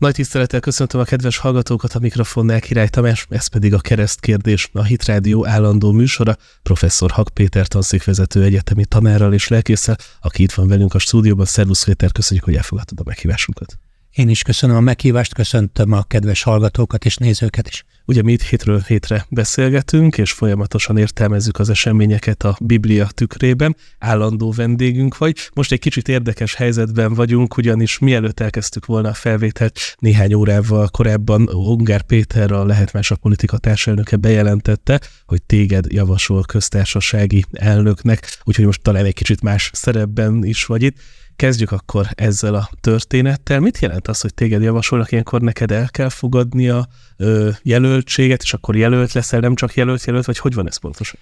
Nagy 0.00 0.14
tisztelettel 0.14 0.60
köszöntöm 0.60 1.00
a 1.00 1.04
kedves 1.04 1.36
hallgatókat 1.36 1.92
a 1.92 1.98
mikrofonnál, 1.98 2.60
Király 2.60 2.88
Tamás, 2.88 3.26
ez 3.28 3.46
pedig 3.46 3.74
a 3.74 3.78
keresztkérdés, 3.78 4.70
a 4.72 4.82
Hitrádió 4.82 5.46
állandó 5.46 5.92
műsora, 5.92 6.36
professzor 6.62 7.10
Hak 7.10 7.28
Péter 7.28 7.66
tanszékvezető 7.66 8.42
egyetemi 8.42 8.84
tanárral 8.84 9.32
és 9.32 9.48
lelkészsel, 9.48 9.96
aki 10.20 10.42
itt 10.42 10.52
van 10.52 10.68
velünk 10.68 10.94
a 10.94 10.98
stúdióban. 10.98 11.44
Szervusz 11.44 11.84
Péter, 11.84 12.12
köszönjük, 12.12 12.44
hogy 12.44 12.54
elfogadtad 12.54 13.00
a 13.00 13.02
meghívásunkat. 13.04 13.78
Én 14.10 14.28
is 14.28 14.42
köszönöm 14.42 14.76
a 14.76 14.80
meghívást, 14.80 15.34
köszöntöm 15.34 15.92
a 15.92 16.02
kedves 16.02 16.42
hallgatókat 16.42 17.04
és 17.04 17.16
nézőket 17.16 17.68
is. 17.68 17.84
Ugye 18.04 18.22
mi 18.22 18.32
itt 18.32 18.42
hétről 18.42 18.80
hétre 18.86 19.26
beszélgetünk, 19.28 20.18
és 20.18 20.32
folyamatosan 20.32 20.96
értelmezzük 20.96 21.58
az 21.58 21.70
eseményeket 21.70 22.42
a 22.42 22.56
Biblia 22.60 23.06
tükrében. 23.06 23.76
Állandó 23.98 24.52
vendégünk 24.52 25.18
vagy. 25.18 25.36
Most 25.54 25.72
egy 25.72 25.78
kicsit 25.78 26.08
érdekes 26.08 26.54
helyzetben 26.54 27.14
vagyunk, 27.14 27.56
ugyanis 27.56 27.98
mielőtt 27.98 28.40
elkezdtük 28.40 28.86
volna 28.86 29.08
a 29.08 29.14
felvételt, 29.14 29.96
néhány 29.98 30.34
órával 30.34 30.88
korábban 30.88 31.48
Ungár 31.48 32.02
Péter, 32.02 32.52
a 32.52 32.64
Lehet 32.64 32.92
Más 32.92 33.10
a 33.10 33.16
Politika 33.16 33.58
társelnöke 33.58 34.16
bejelentette, 34.16 35.00
hogy 35.26 35.42
téged 35.42 35.84
javasol 35.88 36.42
köztársasági 36.42 37.44
elnöknek, 37.52 38.38
úgyhogy 38.44 38.64
most 38.64 38.82
talán 38.82 39.04
egy 39.04 39.14
kicsit 39.14 39.42
más 39.42 39.70
szerepben 39.74 40.44
is 40.44 40.64
vagy 40.64 40.82
itt. 40.82 40.96
Kezdjük 41.40 41.72
akkor 41.72 42.06
ezzel 42.14 42.54
a 42.54 42.70
történettel. 42.80 43.60
Mit 43.60 43.78
jelent 43.78 44.08
az, 44.08 44.20
hogy 44.20 44.34
téged 44.34 44.62
javasolnak, 44.62 45.12
ilyenkor 45.12 45.40
neked 45.40 45.70
el 45.70 45.88
kell 45.90 46.08
fogadni 46.08 46.68
a 46.68 46.88
ö, 47.16 47.50
jelöltséget, 47.62 48.42
és 48.42 48.52
akkor 48.52 48.76
jelölt 48.76 49.12
leszel, 49.12 49.40
nem 49.40 49.54
csak 49.54 49.74
jelölt, 49.74 50.04
jelölt, 50.04 50.24
vagy 50.24 50.38
hogy 50.38 50.54
van 50.54 50.66
ez 50.66 50.76
pontosan? 50.76 51.20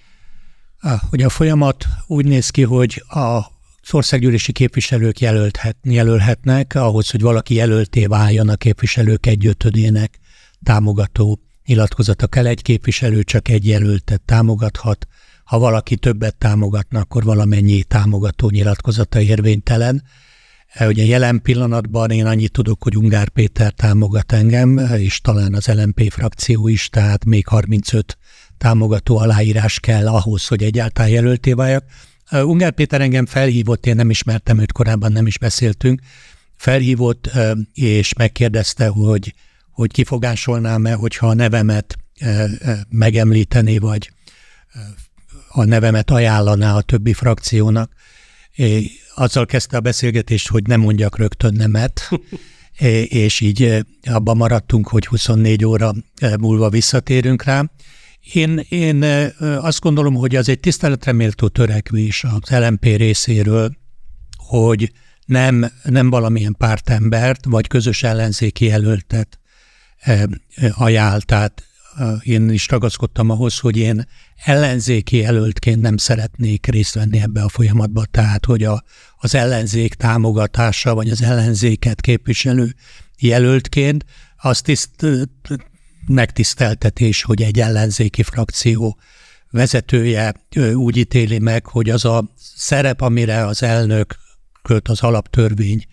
Ugye 1.11 1.25
a 1.25 1.29
folyamat 1.29 1.85
úgy 2.07 2.25
néz 2.25 2.49
ki, 2.49 2.63
hogy 2.63 3.03
a 3.07 3.39
országgyűlési 3.91 4.51
képviselők 4.51 5.19
jelölthet, 5.19 5.77
jelölhetnek, 5.83 6.75
ahhoz, 6.75 7.09
hogy 7.09 7.21
valaki 7.21 7.53
jelölté 7.53 8.05
váljon 8.05 8.49
a 8.49 8.55
képviselők 8.55 9.25
egyötödének 9.25 10.19
támogató 10.63 11.39
nyilatkozata 11.65 12.27
kell. 12.27 12.45
Egy 12.45 12.61
képviselő 12.61 13.23
csak 13.23 13.47
egy 13.47 13.67
jelöltet 13.67 14.21
támogathat, 14.21 15.07
ha 15.49 15.59
valaki 15.59 15.95
többet 15.95 16.35
támogatna, 16.35 16.99
akkor 16.99 17.23
valamennyi 17.23 17.83
támogató 17.83 18.49
nyilatkozata 18.49 19.21
érvénytelen. 19.21 20.03
E, 20.67 20.87
ugye 20.87 21.05
jelen 21.05 21.41
pillanatban 21.41 22.11
én 22.11 22.25
annyit 22.25 22.51
tudok, 22.51 22.83
hogy 22.83 22.97
Ungár 22.97 23.29
Péter 23.29 23.71
támogat 23.71 24.31
engem, 24.31 24.77
és 24.77 25.21
talán 25.21 25.53
az 25.53 25.67
LMP 25.67 26.11
frakció 26.11 26.67
is, 26.67 26.89
tehát 26.89 27.25
még 27.25 27.47
35 27.47 28.17
támogató 28.57 29.17
aláírás 29.17 29.79
kell 29.79 30.07
ahhoz, 30.07 30.47
hogy 30.47 30.63
egyáltalán 30.63 31.11
jelölté 31.11 31.53
váljak. 31.53 31.85
E, 32.25 32.45
Ungár 32.45 32.71
Péter 32.71 33.01
engem 33.01 33.25
felhívott, 33.25 33.85
én 33.85 33.95
nem 33.95 34.09
ismertem 34.09 34.59
őt, 34.59 34.71
korábban 34.71 35.11
nem 35.11 35.27
is 35.27 35.37
beszéltünk, 35.37 36.01
felhívott 36.55 37.27
e, 37.27 37.55
és 37.73 38.13
megkérdezte, 38.13 38.87
hogy, 38.87 39.33
hogy 39.71 39.91
kifogásolnám-e, 39.91 40.93
hogyha 40.93 41.27
a 41.27 41.33
nevemet 41.33 41.97
megemlíteni, 42.89 43.77
vagy 43.77 44.11
a 45.49 45.63
nevemet 45.63 46.11
ajánlaná 46.11 46.75
a 46.75 46.81
többi 46.81 47.13
frakciónak. 47.13 47.91
É, 48.55 48.85
azzal 49.15 49.45
kezdte 49.45 49.77
a 49.77 49.81
beszélgetést, 49.81 50.47
hogy 50.47 50.67
nem 50.67 50.79
mondjak 50.79 51.17
rögtön 51.17 51.53
nemet, 51.53 52.09
é, 52.79 53.01
és 53.01 53.39
így 53.39 53.85
abban 54.09 54.37
maradtunk, 54.37 54.87
hogy 54.87 55.05
24 55.05 55.65
óra 55.65 55.93
múlva 56.39 56.69
visszatérünk 56.69 57.43
rá. 57.43 57.71
Én, 58.33 58.65
én 58.69 59.03
azt 59.39 59.79
gondolom, 59.79 60.15
hogy 60.15 60.35
az 60.35 60.49
egy 60.49 60.59
tiszteletre 60.59 61.11
méltó 61.11 61.47
törekvés 61.47 62.23
az 62.23 62.49
LMP 62.49 62.83
részéről, 62.83 63.77
hogy 64.37 64.91
nem, 65.25 65.71
nem 65.83 66.09
valamilyen 66.09 66.55
pártembert, 66.57 67.45
vagy 67.45 67.67
közös 67.67 68.03
ellenzéki 68.03 68.65
jelöltet 68.65 69.39
ajánl. 70.71 71.19
Tehát 71.21 71.68
én 72.23 72.49
is 72.49 72.67
ragaszkodtam 72.67 73.29
ahhoz, 73.29 73.59
hogy 73.59 73.77
én 73.77 74.07
ellenzéki 74.43 75.17
jelöltként 75.17 75.81
nem 75.81 75.97
szeretnék 75.97 76.65
részt 76.65 76.93
venni 76.93 77.21
ebbe 77.21 77.41
a 77.41 77.49
folyamatba, 77.49 78.05
tehát 78.05 78.45
hogy 78.45 78.63
a, 78.63 78.83
az 79.17 79.35
ellenzék 79.35 79.93
támogatása, 79.93 80.93
vagy 80.93 81.09
az 81.09 81.21
ellenzéket 81.21 82.01
képviselő 82.01 82.75
jelöltként, 83.17 84.05
az 84.37 84.61
tiszt, 84.61 85.05
megtiszteltetés, 86.07 87.23
hogy 87.23 87.41
egy 87.41 87.59
ellenzéki 87.59 88.23
frakció 88.23 88.99
vezetője 89.51 90.33
úgy 90.73 90.97
ítéli 90.97 91.39
meg, 91.39 91.65
hogy 91.65 91.89
az 91.89 92.05
a 92.05 92.33
szerep, 92.55 93.01
amire 93.01 93.45
az 93.45 93.63
elnök 93.63 94.15
köt 94.61 94.87
az 94.87 95.01
alaptörvény 95.01 95.85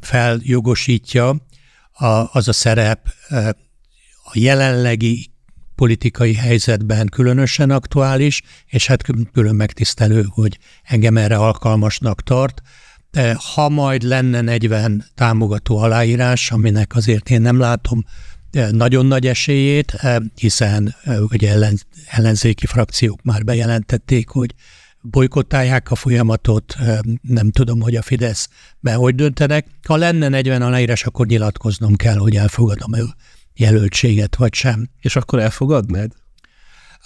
feljogosítja, 0.00 1.36
az 2.32 2.48
a 2.48 2.52
szerep 2.52 3.08
a 4.32 4.38
jelenlegi 4.38 5.30
politikai 5.74 6.34
helyzetben 6.34 7.06
különösen 7.06 7.70
aktuális, 7.70 8.42
és 8.66 8.86
hát 8.86 9.02
külön 9.32 9.54
megtisztelő, 9.54 10.26
hogy 10.28 10.58
engem 10.82 11.16
erre 11.16 11.36
alkalmasnak 11.36 12.22
tart. 12.22 12.62
Ha 13.54 13.68
majd 13.68 14.02
lenne 14.02 14.40
40 14.40 15.04
támogató 15.14 15.78
aláírás, 15.78 16.50
aminek 16.50 16.96
azért 16.96 17.30
én 17.30 17.40
nem 17.40 17.58
látom 17.58 18.04
nagyon 18.70 19.06
nagy 19.06 19.26
esélyét, 19.26 20.00
hiszen 20.34 20.94
ugye 21.30 21.50
ellen, 21.50 21.78
ellenzéki 22.06 22.66
frakciók 22.66 23.22
már 23.22 23.44
bejelentették, 23.44 24.28
hogy 24.28 24.54
bolykottálják 25.02 25.90
a 25.90 25.94
folyamatot, 25.94 26.76
nem 27.22 27.50
tudom, 27.50 27.80
hogy 27.80 27.96
a 27.96 28.02
Fidesz 28.02 28.48
be 28.80 28.94
hogy 28.94 29.14
döntenek. 29.14 29.66
Ha 29.86 29.96
lenne 29.96 30.28
40 30.28 30.62
aláírás, 30.62 31.04
akkor 31.04 31.26
nyilatkoznom 31.26 31.96
kell, 31.96 32.16
hogy 32.16 32.36
elfogadom 32.36 32.94
jelöltséget, 33.58 34.36
vagy 34.36 34.54
sem. 34.54 34.88
És 35.00 35.16
akkor 35.16 35.38
elfogadnád? 35.38 36.12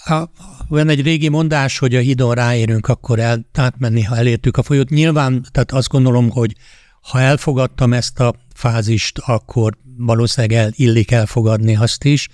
A, 0.05 0.23
olyan 0.69 0.89
egy 0.89 1.01
régi 1.01 1.29
mondás, 1.29 1.77
hogy 1.77 1.95
a 1.95 1.99
hidon 1.99 2.33
ráérünk, 2.33 2.87
akkor 2.87 3.19
el, 3.19 3.45
átmenni, 3.53 4.01
ha 4.01 4.17
elértük 4.17 4.57
a 4.57 4.63
folyót. 4.63 4.89
Nyilván, 4.89 5.45
tehát 5.51 5.71
azt 5.71 5.87
gondolom, 5.89 6.29
hogy 6.29 6.55
ha 7.01 7.19
elfogadtam 7.19 7.93
ezt 7.93 8.19
a 8.19 8.35
fázist, 8.53 9.17
akkor 9.17 9.77
valószínűleg 9.97 10.57
el, 10.63 10.71
illik 10.75 11.11
elfogadni 11.11 11.75
azt 11.75 12.03
is. 12.03 12.29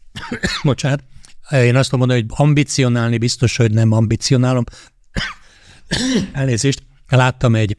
Bocsánat. 0.62 1.02
Én 1.50 1.76
azt 1.76 1.90
mondom, 1.90 2.16
hogy 2.16 2.26
ambicionálni 2.28 3.18
biztos, 3.18 3.56
hogy 3.56 3.70
nem 3.70 3.92
ambicionálom. 3.92 4.64
Elnézést. 6.32 6.82
Láttam 7.08 7.54
egy 7.54 7.76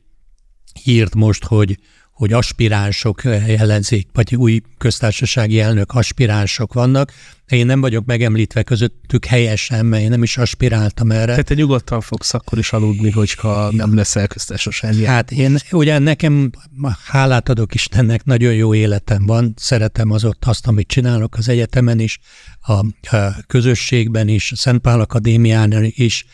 hírt 0.84 1.16
most, 1.16 1.44
hogy 1.44 1.80
hogy 2.18 2.34
aspiránsok 2.34 3.26
ellenzék, 3.26 4.08
vagy 4.14 4.36
új 4.36 4.62
köztársasági 4.78 5.60
elnök 5.60 5.92
aspiránsok 5.92 6.74
vannak. 6.74 7.12
Én 7.48 7.66
nem 7.66 7.82
vagyok 7.82 8.06
megemlítve 8.06 8.64
közöttük 8.64 9.26
helyesen, 9.26 9.86
mert 9.86 10.04
én 10.04 10.10
nem 10.10 10.24
is 10.24 10.38
aspiráltam 10.38 11.12
erre. 11.12 11.26
Tehát 11.26 11.46
te 11.46 11.54
nyugodtan 11.54 12.02
fogsz 12.02 12.34
akkor 12.34 12.58
is 12.58 12.74
aludni, 12.74 13.12
hogyha 13.12 13.72
nem 13.72 13.96
leszel 13.96 14.28
köztársasági 14.28 15.06
Hát 15.06 15.32
én 15.32 15.58
ugye 15.72 15.98
nekem 15.98 16.52
hálát 17.06 17.50
adok 17.50 17.74
Istennek, 17.74 18.24
nagyon 18.24 18.54
jó 18.54 18.74
életem 18.74 19.26
van, 19.26 19.54
szeretem 19.58 20.12
az 20.12 20.26
ott 20.26 20.46
azt, 20.46 20.68
amit 20.68 20.88
csinálok 20.88 21.36
az 21.38 21.50
egyetemen 21.50 22.00
is, 22.00 22.20
a, 22.62 22.74
a 23.16 23.36
közösségben 23.48 24.28
is, 24.28 24.52
a 24.52 24.56
Szent 24.56 24.82
Pál 24.82 25.00
Akadémián 25.00 25.92
is. 25.96 26.26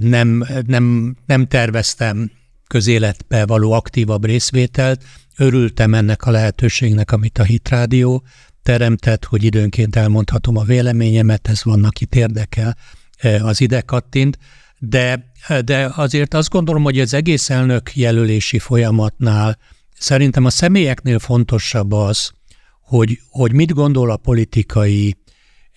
Nem, 0.00 0.44
nem, 0.66 1.16
nem 1.26 1.46
terveztem 1.46 2.30
közéletbe 2.66 3.46
való 3.46 3.72
aktívabb 3.72 4.24
részvételt. 4.24 5.04
Örültem 5.36 5.94
ennek 5.94 6.26
a 6.26 6.30
lehetőségnek, 6.30 7.12
amit 7.12 7.38
a 7.38 7.42
Hitrádió 7.42 8.24
teremtett, 8.62 9.24
hogy 9.24 9.44
időnként 9.44 9.96
elmondhatom 9.96 10.56
a 10.56 10.62
véleményemet, 10.62 11.48
ez 11.48 11.64
van, 11.64 11.84
akit 11.84 12.14
érdekel, 12.14 12.76
e, 13.18 13.44
az 13.44 13.60
ide 13.60 13.80
kattint, 13.80 14.38
de, 14.78 15.32
de 15.64 15.92
azért 15.94 16.34
azt 16.34 16.50
gondolom, 16.50 16.82
hogy 16.82 17.00
az 17.00 17.14
egész 17.14 17.50
elnök 17.50 17.96
jelölési 17.96 18.58
folyamatnál 18.58 19.58
szerintem 19.98 20.44
a 20.44 20.50
személyeknél 20.50 21.18
fontosabb 21.18 21.92
az, 21.92 22.32
hogy, 22.80 23.18
hogy 23.30 23.52
mit 23.52 23.72
gondol 23.72 24.10
a 24.10 24.16
politikai 24.16 25.16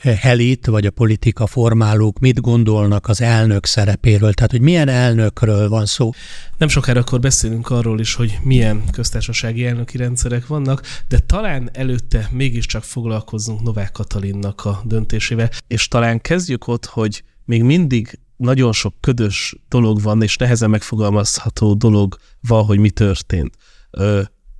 elit, 0.03 0.65
vagy 0.65 0.85
a 0.85 0.91
politika 0.91 1.47
formálók 1.47 2.19
mit 2.19 2.41
gondolnak 2.41 3.07
az 3.07 3.21
elnök 3.21 3.65
szerepéről, 3.65 4.33
tehát 4.33 4.51
hogy 4.51 4.61
milyen 4.61 4.87
elnökről 4.87 5.69
van 5.69 5.85
szó. 5.85 6.11
Nem 6.57 6.67
sokára 6.67 6.99
akkor 6.99 7.19
beszélünk 7.19 7.69
arról 7.69 7.99
is, 7.99 8.13
hogy 8.13 8.37
milyen 8.43 8.83
köztársasági 8.91 9.65
elnöki 9.65 9.97
rendszerek 9.97 10.47
vannak, 10.47 10.81
de 11.07 11.19
talán 11.19 11.69
előtte 11.73 12.29
mégiscsak 12.31 12.83
foglalkozzunk 12.83 13.61
Novák 13.61 13.91
Katalinnak 13.91 14.65
a 14.65 14.81
döntésével, 14.85 15.49
és 15.67 15.87
talán 15.87 16.21
kezdjük 16.21 16.67
ott, 16.67 16.85
hogy 16.85 17.23
még 17.45 17.63
mindig 17.63 18.19
nagyon 18.37 18.71
sok 18.71 18.93
ködös 18.99 19.55
dolog 19.69 20.01
van, 20.01 20.21
és 20.21 20.37
nehezen 20.37 20.69
megfogalmazható 20.69 21.73
dolog 21.73 22.17
van, 22.47 22.63
hogy 22.63 22.79
mi 22.79 22.89
történt. 22.89 23.55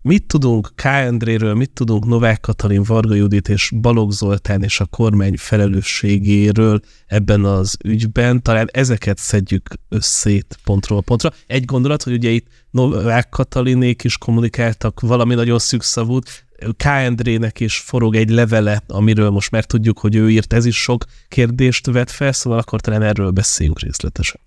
Mit 0.08 0.24
tudunk 0.24 0.72
K. 0.76 1.12
Mit 1.54 1.72
tudunk 1.72 2.06
Novák 2.06 2.40
Katalin, 2.40 2.84
Varga 2.84 3.16
Judit 3.16 3.50
és 3.50 3.72
Balogh 3.76 4.12
Zoltán 4.12 4.64
és 4.64 4.80
a 4.80 4.86
kormány 4.86 5.38
felelősségéről 5.38 6.80
ebben 7.08 7.46
az 7.46 7.78
ügyben? 7.84 8.42
Talán 8.42 8.70
ezeket 8.72 9.18
szedjük 9.18 9.70
összét 9.90 10.60
pontról 10.64 11.04
pontra. 11.04 11.34
Egy 11.48 11.66
gondolat, 11.66 12.04
hogy 12.04 12.14
ugye 12.14 12.30
itt 12.30 12.48
Novák 12.72 13.30
Katalinék 13.30 14.04
is 14.04 14.18
kommunikáltak 14.18 15.00
valami 15.00 15.36
nagyon 15.36 15.60
szűkszavút, 15.60 16.46
K. 16.78 16.86
Endrének 16.86 17.60
is 17.60 17.78
forog 17.78 18.16
egy 18.16 18.30
levele, 18.30 18.84
amiről 18.88 19.30
most 19.30 19.52
már 19.52 19.66
tudjuk, 19.66 20.00
hogy 20.00 20.16
ő 20.16 20.30
írt, 20.30 20.54
ez 20.54 20.66
is 20.66 20.82
sok 20.82 21.06
kérdést 21.28 21.86
vet 21.86 22.12
fel, 22.12 22.32
szóval 22.32 22.60
akkor 22.60 22.82
talán 22.82 23.02
erről 23.02 23.32
beszéljünk 23.32 23.80
részletesen. 23.80 24.40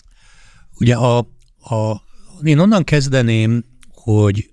Ugye 0.74 0.94
a, 0.94 1.18
a, 1.58 2.02
én 2.42 2.58
onnan 2.58 2.84
kezdeném, 2.84 3.64
hogy, 3.92 4.49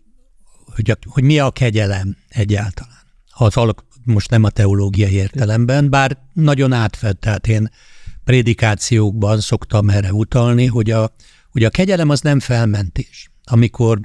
hogy, 0.77 0.91
a, 0.91 0.97
hogy 1.05 1.23
mi 1.23 1.39
a 1.39 1.51
kegyelem 1.51 2.17
egyáltalán. 2.29 3.05
Az 3.29 3.57
alak, 3.57 3.85
most 4.03 4.29
nem 4.29 4.43
a 4.43 4.49
teológiai 4.49 5.13
értelemben, 5.13 5.89
bár 5.89 6.17
nagyon 6.33 6.73
átfed, 6.73 7.17
tehát 7.17 7.47
én 7.47 7.69
prédikációkban 8.23 9.39
szoktam 9.39 9.89
erre 9.89 10.13
utalni, 10.13 10.65
hogy 10.65 10.91
a, 10.91 11.13
hogy 11.51 11.63
a 11.63 11.69
kegyelem 11.69 12.09
az 12.09 12.21
nem 12.21 12.39
felmentés. 12.39 13.29
Amikor 13.43 13.99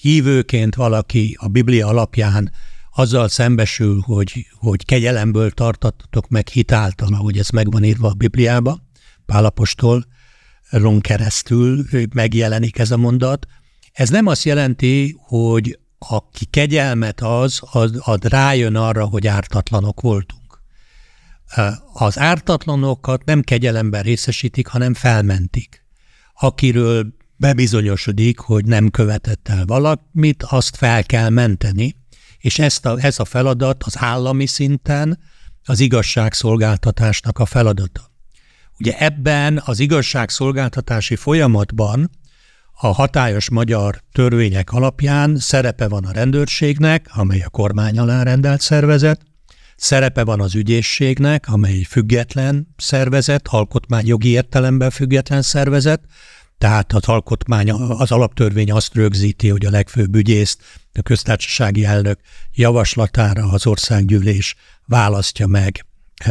hívőként 0.00 0.74
valaki 0.74 1.36
a 1.40 1.48
Biblia 1.48 1.86
alapján 1.86 2.52
azzal 2.94 3.28
szembesül, 3.28 4.00
hogy, 4.00 4.46
hogy 4.58 4.84
kegyelemből 4.84 5.50
tartatok 5.50 6.28
meg 6.28 6.48
hitáltan, 6.48 7.12
ahogy 7.12 7.38
ez 7.38 7.48
megvan 7.48 7.84
írva 7.84 8.08
a 8.08 8.14
Bibliába, 8.14 8.78
Pálapostól 9.26 10.06
ron 10.70 11.00
keresztül 11.00 11.84
megjelenik 12.14 12.78
ez 12.78 12.90
a 12.90 12.96
mondat. 12.96 13.46
Ez 13.92 14.08
nem 14.08 14.26
azt 14.26 14.44
jelenti, 14.44 15.16
hogy 15.18 15.78
aki 16.08 16.44
kegyelmet 16.44 17.20
az, 17.20 17.60
az, 17.70 17.92
az 17.98 18.18
rájön 18.20 18.76
arra, 18.76 19.04
hogy 19.04 19.26
ártatlanok 19.26 20.00
voltunk. 20.00 20.62
Az 21.92 22.18
ártatlanokat 22.18 23.24
nem 23.24 23.42
kegyelemben 23.42 24.02
részesítik, 24.02 24.66
hanem 24.66 24.94
felmentik. 24.94 25.84
Akiről 26.34 27.14
bebizonyosodik, 27.36 28.38
hogy 28.38 28.64
nem 28.64 28.90
követett 28.90 29.48
el 29.48 29.64
valamit, 29.64 30.42
azt 30.42 30.76
fel 30.76 31.04
kell 31.04 31.28
menteni, 31.28 31.96
és 32.38 32.58
ezt 32.58 32.86
a, 32.86 32.98
ez 33.00 33.18
a 33.18 33.24
feladat 33.24 33.82
az 33.82 33.94
állami 33.98 34.46
szinten 34.46 35.18
az 35.64 35.80
igazságszolgáltatásnak 35.80 37.38
a 37.38 37.46
feladata. 37.46 38.12
Ugye 38.78 38.98
ebben 38.98 39.62
az 39.64 39.78
igazságszolgáltatási 39.78 41.16
folyamatban 41.16 42.10
a 42.76 42.86
hatályos 42.86 43.50
magyar 43.50 44.00
törvények 44.12 44.72
alapján 44.72 45.36
szerepe 45.36 45.88
van 45.88 46.04
a 46.04 46.12
rendőrségnek, 46.12 47.10
amely 47.12 47.40
a 47.40 47.48
kormány 47.48 47.98
alá 47.98 48.22
rendelt 48.22 48.60
szervezet, 48.60 49.20
szerepe 49.76 50.24
van 50.24 50.40
az 50.40 50.54
ügyészségnek, 50.54 51.48
amely 51.48 51.82
független 51.82 52.74
szervezet, 52.76 53.48
alkotmányjogi 53.48 54.28
értelemben 54.28 54.90
független 54.90 55.42
szervezet, 55.42 56.00
tehát 56.58 56.92
az 56.92 57.04
alkotmány, 57.04 57.70
az 57.70 58.12
alaptörvény 58.12 58.72
azt 58.72 58.94
rögzíti, 58.94 59.48
hogy 59.48 59.66
a 59.66 59.70
legfőbb 59.70 60.14
ügyészt 60.14 60.62
a 60.92 61.02
köztársasági 61.02 61.84
elnök 61.84 62.20
javaslatára 62.52 63.48
az 63.48 63.66
országgyűlés 63.66 64.54
választja 64.86 65.46
meg 65.46 65.86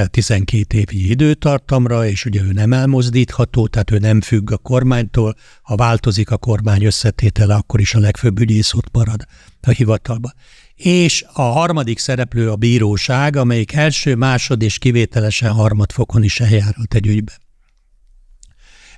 12 0.09 0.77
évi 0.77 1.09
időtartamra, 1.09 2.07
és 2.07 2.25
ugye 2.25 2.41
ő 2.41 2.51
nem 2.51 2.73
elmozdítható, 2.73 3.67
tehát 3.67 3.91
ő 3.91 3.97
nem 3.97 4.21
függ 4.21 4.51
a 4.51 4.57
kormánytól. 4.57 5.35
Ha 5.61 5.75
változik 5.75 6.31
a 6.31 6.37
kormány 6.37 6.83
összetétele, 6.83 7.55
akkor 7.55 7.79
is 7.79 7.93
a 7.93 7.99
legfőbb 7.99 8.39
ügyész 8.39 8.73
ott 8.73 8.91
marad 8.91 9.25
a 9.61 9.69
hivatalban. 9.69 10.33
És 10.75 11.25
a 11.33 11.41
harmadik 11.41 11.99
szereplő 11.99 12.51
a 12.51 12.55
bíróság, 12.55 13.35
amelyik 13.35 13.73
első, 13.73 14.15
másod 14.15 14.61
és 14.61 14.77
kivételesen 14.77 15.51
harmadfokon 15.51 16.23
is 16.23 16.39
eljárhat 16.39 16.93
egy 16.93 17.07
ügyben. 17.07 17.35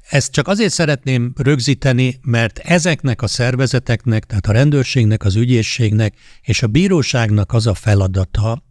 Ezt 0.10 0.32
csak 0.32 0.48
azért 0.48 0.74
szeretném 0.74 1.34
rögzíteni, 1.36 2.20
mert 2.22 2.60
ezeknek 2.60 3.22
a 3.22 3.28
szervezeteknek, 3.28 4.26
tehát 4.26 4.48
a 4.48 4.52
rendőrségnek, 4.52 5.24
az 5.24 5.36
ügyészségnek 5.36 6.16
és 6.42 6.64
a 6.64 6.68
bíróságnak 6.68 7.54
az 7.54 7.68
a 7.68 7.74
feladata, 7.74 8.64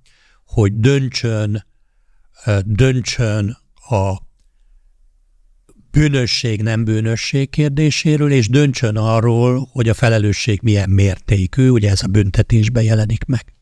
hogy 0.45 0.77
döntsön, 0.77 1.65
döntsön 2.65 3.59
a 3.75 4.17
bűnösség, 5.91 6.63
nem 6.63 6.85
bűnösség 6.85 7.51
kérdéséről, 7.51 8.31
és 8.33 8.49
döntsön 8.49 8.97
arról, 8.97 9.69
hogy 9.73 9.89
a 9.89 9.95
felelősség 9.95 10.61
milyen 10.63 10.91
mértékű, 10.91 11.69
ugye 11.69 11.91
ez 11.91 12.03
a 12.03 12.07
büntetésben 12.07 12.83
jelenik 12.83 13.25
meg. 13.25 13.55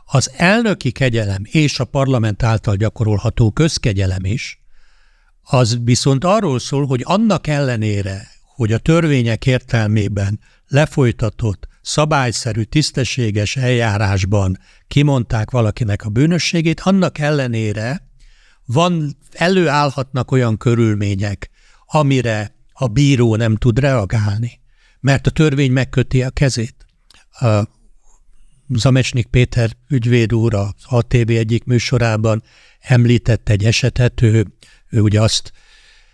Az 0.05 0.31
elnöki 0.37 0.91
kegyelem 0.91 1.41
és 1.43 1.79
a 1.79 1.85
parlament 1.85 2.43
által 2.43 2.75
gyakorolható 2.75 3.51
közkegyelem 3.51 4.25
is 4.25 4.63
az 5.43 5.77
viszont 5.83 6.23
arról 6.23 6.59
szól, 6.59 6.85
hogy 6.85 7.01
annak 7.03 7.47
ellenére, 7.47 8.27
hogy 8.55 8.73
a 8.73 8.77
törvények 8.77 9.45
értelmében 9.45 10.39
lefolytatott, 10.67 11.67
szabályszerű, 11.83 12.63
tisztességes 12.63 13.55
eljárásban 13.55 14.57
kimondták 14.87 15.51
valakinek 15.51 16.05
a 16.05 16.09
bűnösségét, 16.09 16.79
annak 16.79 17.17
ellenére 17.17 18.07
van, 18.65 19.17
előállhatnak 19.31 20.31
olyan 20.31 20.57
körülmények, 20.57 21.49
amire 21.85 22.55
a 22.73 22.87
bíró 22.87 23.35
nem 23.35 23.55
tud 23.55 23.79
reagálni, 23.79 24.59
mert 24.99 25.27
a 25.27 25.31
törvény 25.31 25.71
megköti 25.71 26.23
a 26.23 26.29
kezét. 26.29 26.75
A 27.31 27.63
Zamecsnik 28.69 29.25
Péter 29.25 29.71
ügyvéd 29.89 30.33
úr 30.33 30.53
a 30.53 30.73
ATV 30.83 31.29
egyik 31.29 31.63
műsorában 31.63 32.43
említett 32.79 33.49
egy 33.49 33.65
esetet, 33.65 34.21
ő 34.21 34.45
ő 34.93 35.01
ugye 35.01 35.21
azt 35.21 35.51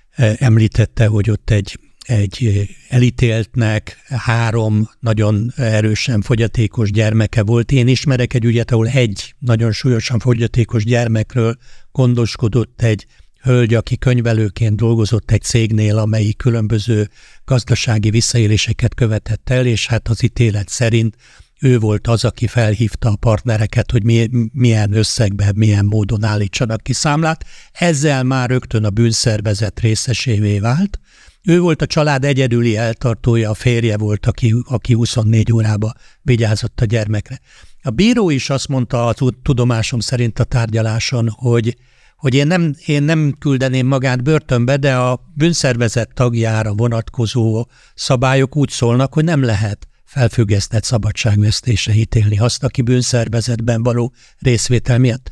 e, 0.10 0.36
említette, 0.40 1.08
hogy 1.08 1.30
ott 1.30 1.50
egy, 1.50 1.80
egy 2.10 2.70
elítéltnek 2.88 3.98
három 4.08 4.90
nagyon 5.00 5.54
erősen 5.56 6.22
fogyatékos 6.22 6.92
gyermeke 6.92 7.44
volt. 7.44 7.72
Én 7.72 7.88
ismerek 7.88 8.34
egy 8.34 8.46
ügyet, 8.46 8.72
ahol 8.72 8.88
egy 8.88 9.36
nagyon 9.40 9.72
súlyosan 9.72 10.20
fogyatékos 10.20 10.84
gyermekről 10.84 11.58
gondoskodott 11.92 12.82
egy 12.82 13.06
hölgy, 13.42 13.74
aki 13.74 13.98
könyvelőként 13.98 14.76
dolgozott 14.76 15.32
egy 15.32 15.42
cégnél, 15.42 15.98
amelyik 15.98 16.38
különböző 16.38 17.10
gazdasági 17.46 18.10
visszaéléseket 18.10 18.96
követett 18.96 19.50
el, 19.50 19.66
és 19.66 19.88
hát 19.88 20.08
az 20.08 20.24
ítélet 20.24 20.70
szerint 20.70 21.16
ő 21.62 21.80
volt 21.80 22.08
az, 22.08 22.24
aki 22.24 22.48
felhívta 22.48 23.10
a 23.10 23.16
partnereket, 23.16 23.92
hogy 23.92 24.04
milyen 24.52 24.94
összegben, 24.94 25.54
milyen 25.56 25.86
módon 25.86 26.24
állítsanak 26.24 26.84
ki 26.84 26.94
számlát. 26.94 27.46
Ezzel 27.72 28.24
már 28.24 28.50
rögtön 28.50 28.84
a 28.84 28.90
bűnszervezet 28.90 29.80
részesévé 29.80 30.60
vált. 30.60 31.00
Ő 31.50 31.60
volt 31.60 31.82
a 31.82 31.86
család 31.86 32.26
egyedüli 32.26 32.78
eltartója, 32.78 33.50
a 33.50 33.54
férje 33.54 33.98
volt, 33.98 34.26
aki, 34.26 34.56
aki 34.66 34.94
24 34.94 35.52
órába 35.52 35.94
vigyázott 36.22 36.82
a 36.82 36.86
gyermekre. 36.86 37.40
A 37.82 37.90
bíró 37.90 38.30
is 38.30 38.50
azt 38.50 38.68
mondta 38.68 39.08
a 39.08 39.14
tudomásom 39.44 40.00
szerint 40.00 40.40
a 40.40 40.44
tárgyaláson, 40.44 41.30
hogy 41.30 41.78
hogy 42.16 42.34
én 42.34 42.48
nem, 42.48 42.76
én 42.86 43.04
nem 43.04 43.36
küldeném 43.40 43.88
magát 43.88 44.24
börtönbe, 44.24 44.78
de 44.78 44.96
a 44.96 45.32
bűnszervezet 45.34 46.14
tagjára 46.14 46.74
vonatkozó 46.74 47.68
szabályok 47.96 48.56
úgy 48.56 48.70
szólnak, 48.70 49.14
hogy 49.14 49.24
nem 49.24 49.44
lehet 49.44 49.88
felfüggesztett 50.06 50.84
szabadságvesztésre 50.84 51.94
ítélni 51.94 52.40
azt, 52.40 52.64
aki 52.64 52.82
bűnszervezetben 52.82 53.84
való 53.84 54.14
részvétel 54.40 54.98
miatt. 54.98 55.32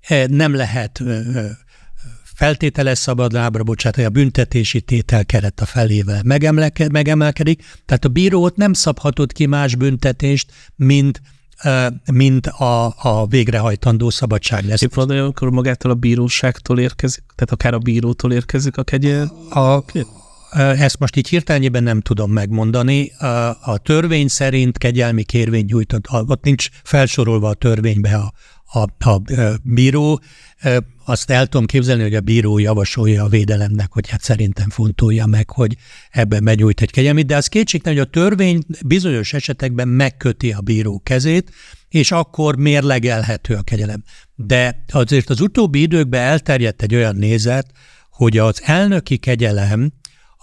E, 0.00 0.26
nem 0.26 0.54
lehet 0.54 1.02
feltételes 2.34 2.98
szabadlábra 2.98 3.62
bocsátani, 3.62 4.06
a 4.06 4.10
büntetési 4.10 4.80
tétel 4.80 5.24
keret 5.24 5.60
a 5.60 5.66
felével 5.66 6.22
megemelkedik, 6.90 7.64
tehát 7.86 8.04
a 8.04 8.08
bírót 8.08 8.56
nem 8.56 8.72
szabhatott 8.72 9.32
ki 9.32 9.46
más 9.46 9.74
büntetést, 9.74 10.52
mint 10.76 11.20
mint 12.12 12.46
a, 12.46 12.94
a 12.98 13.26
végrehajtandó 13.26 14.10
szabadság 14.10 14.64
lesz. 14.64 14.82
Épp 14.82 14.96
akkor 14.96 15.50
magától 15.50 15.90
a 15.90 15.94
bíróságtól 15.94 16.78
érkezik, 16.78 17.24
tehát 17.34 17.52
akár 17.52 17.74
a 17.74 17.78
bírótól 17.78 18.32
érkezik 18.32 18.76
a 18.76 18.82
kegyel? 18.82 19.32
A, 19.50 19.84
ezt 20.56 20.98
most 20.98 21.16
így 21.16 21.28
hirtelenjében 21.28 21.82
nem 21.82 22.00
tudom 22.00 22.30
megmondani. 22.32 23.12
A 23.60 23.78
törvény 23.78 24.28
szerint 24.28 24.78
kegyelmi 24.78 25.22
kérvény 25.22 25.64
nyújtott, 25.64 26.04
ott 26.10 26.44
nincs 26.44 26.68
felsorolva 26.82 27.48
a 27.48 27.54
törvénybe 27.54 28.14
a, 28.14 28.32
a, 28.74 29.12
a 29.12 29.22
bíró. 29.62 30.20
Azt 31.04 31.30
el 31.30 31.46
tudom 31.46 31.66
képzelni, 31.66 32.02
hogy 32.02 32.14
a 32.14 32.20
bíró 32.20 32.58
javasolja 32.58 33.24
a 33.24 33.28
védelemnek, 33.28 33.92
hogy 33.92 34.08
hát 34.08 34.22
szerintem 34.22 34.70
fontolja 34.70 35.26
meg, 35.26 35.50
hogy 35.50 35.76
ebben 36.10 36.44
benyújt 36.44 36.80
egy 36.80 36.90
kegyelmit, 36.90 37.26
de 37.26 37.36
az 37.36 37.46
kétségtelen, 37.46 37.98
hogy 37.98 38.06
a 38.06 38.20
törvény 38.20 38.62
bizonyos 38.86 39.32
esetekben 39.32 39.88
megköti 39.88 40.52
a 40.52 40.60
bíró 40.60 41.00
kezét, 41.04 41.50
és 41.88 42.12
akkor 42.12 42.56
mérlegelhető 42.56 43.54
a 43.54 43.62
kegyelem. 43.62 44.02
De 44.34 44.84
azért 44.92 45.30
az 45.30 45.40
utóbbi 45.40 45.80
időkben 45.80 46.22
elterjedt 46.22 46.82
egy 46.82 46.94
olyan 46.94 47.16
nézet, 47.16 47.66
hogy 48.10 48.38
az 48.38 48.60
elnöki 48.64 49.16
kegyelem 49.16 49.92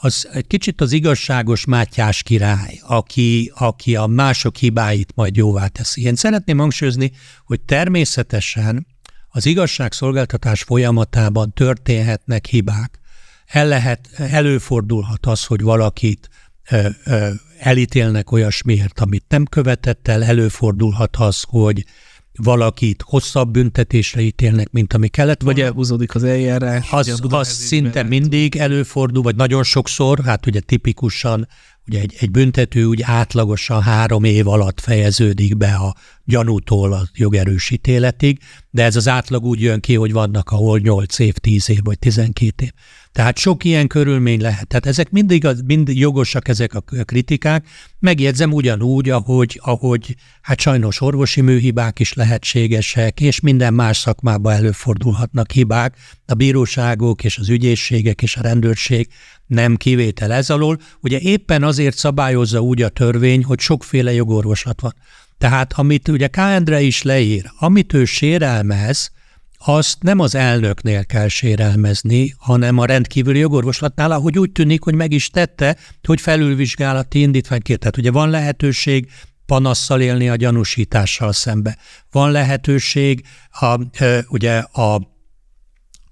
az 0.04 0.28
egy 0.32 0.48
kicsit 0.48 0.82
az 0.82 0.92
igazságos 0.92 1.66
Mátyás 1.66 2.24
király, 2.24 2.80
aki, 2.84 3.52
aki 3.56 3.96
a 3.96 4.06
mások 4.06 4.56
hibáit 4.56 5.12
majd 5.16 5.36
jóvá 5.36 5.68
teszi. 5.68 6.02
Én 6.02 6.16
szeretném 6.16 6.58
hangsúlyozni, 6.58 7.12
hogy 7.46 7.62
természetesen 7.62 8.88
az 9.30 9.46
igazságszolgáltatás 9.46 10.64
folyamatában 10.64 11.54
történhetnek 11.54 12.46
hibák. 12.46 13.00
El 13.46 13.68
lehet, 13.68 14.10
előfordulhat 14.18 15.26
az, 15.26 15.46
hogy 15.46 15.62
valakit 15.62 16.30
ö, 16.70 16.88
ö, 17.04 17.30
elítélnek 17.60 18.32
olyasmiért, 18.32 19.00
amit 19.00 19.26
nem 19.28 19.46
követett 19.46 20.08
el, 20.08 20.24
előfordulhat 20.24 21.16
az, 21.16 21.44
hogy 21.48 21.86
valakit 22.36 23.04
hosszabb 23.06 23.52
büntetésre 23.52 24.22
ítélnek, 24.22 24.72
mint 24.72 24.94
ami 24.94 25.08
kellett 25.08 25.42
Vagy 25.42 25.62
elhúzódik 25.62 26.16
az 26.16 26.24
eljárás. 26.24 26.92
Az, 26.92 27.22
az 27.30 27.48
szinte 27.48 28.04
mindig 28.04 28.56
előfordul, 28.56 29.24
vagy 29.24 29.36
nagyon 29.36 29.64
sokszor, 29.64 30.20
hát 30.24 30.46
ugye 30.46 30.60
tipikusan 30.60 31.48
ugye 31.88 32.00
egy, 32.00 32.16
egy 32.20 32.32
büntető 32.32 32.86
úgy 32.86 33.02
átlagosan 33.02 33.82
három 33.82 34.24
év 34.24 34.48
alatt 34.48 34.80
fejeződik 34.80 35.58
be 35.58 35.74
a 35.74 35.96
gyanútól 36.32 36.94
a 36.94 37.08
jogerős 37.14 37.70
ítéletig, 37.70 38.40
de 38.70 38.84
ez 38.84 38.96
az 38.96 39.08
átlag 39.08 39.44
úgy 39.44 39.62
jön 39.62 39.80
ki, 39.80 39.96
hogy 39.96 40.12
vannak, 40.12 40.50
ahol 40.50 40.80
8 40.80 41.20
év, 41.20 41.34
10 41.34 41.70
év 41.70 41.80
vagy 41.84 42.00
12 42.00 42.64
év. 42.64 42.72
Tehát 43.12 43.38
sok 43.38 43.64
ilyen 43.64 43.88
körülmény 43.88 44.42
lehet. 44.42 44.68
Tehát 44.68 44.86
ezek 44.86 45.10
mindig, 45.10 45.48
mindig 45.66 45.98
jogosak 45.98 46.48
ezek 46.48 46.74
a 46.74 46.82
kritikák. 46.82 47.68
Megjegyzem 48.00 48.54
ugyanúgy, 48.54 49.10
ahogy, 49.10 49.60
ahogy 49.64 50.16
hát 50.42 50.60
sajnos 50.60 51.02
orvosi 51.02 51.42
műhibák 51.42 52.00
is 52.00 52.14
lehetségesek, 52.14 53.20
és 53.20 53.40
minden 53.40 53.74
más 53.74 53.98
szakmában 53.98 54.54
előfordulhatnak 54.54 55.52
hibák. 55.52 55.98
A 56.26 56.34
bíróságok 56.34 57.24
és 57.24 57.38
az 57.38 57.50
ügyészségek 57.50 58.22
és 58.22 58.36
a 58.36 58.42
rendőrség 58.42 59.08
nem 59.48 59.76
kivétel 59.76 60.32
ez 60.32 60.50
alól. 60.50 60.78
Ugye 61.02 61.20
éppen 61.20 61.64
azért 61.64 61.98
szabályozza 61.98 62.60
úgy 62.60 62.82
a 62.82 62.90
törvény, 62.90 63.44
hogy 63.44 63.60
sokféle 63.60 64.14
jogorvoslat 64.14 64.82
van. 64.82 64.94
Tehát 65.42 65.74
amit 65.74 66.08
ugye 66.08 66.28
K. 66.28 66.38
Endre 66.38 66.82
is 66.82 67.02
leír, 67.02 67.52
amit 67.60 67.94
ő 67.94 68.06
sérelmez, 68.06 69.12
azt 69.58 70.04
nem 70.04 70.20
az 70.20 70.36
elnöknél 70.36 71.06
kell 71.06 71.28
sérelmezni, 71.28 72.34
hanem 72.38 72.78
a 72.78 72.86
rendkívüli 72.86 73.40
jogorvoslatnál, 73.40 74.12
ahogy 74.12 74.40
úgy 74.40 74.52
tűnik, 74.52 74.84
hogy 74.84 74.96
meg 74.96 75.12
is 75.12 75.30
tette, 75.30 75.78
hogy 76.04 76.22
felülvizsgálati 76.22 77.20
indítványt 77.20 77.64
kért. 77.64 77.80
Tehát 77.80 77.98
ugye 77.98 78.12
van 78.12 78.30
lehetőség 78.30 79.12
panasszal 79.46 80.02
élni 80.02 80.30
a 80.30 80.36
gyanúsítással 80.36 81.34
szembe. 81.34 81.78
Van 82.12 82.32
lehetőség 82.32 83.24
a, 83.50 83.80
ugye 84.28 84.58
a, 84.58 85.02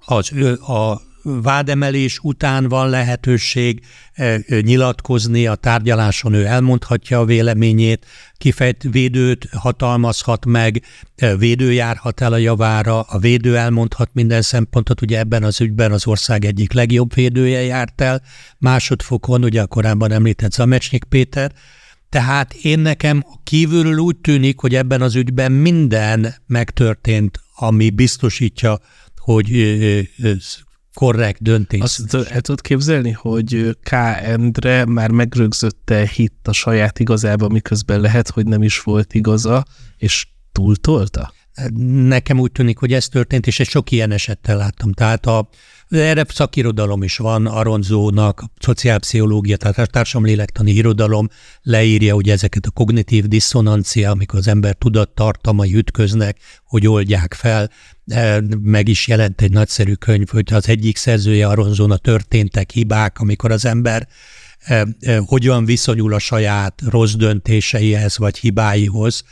az, 0.06 0.32
a 0.68 1.02
vádemelés 1.24 2.20
után 2.22 2.68
van 2.68 2.90
lehetőség 2.90 3.82
eh, 4.14 4.40
nyilatkozni 4.62 5.48
a 5.48 5.56
tárgyaláson, 5.56 6.34
ő 6.34 6.46
elmondhatja 6.46 7.20
a 7.20 7.26
véleményét, 7.26 8.06
kifejt 8.38 8.84
védőt 8.92 9.48
hatalmazhat 9.52 10.46
meg, 10.46 10.84
eh, 11.16 11.38
védő 11.38 11.72
járhat 11.74 12.22
el 12.22 12.34
a 12.34 12.38
javára, 12.38 13.02
a 13.02 13.20
védő 13.20 13.58
elmondhat 13.58 14.10
minden 14.14 14.42
szempontot, 14.42 15.02
ugye 15.02 15.18
ebben 15.20 15.44
az 15.44 15.62
ügyben 15.62 15.92
az 15.92 16.08
ország 16.08 16.46
egyik 16.46 16.74
legjobb 16.74 17.14
védője 17.14 17.62
járt 17.62 18.02
el, 18.02 18.22
másodfokon, 18.58 19.44
ugye 19.44 19.62
a 19.62 19.68
korábban 19.68 20.12
említett 20.12 20.52
Zamecsnyik 20.52 21.04
Péter, 21.04 21.52
tehát 22.10 22.54
én 22.54 22.80
nekem 22.80 23.24
kívülről 23.44 23.98
úgy 23.98 24.18
tűnik, 24.18 24.60
hogy 24.60 24.76
ebben 24.76 25.02
az 25.02 25.16
ügyben 25.16 25.52
minden 25.52 26.36
megtörtént, 26.48 27.40
ami 27.56 27.90
biztosítja, 27.90 28.80
hogy 29.16 29.50
korrekt 31.00 31.42
döntés. 31.42 31.82
Azt 31.82 32.14
el 32.14 32.42
tudod 32.42 32.62
képzelni, 32.62 33.12
hogy 33.12 33.78
K. 33.84 33.92
Endre 34.22 34.86
már 34.86 35.12
megrögzötte 35.12 36.08
hitt 36.08 36.48
a 36.48 36.52
saját 36.52 37.00
igazába, 37.00 37.48
miközben 37.48 38.02
lehet, 38.02 38.30
hogy 38.30 38.46
nem 38.46 38.64
is 38.64 38.82
volt 38.82 39.14
igaza, 39.14 39.66
és 39.98 40.28
túltolta? 40.52 41.34
Nekem 42.08 42.40
úgy 42.40 42.52
tűnik, 42.52 42.78
hogy 42.78 42.94
ez 42.94 43.08
történt, 43.08 43.48
és 43.48 43.60
egy 43.60 43.68
sok 43.68 43.92
ilyen 43.92 44.12
esettel 44.12 44.58
láttam. 44.58 44.94
Tehát 44.94 45.26
a, 45.26 45.50
erre 45.90 46.26
szakirodalom 46.28 47.04
is 47.04 47.18
van, 47.18 47.46
Aronzónak, 47.46 48.44
szociálpszichológia, 48.60 49.58
tehát 49.58 49.78
a 49.78 49.86
társadalomlélektani 49.86 50.72
irodalom 50.72 51.30
leírja 51.62 52.14
hogy 52.14 52.30
ezeket 52.30 52.66
a 52.66 52.72
kognitív 52.72 53.26
diszonancia, 53.26 54.12
amikor 54.12 54.40
az 54.40 54.48
ember 54.48 54.76
tudattartamai 54.76 55.76
ütköznek, 55.76 56.38
hogy 56.64 56.88
oldják 56.88 57.34
fel. 57.34 57.70
E, 58.06 58.42
meg 58.62 58.88
is 58.88 59.08
jelent 59.08 59.42
egy 59.42 59.52
nagyszerű 59.52 59.94
könyv, 59.94 60.28
hogy 60.28 60.54
az 60.54 60.68
egyik 60.68 60.98
szerzője 60.98 61.48
Aronzóna 61.48 61.98
történtek 61.98 62.72
hibák, 62.72 63.20
amikor 63.20 63.52
az 63.52 63.66
ember 63.66 64.08
e, 64.60 64.88
e, 65.00 65.18
hogyan 65.18 65.66
viszonyul 65.66 66.14
a 66.14 66.20
saját 66.20 66.82
rossz 66.90 67.14
döntéseihez 67.14 68.18
vagy 68.18 68.38
hibáihoz, 68.38 69.24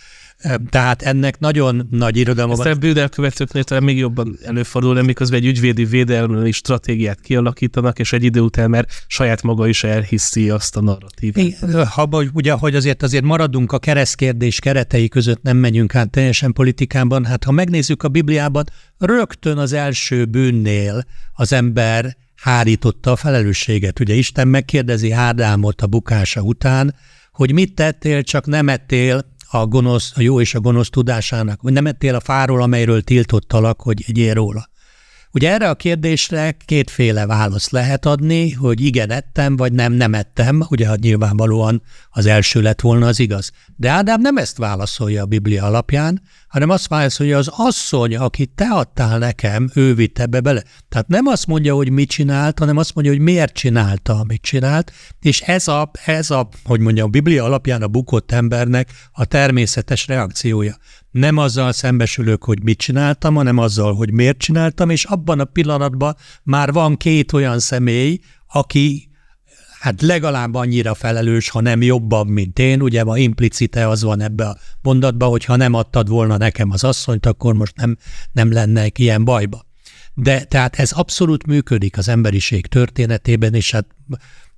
tehát 0.69 1.01
ennek 1.01 1.39
nagyon 1.39 1.87
nagy 1.91 2.17
irodalma 2.17 2.55
van. 2.55 2.67
Ezt 2.67 2.75
a 2.75 2.79
bűdelkövetőknél 2.79 3.63
talán 3.63 3.83
még 3.83 3.97
jobban 3.97 4.37
előfordul, 4.45 5.01
miközben 5.01 5.39
egy 5.39 5.45
ügyvédi 5.45 5.85
védelmi 5.85 6.51
stratégiát 6.51 7.19
kialakítanak, 7.21 7.99
és 7.99 8.13
egy 8.13 8.23
idő 8.23 8.39
után 8.39 8.69
már 8.69 8.85
saját 9.07 9.41
maga 9.41 9.67
is 9.67 9.83
elhiszi 9.83 10.49
azt 10.49 10.75
a 10.75 10.81
narratívát. 10.81 11.87
Ha, 11.87 12.09
ugye, 12.33 12.51
hogy 12.51 12.75
azért 12.75 13.03
azért 13.03 13.23
maradunk 13.23 13.71
a 13.71 13.79
keresztkérdés 13.79 14.59
keretei 14.59 15.07
között, 15.07 15.41
nem 15.41 15.57
menjünk 15.57 15.95
át 15.95 16.09
teljesen 16.09 16.53
politikában, 16.53 17.25
hát 17.25 17.43
ha 17.43 17.51
megnézzük 17.51 18.03
a 18.03 18.07
Bibliában, 18.07 18.63
rögtön 18.97 19.57
az 19.57 19.73
első 19.73 20.25
bűnnél 20.25 21.03
az 21.33 21.53
ember 21.53 22.17
hárította 22.35 23.11
a 23.11 23.15
felelősséget. 23.15 23.99
Ugye 23.99 24.13
Isten 24.13 24.47
megkérdezi 24.47 25.11
Ádámot 25.11 25.81
a 25.81 25.87
bukása 25.87 26.41
után, 26.41 26.95
hogy 27.31 27.51
mit 27.51 27.75
tettél, 27.75 28.23
csak 28.23 28.45
nem 28.45 28.69
ettél 28.69 29.35
a 29.49 29.65
gonosz, 29.65 30.11
a 30.15 30.21
jó 30.21 30.41
és 30.41 30.55
a 30.55 30.59
gonosz 30.59 30.89
tudásának, 30.89 31.61
vagy 31.61 31.73
nem 31.73 31.85
ettél 31.85 32.15
a 32.15 32.19
fáról, 32.19 32.61
amelyről 32.61 33.01
tiltottalak, 33.01 33.81
hogy 33.81 34.03
egyél 34.07 34.33
róla. 34.33 34.69
Ugye 35.31 35.51
erre 35.51 35.69
a 35.69 35.75
kérdésre 35.75 36.57
kétféle 36.65 37.25
választ 37.25 37.71
lehet 37.71 38.05
adni, 38.05 38.51
hogy 38.51 38.81
igen, 38.81 39.09
ettem, 39.09 39.55
vagy 39.55 39.73
nem, 39.73 39.93
nem 39.93 40.13
ettem, 40.13 40.65
ugye 40.69 40.87
hát 40.87 40.99
nyilvánvalóan 40.99 41.81
az 42.09 42.25
első 42.25 42.61
lett 42.61 42.81
volna 42.81 43.07
az 43.07 43.19
igaz. 43.19 43.51
De 43.75 43.89
Ádám 43.89 44.21
nem 44.21 44.37
ezt 44.37 44.57
válaszolja 44.57 45.21
a 45.21 45.25
Biblia 45.25 45.65
alapján, 45.65 46.21
hanem 46.57 46.71
azt 46.71 46.87
válaszolja, 46.87 47.35
hogy 47.35 47.45
az 47.47 47.53
asszony, 47.67 48.15
akit 48.15 48.49
te 48.55 48.65
adtál 48.65 49.17
nekem, 49.17 49.69
ő 49.73 49.95
vitt 49.95 50.19
ebbe 50.19 50.39
bele. 50.39 50.63
Tehát 50.89 51.07
nem 51.07 51.25
azt 51.25 51.47
mondja, 51.47 51.75
hogy 51.75 51.89
mit 51.89 52.09
csinált, 52.09 52.59
hanem 52.59 52.77
azt 52.77 52.93
mondja, 52.93 53.13
hogy 53.13 53.21
miért 53.21 53.53
csinálta, 53.53 54.19
amit 54.19 54.41
csinált, 54.41 54.91
és 55.19 55.41
ez 55.41 55.67
a, 55.67 55.91
ez 56.05 56.31
a 56.31 56.49
hogy 56.63 56.79
mondja, 56.79 57.03
a 57.03 57.07
Biblia 57.07 57.43
alapján 57.43 57.81
a 57.81 57.87
bukott 57.87 58.31
embernek 58.31 58.89
a 59.11 59.25
természetes 59.25 60.07
reakciója. 60.07 60.77
Nem 61.11 61.37
azzal 61.37 61.71
szembesülök, 61.71 62.43
hogy 62.43 62.63
mit 62.63 62.77
csináltam, 62.77 63.35
hanem 63.35 63.57
azzal, 63.57 63.93
hogy 63.93 64.11
miért 64.11 64.37
csináltam, 64.37 64.89
és 64.89 65.03
abban 65.03 65.39
a 65.39 65.45
pillanatban 65.45 66.15
már 66.43 66.71
van 66.71 66.97
két 66.97 67.33
olyan 67.33 67.59
személy, 67.59 68.19
aki 68.47 69.06
hát 69.79 70.01
legalább 70.01 70.53
annyira 70.55 70.93
felelős, 70.93 71.49
ha 71.49 71.61
nem 71.61 71.81
jobban, 71.81 72.27
mint 72.27 72.59
én. 72.59 72.81
Ugye 72.81 73.03
ma 73.03 73.17
implicite 73.17 73.87
az 73.87 74.03
van 74.03 74.21
ebbe 74.21 74.45
a 74.45 74.57
mondatban, 74.81 75.29
hogy 75.29 75.45
ha 75.45 75.55
nem 75.55 75.73
adtad 75.73 76.09
volna 76.09 76.37
nekem 76.37 76.71
az 76.71 76.83
asszonyt, 76.83 77.25
akkor 77.25 77.53
most 77.53 77.75
nem, 77.75 77.97
nem 78.31 78.51
lennek 78.51 78.99
ilyen 78.99 79.23
bajba. 79.23 79.65
De 80.13 80.43
tehát 80.43 80.75
ez 80.75 80.91
abszolút 80.91 81.45
működik 81.45 81.97
az 81.97 82.07
emberiség 82.07 82.67
történetében, 82.67 83.53
és 83.53 83.71
hát 83.71 83.85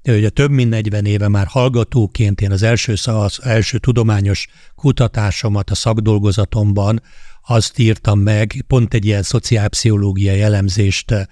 ugye 0.03 0.29
több 0.29 0.51
mint 0.51 0.69
40 0.69 1.05
éve 1.05 1.27
már 1.27 1.47
hallgatóként 1.47 2.41
én 2.41 2.51
az 2.51 2.63
első, 2.63 2.93
az 3.05 3.39
első 3.43 3.77
tudományos 3.77 4.47
kutatásomat 4.75 5.69
a 5.69 5.75
szakdolgozatomban 5.75 7.01
azt 7.47 7.79
írtam 7.79 8.19
meg, 8.19 8.63
pont 8.67 8.93
egy 8.93 9.05
ilyen 9.05 9.23
szociálpszichológiai 9.23 10.41
elemzést, 10.41 11.27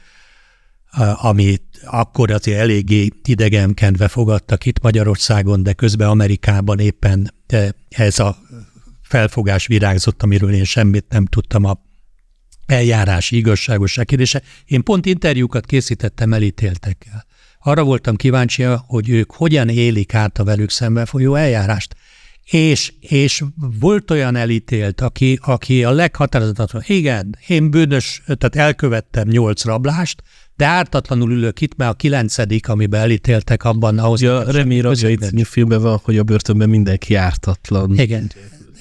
amit 1.15 1.66
akkor 1.85 2.31
azért 2.31 2.59
eléggé 2.59 3.09
idegenkedve 3.23 4.07
fogadtak 4.07 4.65
itt 4.65 4.81
Magyarországon, 4.81 5.63
de 5.63 5.73
közben 5.73 6.09
Amerikában 6.09 6.79
éppen 6.79 7.33
ez 7.89 8.19
a 8.19 8.37
felfogás 9.01 9.67
virágzott, 9.67 10.23
amiről 10.23 10.53
én 10.53 10.63
semmit 10.63 11.05
nem 11.09 11.25
tudtam 11.25 11.63
a 11.63 11.85
eljárási 12.65 13.35
igazságosság 13.35 14.05
kérdése. 14.05 14.41
Én 14.65 14.83
pont 14.83 15.05
interjúkat 15.05 15.65
készítettem 15.65 16.33
elítéltekkel. 16.33 17.25
Arra 17.59 17.83
voltam 17.83 18.15
kíváncsi, 18.15 18.63
hogy 18.87 19.09
ők 19.09 19.31
hogyan 19.31 19.69
élik 19.69 20.13
át 20.13 20.37
a 20.39 20.43
velük 20.43 20.69
szemben 20.69 21.05
folyó 21.05 21.35
eljárást. 21.35 21.95
És, 22.43 22.93
és 22.99 23.43
volt 23.79 24.11
olyan 24.11 24.35
elítélt, 24.35 25.01
aki, 25.01 25.39
aki 25.41 25.83
a 25.83 25.91
leghatározottabban, 25.91 26.83
igen, 26.85 27.37
én 27.47 27.69
bűnös, 27.69 28.21
tehát 28.25 28.55
elkövettem 28.55 29.27
nyolc 29.27 29.63
rablást, 29.63 30.23
de 30.57 30.65
ártatlanul 30.65 31.31
ülök 31.31 31.61
itt, 31.61 31.75
mert 31.75 31.91
a 31.91 31.93
kilencedik, 31.93 32.69
amiben 32.69 33.01
elítéltek 33.01 33.63
abban 33.63 33.99
ahhoz... 33.99 34.21
Ja, 34.21 34.51
Remi 34.51 34.79
Rajai 34.79 35.17
filmben 35.43 35.81
van, 35.81 35.99
hogy 36.03 36.17
a 36.17 36.23
börtönben 36.23 36.69
mindenki 36.69 37.15
ártatlan. 37.15 37.99
Igen. 37.99 38.31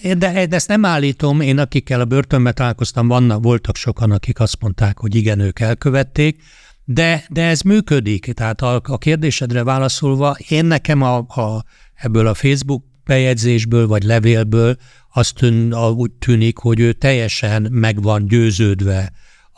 De, 0.03 0.47
de 0.47 0.49
ezt 0.51 0.69
nem 0.69 0.85
állítom, 0.85 1.41
én 1.41 1.59
akikkel 1.59 2.01
a 2.01 2.05
börtönben 2.05 2.55
találkoztam, 2.55 3.09
vannak, 3.09 3.43
voltak 3.43 3.77
sokan, 3.77 4.11
akik 4.11 4.41
azt 4.41 4.61
mondták, 4.61 4.99
hogy 4.99 5.15
igen, 5.15 5.39
ők 5.39 5.61
elkövették, 5.61 6.43
de, 6.85 7.25
de 7.29 7.43
ez 7.43 7.61
működik. 7.61 8.33
Tehát 8.33 8.63
a, 8.63 8.81
a 8.85 8.99
kérdésedre 8.99 9.65
válaszolva, 9.65 10.37
én 10.49 10.65
nekem 10.65 11.03
a, 11.03 11.17
a, 11.17 11.65
ebből 11.95 12.27
a 12.27 12.35
Facebook 12.35 12.85
bejegyzésből 13.05 13.87
vagy 13.87 14.03
levélből 14.03 14.77
azt 15.13 15.35
tűn, 15.35 15.75
úgy 15.75 16.11
tűnik, 16.11 16.59
hogy 16.59 16.81
ő 16.81 16.93
teljesen 16.93 17.69
meg 17.71 18.03
van 18.03 18.27
győződve 18.27 19.13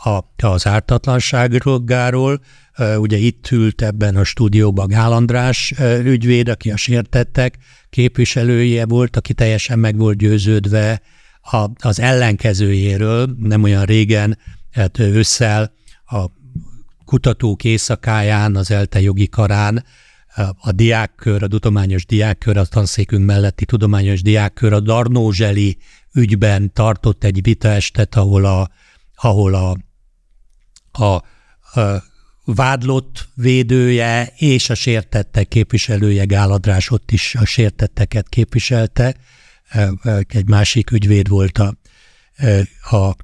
a, 0.05 0.47
az 0.47 0.67
ártatlanságáról, 0.67 2.41
Ugye 2.99 3.17
itt 3.17 3.51
ült 3.51 3.83
ebben 3.83 4.17
a 4.17 4.25
stúdióban 4.25 4.89
Gál 4.89 5.13
András 5.13 5.75
ügyvéd, 6.03 6.49
aki 6.49 6.71
a 6.71 6.77
sértettek 6.77 7.59
képviselője 7.91 8.87
volt, 8.87 9.17
aki 9.17 9.35
teljesen 9.35 9.79
meg 9.79 9.97
volt 9.97 10.17
győződve 10.17 11.01
az 11.79 12.01
ellenkezőjéről, 12.01 13.37
nem 13.39 13.63
olyan 13.63 13.85
régen, 13.85 14.39
hát 14.71 14.99
ősszel 14.99 15.73
a 16.07 16.25
kutatók 17.05 17.65
éjszakáján, 17.65 18.57
az 18.57 18.71
ELTE 18.71 19.01
jogi 19.01 19.29
karán, 19.29 19.85
a 20.61 20.73
diákkör, 20.73 21.43
a 21.43 21.47
tudományos 21.47 22.07
diákkör, 22.07 22.57
a 22.57 22.65
tanszékünk 22.65 23.25
melletti 23.25 23.65
tudományos 23.65 24.23
diákkör 24.23 24.73
a 24.73 24.81
Darnózseli 24.81 25.79
ügyben 26.15 26.73
tartott 26.73 27.25
egy 27.25 27.43
vitaestet, 27.43 28.15
ahol 28.15 28.45
a, 28.45 28.71
ahol 29.15 29.55
a, 29.55 29.77
a, 30.93 31.23
vádlott 32.45 33.29
védője 33.35 34.33
és 34.37 34.71
a 34.71 34.75
sértettek 34.75 35.49
képviselője 35.49 36.25
Gáladrás 36.25 36.91
ott 36.91 37.11
is 37.11 37.35
a 37.35 37.45
sértetteket 37.45 38.29
képviselte. 38.29 39.17
Egy 40.29 40.49
másik 40.49 40.91
ügyvéd 40.91 41.29
volt 41.29 41.59
a, 41.59 41.75
a 42.97 43.17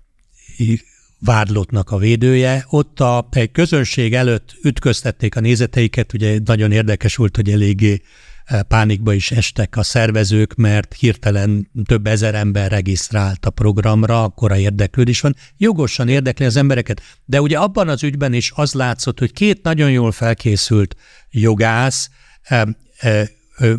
vádlottnak 1.25 1.91
a 1.91 1.99
védője. 1.99 2.65
Ott 2.69 3.01
a 3.01 3.29
egy 3.31 3.53
közönség 3.53 4.15
előtt 4.15 4.57
ütköztették 4.63 5.37
a 5.37 5.41
nézeteiket, 5.41 6.13
ugye 6.13 6.39
nagyon 6.45 6.73
érdekes 6.73 7.17
volt, 7.17 7.37
hogy 7.37 7.51
eléggé 7.51 8.01
eh, 8.45 8.63
pánikba 8.63 9.13
is 9.13 9.31
estek 9.31 9.77
a 9.77 9.83
szervezők, 9.83 10.55
mert 10.55 10.95
hirtelen 10.95 11.71
több 11.85 12.07
ezer 12.07 12.35
ember 12.35 12.71
regisztrált 12.71 13.47
a 13.47 13.51
programra, 13.51 14.23
akkora 14.23 14.57
érdeklődés 14.57 15.21
van. 15.21 15.37
Jogosan 15.57 16.09
érdekli 16.09 16.45
az 16.45 16.57
embereket, 16.57 17.03
de 17.25 17.41
ugye 17.41 17.59
abban 17.59 17.89
az 17.89 18.03
ügyben 18.03 18.33
is 18.33 18.53
az 18.55 18.73
látszott, 18.73 19.19
hogy 19.19 19.33
két 19.33 19.63
nagyon 19.63 19.91
jól 19.91 20.13
felkészült 20.13 20.97
jogász, 21.31 22.11
eh, 22.43 22.63
eh, 22.99 23.29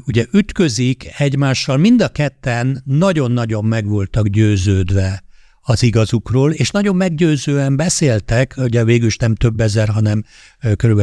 ugye 0.06 0.26
ütközik 0.32 1.08
egymással, 1.18 1.78
mind 1.78 2.02
a 2.02 2.08
ketten 2.08 2.82
nagyon-nagyon 2.86 3.66
meg 3.66 3.88
voltak 3.88 4.28
győződve 4.28 5.25
az 5.68 5.84
igazukról, 5.84 6.52
és 6.52 6.70
nagyon 6.70 6.96
meggyőzően 6.96 7.76
beszéltek, 7.76 8.54
ugye 8.58 8.84
végül 8.84 9.08
is 9.08 9.18
nem 9.18 9.36
több 9.36 9.60
ezer, 9.60 9.90
hanem 9.90 10.24
kb. 10.76 11.02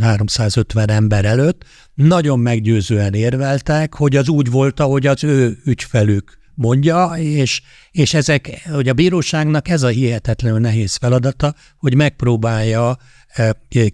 350 0.00 0.90
ember 0.90 1.24
előtt, 1.24 1.64
nagyon 1.94 2.38
meggyőzően 2.38 3.14
érveltek, 3.14 3.94
hogy 3.94 4.16
az 4.16 4.28
úgy 4.28 4.50
volt, 4.50 4.80
ahogy 4.80 5.06
az 5.06 5.24
ő 5.24 5.58
ügyfelük 5.64 6.38
mondja, 6.54 7.12
és, 7.16 7.62
és 7.90 8.14
ezek, 8.14 8.68
hogy 8.72 8.88
a 8.88 8.92
bíróságnak 8.92 9.68
ez 9.68 9.82
a 9.82 9.88
hihetetlenül 9.88 10.58
nehéz 10.58 10.94
feladata, 10.94 11.54
hogy 11.78 11.94
megpróbálja 11.94 12.96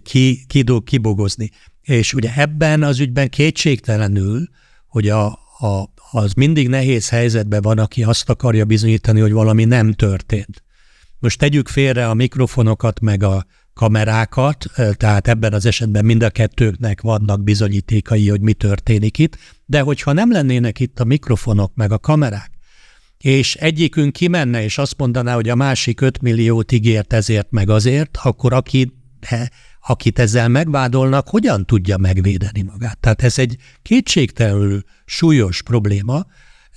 ki, 0.03 0.45
ki, 0.47 0.65
kibogozni. 0.83 1.49
És 1.81 2.13
ugye 2.13 2.31
ebben 2.35 2.83
az 2.83 2.99
ügyben 2.99 3.29
kétségtelenül, 3.29 4.49
hogy 4.87 5.09
a, 5.09 5.25
a, 5.59 5.89
az 6.13 6.33
mindig 6.33 6.67
nehéz 6.67 7.09
helyzetben 7.09 7.61
van, 7.61 7.79
aki 7.79 8.03
azt 8.03 8.29
akarja 8.29 8.65
bizonyítani, 8.65 9.19
hogy 9.19 9.31
valami 9.31 9.65
nem 9.65 9.93
történt. 9.93 10.63
Most 11.19 11.39
tegyük 11.39 11.67
félre 11.67 12.09
a 12.09 12.13
mikrofonokat, 12.13 12.99
meg 12.99 13.23
a 13.23 13.45
kamerákat, 13.73 14.65
tehát 14.97 15.27
ebben 15.27 15.53
az 15.53 15.65
esetben 15.65 16.05
mind 16.05 16.23
a 16.23 16.29
kettőknek 16.29 17.01
vannak 17.01 17.43
bizonyítékai, 17.43 18.29
hogy 18.29 18.41
mi 18.41 18.53
történik 18.53 19.17
itt, 19.17 19.37
de 19.65 19.81
hogyha 19.81 20.11
nem 20.11 20.31
lennének 20.31 20.79
itt 20.79 20.99
a 20.99 21.03
mikrofonok, 21.03 21.75
meg 21.75 21.91
a 21.91 21.99
kamerák, 21.99 22.51
és 23.17 23.55
egyikünk 23.55 24.13
kimenne, 24.13 24.63
és 24.63 24.77
azt 24.77 24.97
mondaná, 24.97 25.35
hogy 25.35 25.49
a 25.49 25.55
másik 25.55 26.01
5 26.01 26.21
milliót 26.21 26.71
ígért 26.71 27.13
ezért, 27.13 27.51
meg 27.51 27.69
azért, 27.69 28.17
akkor 28.23 28.53
aki 28.53 28.93
akit 29.85 30.19
ezzel 30.19 30.47
megvádolnak, 30.47 31.27
hogyan 31.27 31.65
tudja 31.65 31.97
megvédeni 31.97 32.61
magát. 32.61 32.99
Tehát 32.99 33.23
ez 33.23 33.39
egy 33.39 33.55
kétségtelenül 33.81 34.83
súlyos 35.05 35.61
probléma, 35.61 36.25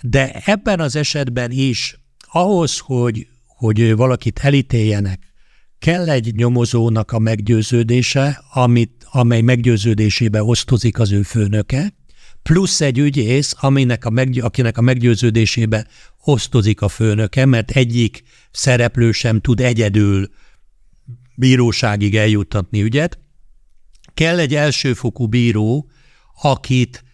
de 0.00 0.42
ebben 0.44 0.80
az 0.80 0.96
esetben 0.96 1.50
is 1.50 2.00
ahhoz, 2.30 2.78
hogy, 2.78 3.26
hogy 3.46 3.96
valakit 3.96 4.38
elítéljenek, 4.38 5.34
kell 5.78 6.08
egy 6.08 6.34
nyomozónak 6.34 7.12
a 7.12 7.18
meggyőződése, 7.18 8.44
amit, 8.52 9.06
amely 9.10 9.40
meggyőződésébe 9.40 10.42
osztozik 10.42 10.98
az 10.98 11.12
ő 11.12 11.22
főnöke, 11.22 11.94
plusz 12.42 12.80
egy 12.80 12.98
ügyész, 12.98 13.54
aminek 13.60 14.04
a 14.04 14.10
meg, 14.10 14.38
akinek 14.42 14.78
a 14.78 14.80
meggyőződésébe 14.80 15.86
osztozik 16.24 16.80
a 16.80 16.88
főnöke, 16.88 17.44
mert 17.44 17.70
egyik 17.70 18.22
szereplő 18.50 19.12
sem 19.12 19.40
tud 19.40 19.60
egyedül 19.60 20.30
bíróságig 21.36 22.16
eljuttatni 22.16 22.82
ügyet. 22.82 23.18
Kell 24.14 24.38
egy 24.38 24.54
elsőfokú 24.54 25.26
bíró, 25.26 25.90
akit, 26.42 27.04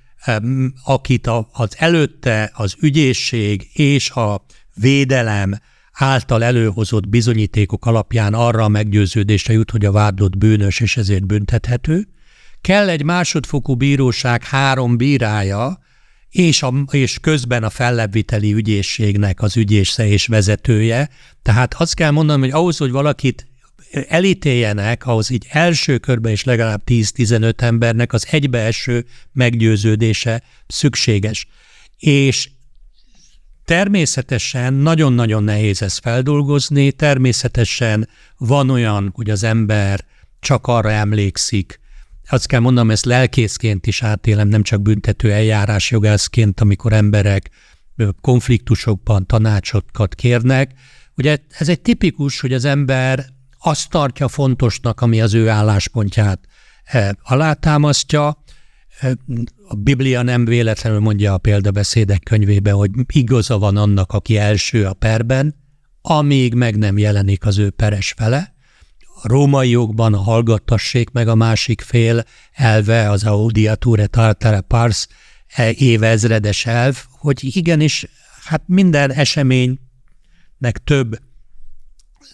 akit 0.84 1.26
az 1.52 1.74
előtte 1.78 2.50
az 2.54 2.76
ügyészség 2.80 3.68
és 3.72 4.10
a 4.10 4.44
védelem 4.74 5.58
által 5.92 6.44
előhozott 6.44 7.08
bizonyítékok 7.08 7.86
alapján 7.86 8.34
arra 8.34 8.64
a 8.64 8.68
meggyőződésre 8.68 9.52
jut, 9.52 9.70
hogy 9.70 9.84
a 9.84 9.92
vádlott 9.92 10.38
bűnös 10.38 10.80
és 10.80 10.96
ezért 10.96 11.26
büntethető. 11.26 12.08
Kell 12.60 12.88
egy 12.88 13.04
másodfokú 13.04 13.74
bíróság 13.74 14.44
három 14.44 14.96
bírája, 14.96 15.80
és, 16.30 16.62
a, 16.62 16.72
és 16.90 17.18
közben 17.20 17.64
a 17.64 17.70
fellebbviteli 17.70 18.52
ügyészségnek 18.52 19.42
az 19.42 19.56
ügyésze 19.56 20.06
és 20.06 20.26
vezetője. 20.26 21.08
Tehát 21.42 21.74
azt 21.74 21.94
kell 21.94 22.10
mondanom, 22.10 22.40
hogy 22.40 22.50
ahhoz, 22.50 22.76
hogy 22.76 22.90
valakit 22.90 23.46
elítéljenek, 24.08 25.06
ahhoz 25.06 25.30
így 25.30 25.46
első 25.50 25.98
körben 25.98 26.32
is 26.32 26.44
legalább 26.44 26.82
10-15 26.86 27.60
embernek 27.60 28.12
az 28.12 28.26
egybeeső 28.30 29.06
meggyőződése 29.32 30.42
szükséges. 30.66 31.46
És 31.98 32.48
természetesen 33.64 34.74
nagyon-nagyon 34.74 35.44
nehéz 35.44 35.82
ezt 35.82 36.00
feldolgozni, 36.00 36.92
természetesen 36.92 38.08
van 38.36 38.70
olyan, 38.70 39.10
hogy 39.14 39.30
az 39.30 39.42
ember 39.42 40.04
csak 40.40 40.66
arra 40.66 40.90
emlékszik, 40.90 41.80
azt 42.28 42.46
kell 42.46 42.60
mondanom, 42.60 42.90
ezt 42.90 43.04
lelkészként 43.04 43.86
is 43.86 44.02
átélem, 44.02 44.48
nem 44.48 44.62
csak 44.62 44.82
büntető 44.82 45.32
eljárás 45.32 45.90
jogászként, 45.90 46.60
amikor 46.60 46.92
emberek 46.92 47.50
konfliktusokban 48.20 49.26
tanácsokat 49.26 50.14
kérnek. 50.14 50.72
Ugye 51.16 51.38
ez 51.48 51.68
egy 51.68 51.80
tipikus, 51.80 52.40
hogy 52.40 52.52
az 52.52 52.64
ember 52.64 53.24
azt 53.62 53.90
tartja 53.90 54.28
fontosnak, 54.28 55.00
ami 55.00 55.20
az 55.20 55.34
ő 55.34 55.48
álláspontját 55.48 56.40
eh, 56.84 57.08
alátámasztja. 57.22 58.44
Eh, 59.00 59.12
a 59.68 59.74
Biblia 59.74 60.22
nem 60.22 60.44
véletlenül 60.44 61.00
mondja 61.00 61.32
a 61.32 61.38
példabeszédek 61.38 62.22
könyvében, 62.22 62.74
hogy 62.74 62.90
igaza 63.06 63.58
van 63.58 63.76
annak, 63.76 64.12
aki 64.12 64.36
első 64.36 64.86
a 64.86 64.92
perben, 64.92 65.54
amíg 66.02 66.54
meg 66.54 66.78
nem 66.78 66.98
jelenik 66.98 67.46
az 67.46 67.58
ő 67.58 67.70
peres 67.70 68.14
fele. 68.16 68.54
A 69.22 69.28
római 69.28 69.70
jogban 69.70 70.14
a 70.14 70.18
hallgattassék 70.18 71.10
meg 71.10 71.28
a 71.28 71.34
másik 71.34 71.80
fél 71.80 72.24
elve, 72.52 73.10
az 73.10 73.24
audiature 73.24 74.06
tartare 74.06 74.60
pars 74.60 75.06
eh, 75.46 75.80
évezredes 75.82 76.66
elv, 76.66 77.04
hogy 77.10 77.56
igenis, 77.56 78.06
hát 78.44 78.62
minden 78.66 79.12
eseménynek 79.12 80.78
több 80.84 81.18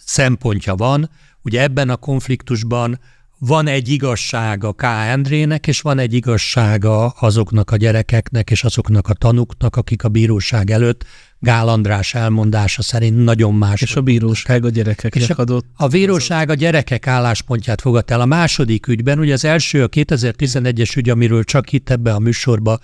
szempontja 0.09 0.75
van. 0.75 1.09
Ugye 1.41 1.61
ebben 1.61 1.89
a 1.89 1.95
konfliktusban 1.95 2.99
van 3.39 3.67
egy 3.67 3.89
igazsága 3.89 4.73
K. 4.73 4.83
Endrének, 4.83 5.67
és 5.67 5.81
van 5.81 5.99
egy 5.99 6.13
igazsága 6.13 7.07
azoknak 7.07 7.71
a 7.71 7.75
gyerekeknek 7.75 8.51
és 8.51 8.63
azoknak 8.63 9.07
a 9.07 9.13
tanuknak, 9.13 9.75
akik 9.75 10.03
a 10.03 10.09
bíróság 10.09 10.71
előtt 10.71 11.05
Gál 11.39 11.67
András 11.67 12.13
elmondása 12.13 12.81
szerint 12.81 13.23
nagyon 13.23 13.53
más. 13.53 13.81
És 13.81 13.95
a 13.95 14.01
bíróság 14.01 14.65
a 14.65 14.69
gyerekeknek 14.69 15.37
adott. 15.37 15.65
A 15.75 15.87
bíróság 15.87 16.49
a 16.49 16.53
gyerekek 16.53 17.07
álláspontját 17.07 17.81
fogadta 17.81 18.13
el. 18.13 18.21
A 18.21 18.25
második 18.25 18.87
ügyben, 18.87 19.19
ugye 19.19 19.33
az 19.33 19.45
első, 19.45 19.83
a 19.83 19.89
2011-es 19.89 20.97
ügy, 20.97 21.09
amiről 21.09 21.43
csak 21.43 21.71
itt 21.71 21.89
ebben 21.89 22.15
a 22.15 22.19
műsorban, 22.19 22.79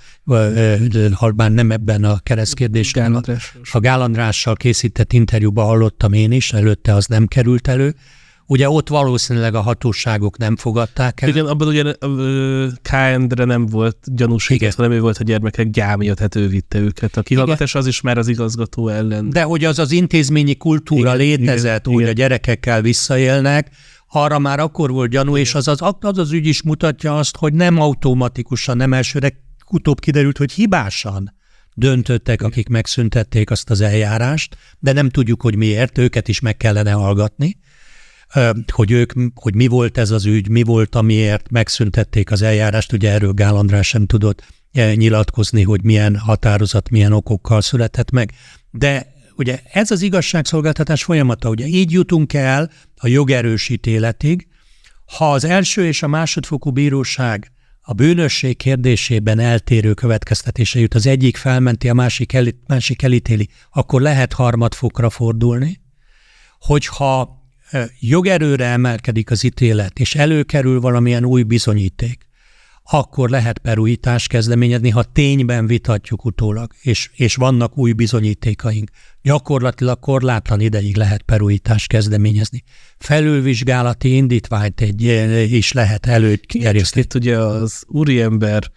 ha 1.13 1.33
már 1.35 1.51
nem 1.51 1.71
ebben 1.71 2.03
a 2.03 2.19
keresztkérdésben, 2.19 3.23
a 3.71 3.79
Gál 3.79 4.01
Andrással 4.01 4.55
készített 4.55 5.13
interjúban 5.13 5.65
hallottam 5.65 6.13
én 6.13 6.31
is, 6.31 6.53
előtte 6.53 6.93
az 6.93 7.05
nem 7.05 7.25
került 7.25 7.67
elő, 7.67 7.95
Ugye 8.47 8.69
ott 8.69 8.89
valószínűleg 8.89 9.55
a 9.55 9.61
hatóságok 9.61 10.37
nem 10.37 10.55
fogadták 10.55 11.21
el. 11.21 11.29
Igen, 11.29 11.45
abban 11.45 11.67
ugye 11.67 11.83
K.N.-re 12.81 13.45
nem 13.45 13.65
volt 13.65 13.97
gyanúsítás, 14.03 14.75
hanem 14.75 14.91
ő 14.91 14.99
volt 14.99 15.17
a 15.17 15.23
gyermekek 15.23 15.69
gyámja, 15.69 16.13
tehát 16.13 16.35
ő 16.35 16.47
vitte 16.47 16.79
őket. 16.79 17.17
A 17.17 17.21
kihallgatás 17.21 17.69
igen. 17.69 17.81
az 17.81 17.87
is 17.87 18.01
már 18.01 18.17
az 18.17 18.27
igazgató 18.27 18.87
ellen. 18.87 19.29
De 19.29 19.43
hogy 19.43 19.65
az 19.65 19.79
az 19.79 19.91
intézményi 19.91 20.55
kultúra 20.55 21.15
igen, 21.15 21.17
létezett, 21.17 21.85
igen, 21.85 21.93
hogy 21.93 22.01
igen. 22.01 22.13
a 22.13 22.17
gyerekekkel 22.17 22.81
visszaélnek, 22.81 23.69
arra 24.07 24.39
már 24.39 24.59
akkor 24.59 24.91
volt 24.91 25.09
gyanú, 25.09 25.29
igen. 25.29 25.41
és 25.41 25.55
az 25.55 25.67
az, 25.67 25.79
az 25.99 26.17
az 26.17 26.31
ügy 26.31 26.45
is 26.45 26.63
mutatja 26.63 27.17
azt, 27.17 27.37
hogy 27.37 27.53
nem 27.53 27.79
automatikusan, 27.79 28.77
nem 28.77 28.93
elsőre, 28.93 29.43
utóbb 29.69 29.99
kiderült, 29.99 30.37
hogy 30.37 30.51
hibásan 30.51 31.33
döntöttek, 31.73 32.35
igen. 32.39 32.49
akik 32.49 32.67
megszüntették 32.67 33.51
azt 33.51 33.69
az 33.69 33.81
eljárást, 33.81 34.57
de 34.79 34.91
nem 34.91 35.09
tudjuk, 35.09 35.41
hogy 35.41 35.55
miért, 35.55 35.97
őket 35.97 36.27
is 36.27 36.39
meg 36.39 36.57
kellene 36.57 36.91
hallgatni 36.91 37.57
hogy 38.71 38.91
ők, 38.91 39.11
hogy 39.35 39.55
mi 39.55 39.67
volt 39.67 39.97
ez 39.97 40.11
az 40.11 40.25
ügy, 40.25 40.49
mi 40.49 40.63
volt, 40.63 40.95
amiért 40.95 41.49
megszüntették 41.49 42.31
az 42.31 42.41
eljárást, 42.41 42.93
ugye 42.93 43.11
erről 43.11 43.33
Gál 43.33 43.55
András 43.55 43.87
sem 43.87 44.05
tudott 44.05 44.43
nyilatkozni, 44.73 45.63
hogy 45.63 45.83
milyen 45.83 46.17
határozat, 46.17 46.89
milyen 46.89 47.11
okokkal 47.11 47.61
született 47.61 48.11
meg, 48.11 48.31
de 48.71 49.13
ugye 49.35 49.59
ez 49.71 49.91
az 49.91 50.01
igazságszolgáltatás 50.01 51.03
folyamata, 51.03 51.49
ugye 51.49 51.65
így 51.65 51.91
jutunk 51.91 52.33
el 52.33 52.71
a 52.95 53.07
jogerősítéletig, 53.07 54.47
ha 55.17 55.31
az 55.31 55.43
első 55.43 55.85
és 55.85 56.03
a 56.03 56.07
másodfokú 56.07 56.71
bíróság 56.71 57.51
a 57.81 57.93
bűnösség 57.93 58.57
kérdésében 58.57 59.39
eltérő 59.39 59.93
következtetése 59.93 60.79
jut, 60.79 60.93
az 60.93 61.05
egyik 61.05 61.37
felmenti, 61.37 61.89
a 61.89 61.93
másik, 61.93 62.33
el, 62.33 62.45
másik 62.67 63.01
elítéli, 63.01 63.49
akkor 63.71 64.01
lehet 64.01 64.33
harmadfokra 64.33 65.09
fordulni. 65.09 65.81
Hogyha 66.59 67.34
jogerőre 67.99 68.65
emelkedik 68.65 69.31
az 69.31 69.43
ítélet, 69.43 69.99
és 69.99 70.15
előkerül 70.15 70.79
valamilyen 70.79 71.25
új 71.25 71.43
bizonyíték, 71.43 72.25
akkor 72.83 73.29
lehet 73.29 73.57
perújítást 73.57 74.27
kezdeményezni, 74.27 74.89
ha 74.89 75.03
tényben 75.03 75.67
vitatjuk 75.67 76.25
utólag, 76.25 76.71
és, 76.81 77.09
és 77.13 77.35
vannak 77.35 77.77
új 77.77 77.91
bizonyítékaink. 77.91 78.89
Gyakorlatilag 79.21 79.99
korlátlan 79.99 80.59
ideig 80.59 80.97
lehet 80.97 81.21
perújítást 81.21 81.87
kezdeményezni. 81.87 82.63
Felülvizsgálati 82.97 84.15
indítványt 84.15 84.81
egy, 84.81 85.03
is 85.51 85.71
lehet 85.71 86.05
előterjeszteni. 86.05 87.05
Itt 87.05 87.13
ugye 87.13 87.37
az 87.37 87.83
úriember 87.87 88.71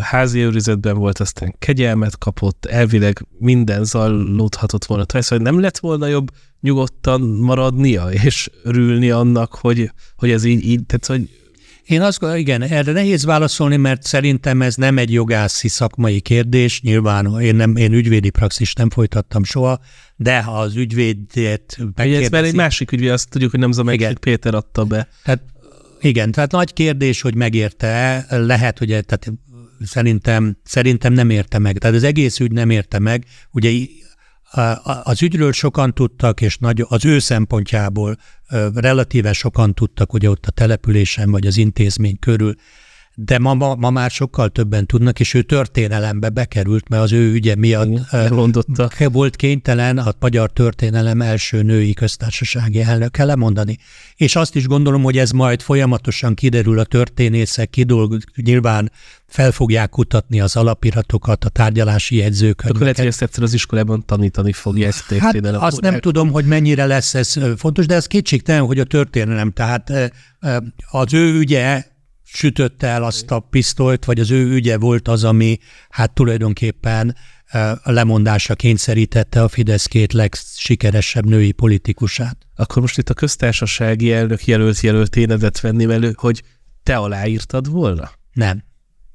házi 0.00 0.40
őrizetben 0.40 0.96
volt, 0.96 1.18
aztán 1.18 1.54
kegyelmet 1.58 2.18
kapott, 2.18 2.66
elvileg 2.66 3.26
minden 3.38 3.84
zajlódhatott 3.84 4.84
volna. 4.84 5.04
Tehát 5.04 5.38
nem 5.38 5.60
lett 5.60 5.78
volna 5.78 6.06
jobb 6.06 6.30
nyugodtan 6.60 7.20
maradnia, 7.20 8.06
és 8.10 8.50
örülni 8.62 9.10
annak, 9.10 9.54
hogy, 9.54 9.90
hogy 10.16 10.30
ez 10.30 10.44
így, 10.44 10.64
így 10.64 10.86
tehát 10.86 11.06
hogy 11.06 11.30
én 11.86 12.02
azt 12.02 12.18
gondolom, 12.18 12.42
igen, 12.42 12.62
erre 12.62 12.92
nehéz 12.92 13.24
válaszolni, 13.24 13.76
mert 13.76 14.02
szerintem 14.02 14.62
ez 14.62 14.74
nem 14.74 14.98
egy 14.98 15.12
jogászi 15.12 15.68
szakmai 15.68 16.20
kérdés. 16.20 16.80
Nyilván 16.80 17.40
én, 17.40 17.54
nem, 17.54 17.76
én 17.76 17.92
ügyvédi 17.92 18.30
praxis 18.30 18.72
nem 18.72 18.90
folytattam 18.90 19.44
soha, 19.44 19.80
de 20.16 20.42
ha 20.42 20.58
az 20.58 20.76
ügyvédet 20.76 21.76
megkérdezi... 21.78 22.24
Ez 22.24 22.30
már 22.30 22.44
egy 22.44 22.54
másik 22.54 22.92
ügyvéd, 22.92 23.10
azt 23.10 23.28
tudjuk, 23.28 23.50
hogy 23.50 23.60
nem 23.60 23.72
Zamek 23.72 24.18
Péter 24.18 24.54
adta 24.54 24.84
be. 24.84 25.08
Tehát, 25.24 25.42
igen, 26.00 26.30
tehát 26.30 26.50
nagy 26.50 26.72
kérdés, 26.72 27.20
hogy 27.20 27.34
megérte 27.34 28.26
lehet, 28.30 28.78
hogy 28.78 28.88
tehát 28.88 29.32
szerintem, 29.80 30.56
szerintem 30.64 31.12
nem 31.12 31.30
érte 31.30 31.58
meg. 31.58 31.78
Tehát 31.78 31.96
az 31.96 32.02
egész 32.02 32.40
ügy 32.40 32.52
nem 32.52 32.70
érte 32.70 32.98
meg. 32.98 33.24
Ugye 33.50 33.70
az 35.02 35.22
ügyről 35.22 35.52
sokan 35.52 35.94
tudtak, 35.94 36.40
és 36.40 36.58
nagy, 36.58 36.84
az 36.88 37.04
ő 37.04 37.18
szempontjából 37.18 38.16
relatíve 38.74 39.32
sokan 39.32 39.74
tudtak 39.74 40.12
ugye 40.12 40.30
ott 40.30 40.46
a 40.46 40.50
településen 40.50 41.30
vagy 41.30 41.46
az 41.46 41.56
intézmény 41.56 42.18
körül, 42.18 42.54
de 43.18 43.38
ma, 43.38 43.54
ma, 43.54 43.74
ma 43.74 43.90
már 43.90 44.10
sokkal 44.10 44.48
többen 44.48 44.86
tudnak, 44.86 45.20
és 45.20 45.34
ő 45.34 45.42
történelembe 45.42 46.28
bekerült, 46.28 46.88
mert 46.88 47.02
az 47.02 47.12
ő 47.12 47.32
ügye 47.32 47.54
miatt 47.54 47.98
Elmondotta. 48.10 48.90
volt 49.12 49.36
kénytelen 49.36 49.98
a 49.98 50.12
magyar 50.20 50.52
történelem 50.52 51.20
első 51.20 51.62
női 51.62 51.94
köztársasági 51.94 52.80
elnöke 52.80 53.24
lemondani. 53.24 53.78
És 54.16 54.36
azt 54.36 54.54
is 54.54 54.66
gondolom, 54.66 55.02
hogy 55.02 55.18
ez 55.18 55.30
majd 55.30 55.62
folyamatosan 55.62 56.34
kiderül 56.34 56.78
a 56.78 56.84
történészek, 56.84 57.70
kidolg, 57.70 58.22
nyilván 58.34 58.92
fel 59.26 59.52
fogják 59.52 59.90
kutatni 59.90 60.40
az 60.40 60.56
alapiratokat, 60.56 61.44
a 61.44 61.48
tárgyalási 61.48 62.16
jegyzőket. 62.16 62.70
Akkor 62.70 62.80
lehet, 62.80 62.96
hogy 62.96 63.06
ezt 63.06 63.22
egyszer 63.22 63.42
az 63.42 63.52
iskolában 63.52 64.04
tanítani 64.06 64.52
fogja 64.52 64.86
ezt 64.86 65.06
történelem. 65.08 65.60
Hát 65.60 65.72
azt 65.72 65.80
nem 65.80 66.00
tudom, 66.00 66.30
hogy 66.30 66.44
mennyire 66.44 66.86
lesz 66.86 67.14
ez 67.14 67.36
fontos, 67.56 67.86
de 67.86 67.94
ez 67.94 68.06
kétségtelen, 68.06 68.64
hogy 68.64 68.78
a 68.78 68.84
történelem, 68.84 69.50
tehát 69.52 70.12
az 70.90 71.14
ő 71.14 71.38
ügye 71.38 71.94
sütötte 72.26 72.86
el 72.86 73.04
azt 73.04 73.30
a 73.30 73.40
pisztolyt, 73.40 74.04
vagy 74.04 74.20
az 74.20 74.30
ő 74.30 74.50
ügye 74.54 74.78
volt 74.78 75.08
az, 75.08 75.24
ami 75.24 75.58
hát 75.88 76.12
tulajdonképpen 76.12 77.16
a 77.82 77.90
lemondásra 77.90 78.54
kényszerítette 78.54 79.42
a 79.42 79.48
Fidesz 79.48 79.86
két 79.86 80.12
legsikeresebb 80.12 81.26
női 81.26 81.52
politikusát. 81.52 82.36
Akkor 82.56 82.82
most 82.82 82.98
itt 82.98 83.10
a 83.10 83.14
köztársasági 83.14 84.12
elnök 84.12 84.44
jelölt 84.44 84.80
jelölt 84.80 85.16
énedet 85.16 85.60
venném 85.60 85.90
elő, 85.90 86.12
hogy 86.16 86.42
te 86.82 86.96
aláírtad 86.96 87.70
volna? 87.70 88.10
Nem. 88.32 88.64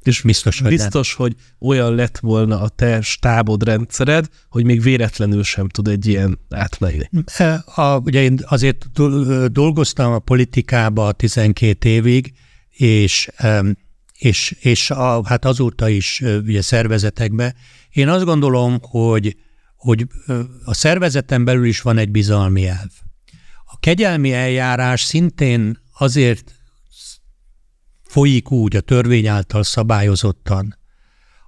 És 0.04 0.21
biztos, 0.21 0.60
hogy 0.60 0.69
Biztos, 0.69 1.15
nem. 1.17 1.28
hogy 1.28 1.36
olyan 1.60 1.95
lett 1.95 2.17
volna 2.17 2.62
a 2.62 2.69
te 2.69 3.02
stábod 3.02 3.63
rendszered, 3.63 4.28
hogy 4.50 4.65
még 4.65 4.82
véletlenül 4.82 5.43
sem 5.43 5.69
tud 5.69 5.88
egy 5.88 6.08
ilyen 6.08 6.39
átmenni. 6.50 7.10
A, 7.76 7.97
ugye 7.97 8.21
én 8.21 8.39
azért 8.45 8.91
dolgoztam 9.52 10.12
a 10.12 10.19
politikába 10.19 11.12
12 11.12 11.89
évig, 11.89 12.34
és, 12.82 13.30
és, 14.17 14.56
és 14.60 14.91
a, 14.91 15.28
hát 15.28 15.46
azóta 15.46 15.89
is 15.89 16.22
ugye 16.22 16.62
szervezetekbe. 16.62 17.56
Én 17.89 18.08
azt 18.08 18.26
gondolom, 18.26 18.78
hogy, 18.82 19.38
hogy 19.76 20.08
a 20.65 20.74
szervezeten 20.74 21.44
belül 21.44 21.65
is 21.65 21.82
van 21.82 21.98
egy 21.98 22.12
bizalmi 22.12 22.67
elv. 22.67 22.89
A 23.65 23.80
kegyelmi 23.80 24.34
eljárás 24.34 25.02
szintén 25.02 25.80
azért 25.98 26.56
folyik 28.04 28.52
úgy 28.52 28.76
a 28.76 28.82
törvény 28.82 29.28
által 29.28 29.63
szabályozottan, 29.63 30.78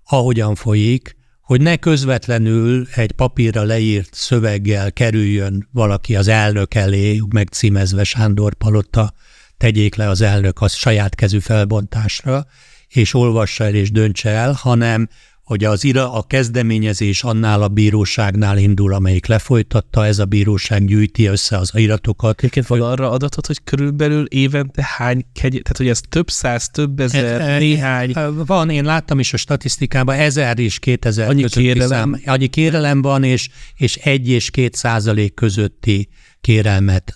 ahogyan 0.04 0.56
folyik, 0.56 1.16
hogy 1.42 1.62
ne 1.62 1.78
közvetlenül 1.78 2.88
egy 2.96 3.12
papírra 3.12 3.64
leírt 3.64 4.14
szöveggel 4.14 4.92
kerüljön 4.92 5.70
valaki 5.72 6.16
az 6.16 6.28
elnök 6.28 6.74
elé, 6.74 7.22
megcímezve 7.30 8.04
Sándor 8.04 8.54
Palota 8.54 9.14
tegyék 9.58 9.96
le 9.96 10.10
az 10.10 10.22
elnök 10.22 10.62
az 10.62 10.74
saját 10.74 11.16
kezű 11.16 11.40
felbontásra, 11.40 12.46
és 12.88 13.14
olvassa 13.14 13.64
el 13.64 13.76
és 13.76 13.92
döntse 13.92 14.30
el, 14.30 14.52
hanem 14.52 15.08
hogy 15.44 15.64
az 15.64 15.84
ira, 15.84 16.14
a 16.14 16.24
kezdeményezés 16.24 17.24
annál 17.24 17.62
a 17.62 17.68
bíróságnál 17.68 18.58
indul, 18.58 18.94
amelyik 18.94 19.26
lefolytatta, 19.26 20.06
ez 20.06 20.20
a 20.20 20.26
bíróság 20.26 20.86
gyűjti 20.86 21.26
össze 21.26 21.58
az 21.58 21.72
iratokat. 21.74 22.38
Egyébként 22.38 22.68
vagy 22.68 22.80
arra 22.80 23.12
adatot, 23.12 23.48
hogy 23.48 23.64
körülbelül 23.64 24.26
évente 24.26 24.88
hány 24.98 25.26
kegy, 25.34 25.52
tehát 25.52 25.78
hogy 25.78 25.88
ez 25.88 26.00
több 26.10 26.30
száz, 26.30 26.70
több 26.70 27.00
ezer, 27.00 27.42
ez, 27.42 27.60
néhány. 27.60 28.14
Van, 28.46 28.70
én 28.70 28.84
láttam 28.84 29.20
is 29.20 29.34
a 29.34 29.38
statisztikában, 29.38 30.16
ezer 30.16 30.60
és 30.60 30.80
kétezer 30.80 31.30
annyi 31.30 31.44
kérelem. 31.50 31.88
Szám, 31.88 32.22
annyi 32.34 32.48
kérelem 32.48 33.02
van, 33.02 33.24
és, 33.24 33.50
és 33.76 33.96
egy 33.96 34.28
és 34.28 34.50
két 34.50 34.76
százalék 34.76 35.34
közötti 35.34 36.10
kérelmet 36.42 37.16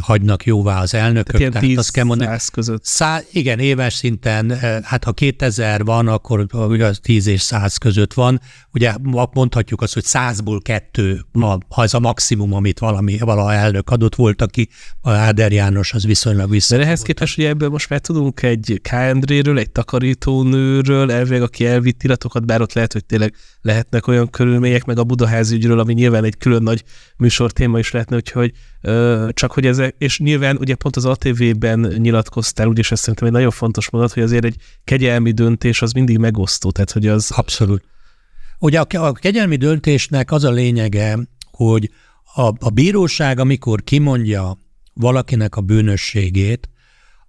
hagynak 0.00 0.44
jóvá 0.44 0.80
az 0.80 0.94
elnökök. 0.94 1.36
Tehát, 1.36 1.52
tehát 1.52 1.76
azt 1.76 1.92
kell 1.92 2.04
mondani, 2.04 2.36
között. 2.52 2.84
Szá, 2.84 3.20
igen, 3.32 3.58
éves 3.58 3.94
szinten, 3.94 4.58
hát 4.82 5.04
ha 5.04 5.12
2000 5.12 5.84
van, 5.84 6.08
akkor 6.08 6.46
ugye 6.52 6.90
10 7.02 7.26
és 7.26 7.40
100 7.40 7.76
között 7.76 8.12
van. 8.12 8.40
Ugye 8.72 8.94
mondhatjuk 9.32 9.80
azt, 9.80 9.94
hogy 9.94 10.04
100-ból 10.06 10.60
kettő, 10.62 11.24
ha 11.68 11.82
ez 11.82 11.94
a 11.94 12.00
maximum, 12.00 12.52
amit 12.52 12.78
valami, 12.78 13.18
vala 13.18 13.52
elnök 13.52 13.90
adott 13.90 14.14
volt, 14.14 14.42
aki 14.42 14.68
a 15.00 15.10
Áder 15.10 15.52
János, 15.52 15.92
az 15.92 16.06
viszonylag 16.06 16.50
vissza. 16.50 16.76
De 16.76 16.82
ehhez 16.82 17.02
képest, 17.02 17.34
hogy 17.34 17.44
ebből 17.44 17.68
most 17.68 17.88
már 17.88 18.00
tudunk 18.00 18.42
egy 18.42 18.80
Kndréről, 18.82 19.58
egy 19.58 19.70
takarítónőről, 19.70 21.12
elvileg, 21.12 21.42
aki 21.42 21.66
elvitt 21.66 22.02
iratokat, 22.02 22.46
bár 22.46 22.60
ott 22.60 22.72
lehet, 22.72 22.92
hogy 22.92 23.04
tényleg 23.04 23.34
lehetnek 23.60 24.06
olyan 24.06 24.30
körülmények, 24.30 24.84
meg 24.84 24.98
a 24.98 25.04
Budaházi 25.04 25.54
ügyről, 25.54 25.78
ami 25.78 25.92
nyilván 25.92 26.24
egy 26.24 26.36
külön 26.36 26.62
nagy 26.62 26.84
műsortéma 27.16 27.78
is 27.78 27.90
lehetne, 27.90 28.16
úgyhogy 28.16 28.52
csak 29.30 29.52
hogy 29.52 29.66
ezek, 29.66 29.94
és 29.98 30.18
nyilván 30.18 30.56
ugye 30.56 30.74
pont 30.74 30.96
az 30.96 31.04
ATV-ben 31.04 31.80
nyilatkoztál, 31.96 32.66
úgyis 32.66 32.92
ez 32.92 32.98
szerintem 32.98 33.26
egy 33.26 33.32
nagyon 33.32 33.50
fontos 33.50 33.90
mondat, 33.90 34.12
hogy 34.12 34.22
azért 34.22 34.44
egy 34.44 34.56
kegyelmi 34.84 35.30
döntés 35.30 35.82
az 35.82 35.92
mindig 35.92 36.18
megosztó, 36.18 36.70
tehát 36.70 36.90
hogy 36.90 37.06
az... 37.06 37.30
Abszolút. 37.30 37.84
Ugye 38.58 38.80
a, 38.80 39.06
a 39.06 39.12
kegyelmi 39.12 39.56
döntésnek 39.56 40.32
az 40.32 40.44
a 40.44 40.50
lényege, 40.50 41.18
hogy 41.50 41.90
a, 42.34 42.46
a 42.58 42.70
bíróság, 42.74 43.38
amikor 43.38 43.84
kimondja 43.84 44.58
valakinek 44.94 45.56
a 45.56 45.60
bűnösségét, 45.60 46.68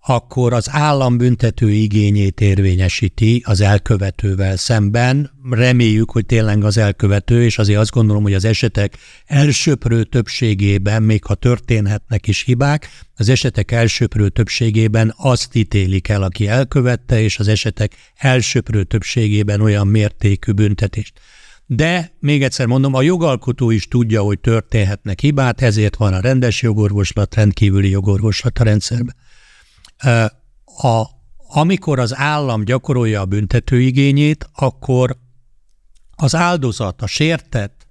akkor 0.05 0.53
az 0.53 0.67
állam 0.71 1.17
büntető 1.17 1.71
igényét 1.71 2.41
érvényesíti 2.41 3.43
az 3.45 3.61
elkövetővel 3.61 4.57
szemben. 4.57 5.31
Reméljük, 5.49 6.11
hogy 6.11 6.25
tényleg 6.25 6.63
az 6.63 6.77
elkövető, 6.77 7.43
és 7.43 7.57
azért 7.57 7.79
azt 7.79 7.91
gondolom, 7.91 8.23
hogy 8.23 8.33
az 8.33 8.45
esetek 8.45 8.97
elsőprő 9.25 10.03
többségében, 10.03 11.03
még 11.03 11.23
ha 11.23 11.35
történhetnek 11.35 12.27
is 12.27 12.43
hibák, 12.43 12.89
az 13.15 13.29
esetek 13.29 13.71
elsőprő 13.71 14.29
többségében 14.29 15.13
azt 15.17 15.55
ítélik 15.55 16.07
el, 16.07 16.23
aki 16.23 16.47
elkövette, 16.47 17.21
és 17.21 17.39
az 17.39 17.47
esetek 17.47 17.91
elsőprő 18.15 18.83
többségében 18.83 19.61
olyan 19.61 19.87
mértékű 19.87 20.51
büntetést. 20.51 21.19
De 21.65 22.15
még 22.19 22.43
egyszer 22.43 22.65
mondom, 22.65 22.93
a 22.93 23.01
jogalkotó 23.01 23.69
is 23.69 23.87
tudja, 23.87 24.21
hogy 24.21 24.39
történhetnek 24.39 25.19
hibát, 25.19 25.61
ezért 25.61 25.95
van 25.95 26.13
a 26.13 26.19
rendes 26.19 26.61
jogorvoslat, 26.61 27.35
rendkívüli 27.35 27.89
jogorvoslat 27.89 28.59
a 28.59 28.63
rendszerben. 28.63 29.15
A, 30.65 31.03
amikor 31.47 31.99
az 31.99 32.15
állam 32.15 32.63
gyakorolja 32.63 33.21
a 33.21 33.25
büntetőigényét, 33.25 34.49
akkor 34.53 35.17
az 36.15 36.35
áldozat, 36.35 37.01
a 37.01 37.07
sértett 37.07 37.83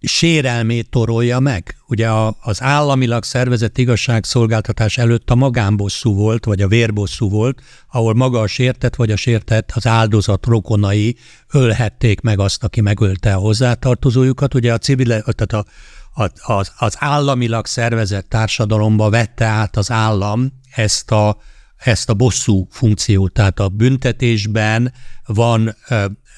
sérelmét 0.00 0.90
torolja 0.90 1.38
meg. 1.38 1.76
Ugye 1.86 2.08
a, 2.08 2.36
az 2.40 2.62
államilag 2.62 3.24
szervezett 3.24 3.78
igazságszolgáltatás 3.78 4.98
előtt 4.98 5.30
a 5.30 5.34
magánbosszú 5.34 6.14
volt, 6.14 6.44
vagy 6.44 6.62
a 6.62 6.68
vérbosszú 6.68 7.28
volt, 7.28 7.62
ahol 7.92 8.14
maga 8.14 8.40
a 8.40 8.46
sértett, 8.46 8.94
vagy 8.94 9.10
a 9.10 9.16
sértett 9.16 9.72
az 9.74 9.86
áldozat 9.86 10.46
rokonai 10.46 11.16
ölhették 11.52 12.20
meg 12.20 12.38
azt, 12.38 12.64
aki 12.64 12.80
megölte 12.80 13.34
a 13.34 13.38
hozzátartozójukat. 13.38 14.54
Ugye 14.54 14.72
a 14.72 14.78
civil, 14.78 15.06
tehát 15.08 15.52
a, 15.52 15.64
az, 16.42 16.72
az 16.78 16.96
államilag 16.98 17.66
szervezett 17.66 18.28
társadalomba 18.28 19.10
vette 19.10 19.44
át 19.44 19.76
az 19.76 19.90
állam 19.90 20.52
ezt 20.74 21.10
a, 21.10 21.38
ezt 21.76 22.10
a 22.10 22.14
bosszú 22.14 22.66
funkciót. 22.70 23.32
Tehát 23.32 23.60
a 23.60 23.68
büntetésben 23.68 24.92
van 25.26 25.76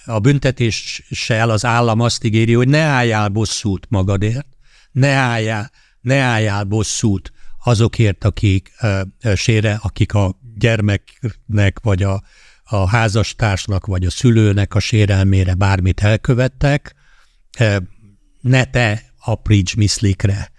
a 0.04 0.18
büntetéssel 0.18 1.50
az 1.50 1.64
állam 1.64 2.00
azt 2.00 2.24
ígéri, 2.24 2.52
hogy 2.52 2.68
ne 2.68 2.80
álljál 2.80 3.28
bosszút 3.28 3.86
magadért, 3.88 4.46
ne 4.92 5.08
álljál, 5.08 5.70
ne 6.00 6.18
álljál 6.18 6.64
bosszút 6.64 7.32
azokért, 7.64 8.24
akik 8.24 8.72
sére, 9.34 9.78
akik 9.82 10.14
a 10.14 10.38
gyermeknek, 10.58 11.78
vagy 11.82 12.02
a, 12.02 12.22
a 12.64 12.88
házastársnak, 12.88 13.86
vagy 13.86 14.04
a 14.04 14.10
szülőnek 14.10 14.74
a 14.74 14.80
sérelmére 14.80 15.54
bármit 15.54 16.00
elkövettek, 16.00 16.94
ne 18.40 18.64
te 18.64 19.11
apríts 19.24 19.76
miszlikre 19.76 20.50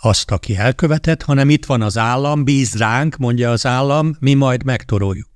azt, 0.00 0.30
aki 0.30 0.56
elkövetett, 0.56 1.22
hanem 1.22 1.50
itt 1.50 1.66
van 1.66 1.82
az 1.82 1.98
állam, 1.98 2.44
bíz 2.44 2.74
ránk, 2.74 3.16
mondja 3.16 3.50
az 3.50 3.66
állam, 3.66 4.16
mi 4.20 4.34
majd 4.34 4.64
megtoroljuk. 4.64 5.28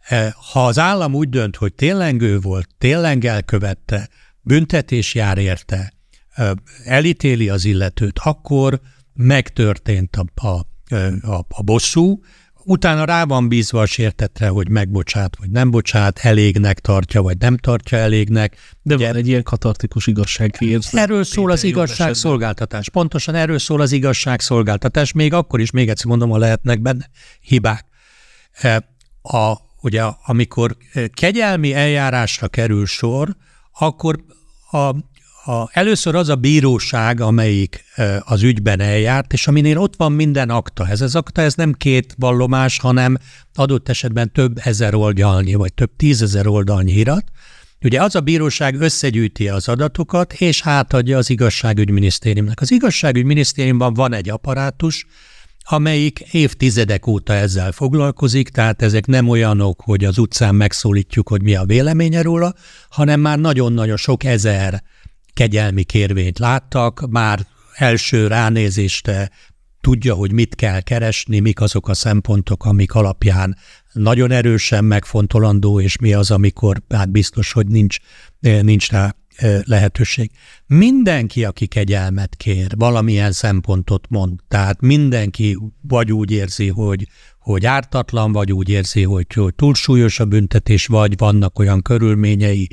Eh, 0.00 0.32
ha 0.52 0.66
az 0.66 0.78
állam 0.78 1.14
úgy 1.14 1.28
dönt, 1.28 1.56
hogy 1.56 1.74
tényleg 1.74 2.40
volt, 2.42 2.68
tényleg 2.78 3.24
elkövette, 3.24 4.08
büntetés 4.40 5.14
jár 5.14 5.38
érte, 5.38 5.92
eh, 6.28 6.50
elítéli 6.84 7.48
az 7.48 7.64
illetőt, 7.64 8.18
akkor 8.22 8.80
megtörtént 9.14 10.16
a, 10.16 10.46
a, 10.48 10.66
eh, 10.86 11.30
a, 11.30 11.46
a 11.48 11.62
bosszú, 11.62 12.20
utána 12.68 13.04
rá 13.04 13.24
van 13.24 13.48
bízva 13.48 13.80
a 13.80 13.86
sértetre, 13.86 14.48
hogy 14.48 14.68
megbocsát, 14.68 15.36
vagy 15.38 15.50
nem 15.50 15.70
bocsát, 15.70 16.18
elégnek 16.18 16.80
tartja, 16.80 17.22
vagy 17.22 17.38
nem 17.38 17.56
tartja 17.56 17.98
elégnek. 17.98 18.56
De 18.82 18.94
Ugye, 18.94 19.06
van 19.06 19.16
egy 19.16 19.28
ilyen 19.28 19.42
katartikus 19.42 20.06
igazságérzet. 20.06 20.94
Erről 20.94 21.24
szól 21.24 21.50
az 21.50 21.64
igazságszolgáltatás. 21.64 22.90
Pontosan 22.90 23.34
erről 23.34 23.58
szól 23.58 23.80
az 23.80 23.92
igazságszolgáltatás, 23.92 25.12
még 25.12 25.32
akkor 25.32 25.60
is, 25.60 25.70
még 25.70 25.88
egyszer 25.88 26.06
mondom, 26.06 26.30
ha 26.30 26.38
lehetnek 26.38 26.80
benne 26.80 27.10
hibák. 27.40 27.84
A, 29.22 29.54
ugye 29.80 30.02
amikor 30.24 30.76
eh, 30.92 31.04
kegyelmi 31.14 31.74
eljárásra 31.74 32.48
kerül 32.48 32.86
sor, 32.86 33.36
akkor 33.78 34.24
a, 34.70 34.94
a, 35.48 35.68
először 35.72 36.14
az 36.14 36.28
a 36.28 36.34
bíróság, 36.34 37.20
amelyik 37.20 37.84
az 38.20 38.42
ügyben 38.42 38.80
eljárt, 38.80 39.32
és 39.32 39.46
aminél 39.46 39.78
ott 39.78 39.96
van 39.96 40.12
minden 40.12 40.50
akta. 40.50 40.88
Ez 40.88 41.00
az 41.00 41.14
akta, 41.14 41.42
ez 41.42 41.54
nem 41.54 41.72
két 41.72 42.14
vallomás, 42.18 42.78
hanem 42.78 43.16
adott 43.54 43.88
esetben 43.88 44.32
több 44.32 44.58
ezer 44.62 44.94
oldalnyi, 44.94 45.54
vagy 45.54 45.72
több 45.72 45.90
tízezer 45.96 46.46
oldalnyi 46.46 46.92
irat. 46.92 47.24
Ugye 47.82 48.02
az 48.02 48.14
a 48.14 48.20
bíróság 48.20 48.80
összegyűjti 48.80 49.48
az 49.48 49.68
adatokat, 49.68 50.32
és 50.32 50.62
hátadja 50.62 51.16
az 51.18 51.30
igazságügyminisztériumnak. 51.30 52.60
Az 52.60 52.70
igazságügyminisztériumban 52.70 53.94
van 53.94 54.12
egy 54.12 54.30
apparátus, 54.30 55.06
amelyik 55.64 56.20
évtizedek 56.30 57.06
óta 57.06 57.32
ezzel 57.32 57.72
foglalkozik, 57.72 58.48
tehát 58.48 58.82
ezek 58.82 59.06
nem 59.06 59.28
olyanok, 59.28 59.80
hogy 59.84 60.04
az 60.04 60.18
utcán 60.18 60.54
megszólítjuk, 60.54 61.28
hogy 61.28 61.42
mi 61.42 61.54
a 61.54 61.64
véleménye 61.64 62.22
róla, 62.22 62.54
hanem 62.88 63.20
már 63.20 63.38
nagyon-nagyon 63.38 63.96
sok 63.96 64.24
ezer 64.24 64.82
kegyelmi 65.38 65.84
kérvényt 65.84 66.38
láttak, 66.38 67.06
már 67.10 67.46
első 67.74 68.26
ránézésre 68.26 69.30
tudja, 69.80 70.14
hogy 70.14 70.32
mit 70.32 70.54
kell 70.54 70.80
keresni, 70.80 71.38
mik 71.38 71.60
azok 71.60 71.88
a 71.88 71.94
szempontok, 71.94 72.64
amik 72.64 72.94
alapján 72.94 73.56
nagyon 73.92 74.30
erősen 74.30 74.84
megfontolandó, 74.84 75.80
és 75.80 75.98
mi 75.98 76.12
az, 76.12 76.30
amikor 76.30 76.82
hát 76.88 77.10
biztos, 77.10 77.52
hogy 77.52 77.66
nincs, 77.66 77.96
nincs 78.40 78.90
rá 78.90 79.14
lehetőség. 79.64 80.30
Mindenki, 80.66 81.44
aki 81.44 81.66
kegyelmet 81.66 82.36
kér, 82.36 82.72
valamilyen 82.76 83.32
szempontot 83.32 84.06
mond, 84.08 84.40
tehát 84.48 84.80
mindenki 84.80 85.58
vagy 85.80 86.12
úgy 86.12 86.30
érzi, 86.30 86.68
hogy, 86.68 87.08
hogy 87.38 87.66
ártatlan, 87.66 88.32
vagy 88.32 88.52
úgy 88.52 88.68
érzi, 88.68 89.02
hogy, 89.02 89.32
hogy 89.34 89.54
túlsúlyos 89.54 90.20
a 90.20 90.24
büntetés, 90.24 90.86
vagy 90.86 91.16
vannak 91.16 91.58
olyan 91.58 91.82
körülményei, 91.82 92.68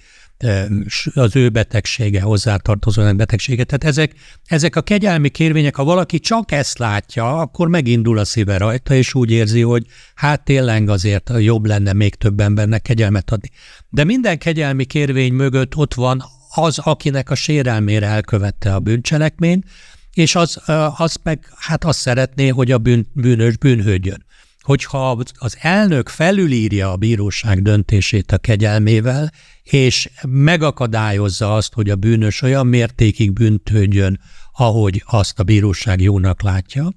az 1.14 1.36
ő 1.36 1.50
betegsége, 1.50 2.22
hozzátartozó 2.22 3.14
betegsége. 3.14 3.64
Tehát 3.64 3.84
ezek, 3.84 4.14
ezek 4.46 4.76
a 4.76 4.82
kegyelmi 4.82 5.30
kérvények, 5.30 5.76
ha 5.76 5.84
valaki 5.84 6.20
csak 6.20 6.52
ezt 6.52 6.78
látja, 6.78 7.40
akkor 7.40 7.68
megindul 7.68 8.18
a 8.18 8.26
szíve 8.26 8.58
rajta, 8.58 8.94
és 8.94 9.14
úgy 9.14 9.32
érzi, 9.32 9.62
hogy 9.62 9.86
hát 10.16 10.44
tényleg 10.44 10.90
azért 10.90 11.32
jobb 11.38 11.66
lenne 11.66 11.94
még 11.94 12.16
több 12.16 12.40
embernek 12.40 12.82
kegyelmet 12.82 13.32
adni. 13.32 13.50
De 13.90 14.04
minden 14.04 14.38
kegyelmi 14.38 14.86
kérvény 14.86 15.34
mögött 15.34 15.76
ott 15.76 15.94
van 15.94 16.24
az, 16.56 16.80
akinek 16.80 17.30
a 17.30 17.36
sérelmére 17.36 18.08
elkövette 18.08 18.74
a 18.74 18.80
bűncselekményt, 18.80 19.66
és 20.14 20.36
az, 20.36 20.62
az 20.98 21.16
meg 21.24 21.48
hát 21.56 21.84
azt 21.84 22.00
szeretné, 22.00 22.48
hogy 22.48 22.72
a 22.72 22.78
bűn, 22.78 23.08
bűnös 23.14 23.58
bűnhődjön. 23.58 24.26
Hogyha 24.66 25.24
az 25.34 25.58
elnök 25.60 26.10
felülírja 26.10 26.92
a 26.92 26.96
bíróság 26.96 27.62
döntését 27.62 28.32
a 28.32 28.38
kegyelmével, 28.38 29.32
és 29.64 30.10
megakadályozza 30.28 31.56
azt, 31.56 31.74
hogy 31.74 31.90
a 31.90 31.96
bűnös 31.96 32.42
olyan 32.42 32.68
mértékig 32.68 33.34
bűnhődjön, 33.34 34.20
ahogy 34.52 35.04
azt 35.06 35.40
a 35.40 35.44
bíróság 35.44 36.02
jónak 36.02 36.42
látja, 36.42 36.92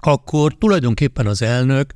akkor 0.00 0.54
tulajdonképpen 0.58 1.26
az 1.26 1.42
elnök 1.42 1.92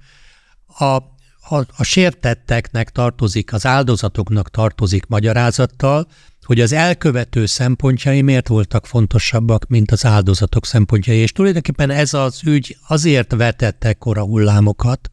a, 0.66 0.84
a, 0.84 1.66
a 1.76 1.82
sértetteknek 1.82 2.90
tartozik, 2.90 3.52
az 3.52 3.66
áldozatoknak 3.66 4.50
tartozik 4.50 5.06
magyarázattal, 5.06 6.06
hogy 6.46 6.60
az 6.60 6.72
elkövető 6.72 7.46
szempontjai 7.46 8.22
miért 8.22 8.48
voltak 8.48 8.86
fontosabbak, 8.86 9.66
mint 9.68 9.90
az 9.90 10.04
áldozatok 10.04 10.66
szempontjai. 10.66 11.16
És 11.16 11.32
tulajdonképpen 11.32 11.90
ez 11.90 12.14
az 12.14 12.40
ügy 12.44 12.76
azért 12.88 13.32
vetett 13.32 13.84
ekkora 13.84 14.24
hullámokat, 14.24 15.10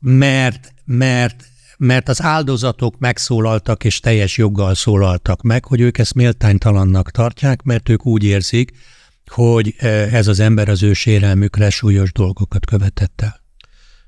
mert, 0.00 0.74
mert, 0.84 1.44
mert 1.78 2.08
az 2.08 2.22
áldozatok 2.22 2.98
megszólaltak 2.98 3.84
és 3.84 4.00
teljes 4.00 4.36
joggal 4.36 4.74
szólaltak 4.74 5.42
meg, 5.42 5.64
hogy 5.64 5.80
ők 5.80 5.98
ezt 5.98 6.14
méltánytalannak 6.14 7.10
tartják, 7.10 7.62
mert 7.62 7.88
ők 7.88 8.06
úgy 8.06 8.24
érzik, 8.24 8.70
hogy 9.26 9.74
ez 10.12 10.26
az 10.26 10.40
ember 10.40 10.68
az 10.68 10.82
ő 10.82 10.92
sérelmükre 10.92 11.70
súlyos 11.70 12.12
dolgokat 12.12 12.66
követett 12.66 13.20
el 13.20 13.39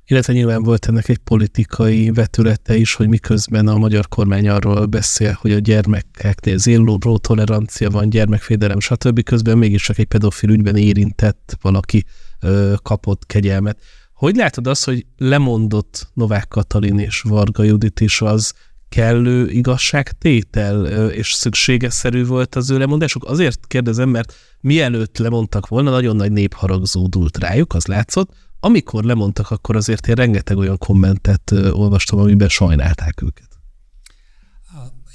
illetve 0.07 0.33
nyilván 0.33 0.62
volt 0.62 0.87
ennek 0.87 1.09
egy 1.09 1.19
politikai 1.19 2.11
vetülete 2.11 2.77
is, 2.77 2.95
hogy 2.95 3.09
miközben 3.09 3.69
a 3.69 3.77
magyar 3.77 4.09
kormány 4.09 4.49
arról 4.49 4.87
beszél, 4.87 5.38
hogy 5.41 5.53
a 5.53 5.59
gyermekeknél 5.59 6.59
zéró 6.59 7.19
tolerancia 7.19 7.91
van, 7.91 8.11
gyermekfédelem, 8.11 8.81
stb. 8.81 9.23
Közben 9.23 9.59
mégiscsak 9.59 9.99
egy 9.99 10.07
pedofil 10.07 10.51
ügyben 10.51 10.77
érintett 10.77 11.57
valaki 11.61 12.05
ö, 12.41 12.75
kapott 12.83 13.27
kegyelmet. 13.27 13.79
Hogy 14.15 14.37
látod 14.37 14.67
azt, 14.67 14.85
hogy 14.85 15.07
lemondott 15.17 16.09
Novák 16.15 16.49
Katalin 16.49 16.99
és 16.99 17.21
Varga 17.21 17.62
Judit 17.62 18.01
is 18.01 18.21
az 18.21 18.53
kellő 18.88 19.51
igazságtétel 19.51 20.87
és 21.11 21.33
szükségesszerű 21.33 22.25
volt 22.25 22.55
az 22.55 22.71
ő 22.71 22.79
lemondásuk? 22.79 23.25
Azért 23.25 23.67
kérdezem, 23.67 24.09
mert 24.09 24.35
mielőtt 24.61 25.19
lemondtak 25.19 25.69
volna, 25.69 25.91
nagyon 25.91 26.17
nagy 26.17 26.33
népharag 26.33 26.87
zúdult 26.87 27.38
rájuk, 27.38 27.75
az 27.75 27.87
látszott, 27.87 28.31
amikor 28.64 29.05
lemondtak, 29.05 29.51
akkor 29.51 29.77
azért 29.77 30.09
én 30.09 30.14
rengeteg 30.14 30.57
olyan 30.57 30.79
kommentet 30.79 31.51
olvastam, 31.70 32.18
amiben 32.18 32.48
sajnálták 32.48 33.22
őket. 33.22 33.48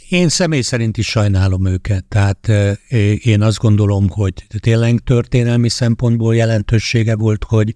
Én 0.10 0.30
személy 0.30 0.62
szerint 0.62 0.98
is 0.98 1.08
sajnálom 1.08 1.66
őket, 1.66 2.06
tehát 2.06 2.52
én 3.24 3.42
azt 3.42 3.58
gondolom, 3.58 4.10
hogy 4.10 4.34
tényleg 4.60 5.00
történelmi 5.00 5.70
szempontból 5.70 6.36
jelentősége 6.36 7.16
volt, 7.16 7.44
hogy, 7.44 7.76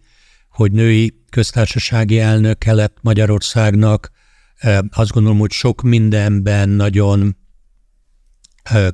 hogy 0.49 0.71
női 0.71 1.23
köztársasági 1.29 2.19
elnök 2.19 2.63
lett 2.63 2.97
Magyarországnak. 3.01 4.11
Azt 4.89 5.11
gondolom, 5.11 5.39
hogy 5.39 5.51
sok 5.51 5.81
mindenben 5.81 6.69
nagyon 6.69 7.37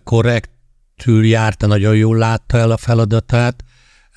korrektül 0.03 1.25
járta, 1.25 1.67
nagyon 1.67 1.95
jól 1.95 2.17
látta 2.17 2.57
el 2.57 2.71
a 2.71 2.77
feladatát, 2.77 3.63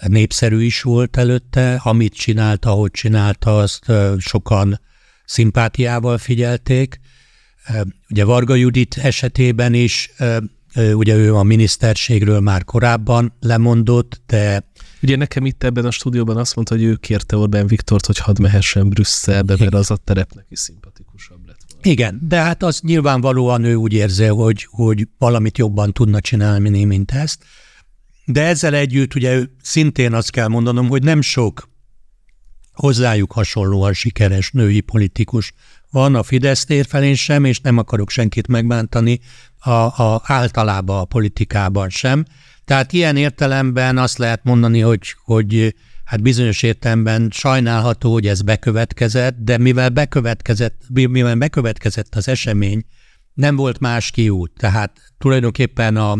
népszerű 0.06 0.62
is 0.62 0.82
volt 0.82 1.16
előtte, 1.16 1.80
amit 1.84 2.14
csinálta, 2.14 2.70
ahogy 2.70 2.90
csinálta, 2.90 3.58
azt 3.58 3.92
sokan 4.18 4.80
szimpátiával 5.24 6.18
figyelték. 6.18 7.00
Ugye 8.10 8.24
Varga 8.24 8.54
Judit 8.54 8.96
esetében 8.96 9.74
is, 9.74 10.12
ugye 10.74 11.16
ő 11.16 11.34
a 11.34 11.42
miniszterségről 11.42 12.40
már 12.40 12.64
korábban 12.64 13.36
lemondott, 13.40 14.20
de 14.26 14.68
Ugye 15.02 15.16
nekem 15.16 15.46
itt 15.46 15.62
ebben 15.62 15.84
a 15.84 15.90
stúdióban 15.90 16.36
azt 16.36 16.54
mondta, 16.54 16.74
hogy 16.74 16.84
ő 16.84 16.94
kérte 16.94 17.36
Orbán 17.36 17.66
Viktort, 17.66 18.06
hogy 18.06 18.18
hadd 18.18 18.42
mehessen 18.42 18.88
Brüsszelbe, 18.88 19.56
mert 19.58 19.74
az 19.74 19.90
a 19.90 19.96
terep 19.96 20.32
neki 20.32 20.56
szimpatikusabb 20.56 21.46
lett 21.46 21.58
volna. 21.72 21.90
Igen, 21.90 22.20
de 22.28 22.36
hát 22.36 22.62
az 22.62 22.80
nyilvánvalóan 22.80 23.64
ő 23.64 23.74
úgy 23.74 23.92
érzi, 23.92 24.24
hogy, 24.24 24.66
hogy 24.70 25.08
valamit 25.18 25.58
jobban 25.58 25.92
tudna 25.92 26.20
csinálni, 26.20 26.84
mint 26.84 27.10
ezt. 27.10 27.44
De 28.32 28.42
ezzel 28.42 28.74
együtt 28.74 29.14
ugye 29.14 29.42
szintén 29.62 30.12
azt 30.14 30.30
kell 30.30 30.48
mondanom, 30.48 30.88
hogy 30.88 31.02
nem 31.02 31.20
sok 31.20 31.68
hozzájuk 32.72 33.32
hasonlóan 33.32 33.92
sikeres 33.92 34.50
női 34.50 34.80
politikus 34.80 35.52
van 35.90 36.14
a 36.14 36.22
Fidesz 36.22 36.64
térfelén 36.64 37.14
sem, 37.14 37.44
és 37.44 37.60
nem 37.60 37.78
akarok 37.78 38.10
senkit 38.10 38.46
megbántani 38.48 39.20
a, 39.58 39.70
a, 39.70 40.22
általában 40.24 41.00
a 41.00 41.04
politikában 41.04 41.88
sem. 41.88 42.24
Tehát 42.64 42.92
ilyen 42.92 43.16
értelemben 43.16 43.98
azt 43.98 44.18
lehet 44.18 44.44
mondani, 44.44 44.80
hogy, 44.80 45.14
hogy 45.24 45.74
hát 46.04 46.22
bizonyos 46.22 46.62
értelemben 46.62 47.28
sajnálható, 47.32 48.12
hogy 48.12 48.26
ez 48.26 48.42
bekövetkezett, 48.42 49.36
de 49.38 49.58
mivel 49.58 49.88
bekövetkezett, 49.88 50.82
mivel 50.88 51.34
bekövetkezett 51.34 52.14
az 52.14 52.28
esemény, 52.28 52.84
nem 53.34 53.56
volt 53.56 53.78
más 53.78 54.10
kiút. 54.10 54.52
Tehát 54.56 55.12
tulajdonképpen 55.18 55.96
a, 55.96 56.18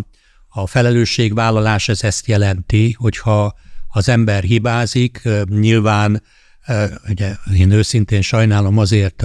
a 0.52 0.66
felelősségvállalás 0.66 1.88
ez 1.88 2.02
ezt 2.02 2.26
jelenti, 2.26 2.96
hogyha 2.98 3.54
az 3.88 4.08
ember 4.08 4.42
hibázik, 4.42 5.28
nyilván 5.48 6.22
ugye 7.08 7.34
én 7.54 7.70
őszintén 7.70 8.22
sajnálom 8.22 8.78
azért 8.78 9.24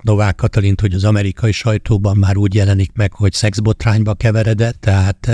Novák 0.00 0.34
Katalint, 0.34 0.80
hogy 0.80 0.94
az 0.94 1.04
amerikai 1.04 1.52
sajtóban 1.52 2.16
már 2.16 2.36
úgy 2.36 2.54
jelenik 2.54 2.92
meg, 2.92 3.12
hogy 3.12 3.32
szexbotrányba 3.32 4.14
keveredett, 4.14 4.80
tehát 4.80 5.30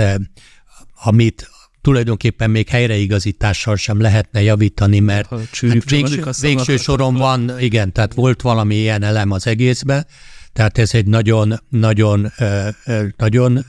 amit 1.03 1.49
tulajdonképpen 1.81 2.49
még 2.49 2.69
helyreigazítással 2.69 3.75
sem 3.75 4.01
lehetne 4.01 4.41
javítani, 4.41 4.99
mert 4.99 5.29
hát 5.29 5.59
végső, 5.85 6.23
végső 6.41 6.77
soron 6.77 7.15
van, 7.15 7.59
igen, 7.59 7.91
tehát 7.91 8.13
volt 8.13 8.41
valami 8.41 8.75
ilyen 8.75 9.03
elem 9.03 9.31
az 9.31 9.47
egészben, 9.47 10.05
tehát 10.53 10.77
ez 10.77 10.93
egy 10.93 11.07
nagyon, 11.07 11.61
nagyon, 11.69 12.31
nagyon 13.17 13.65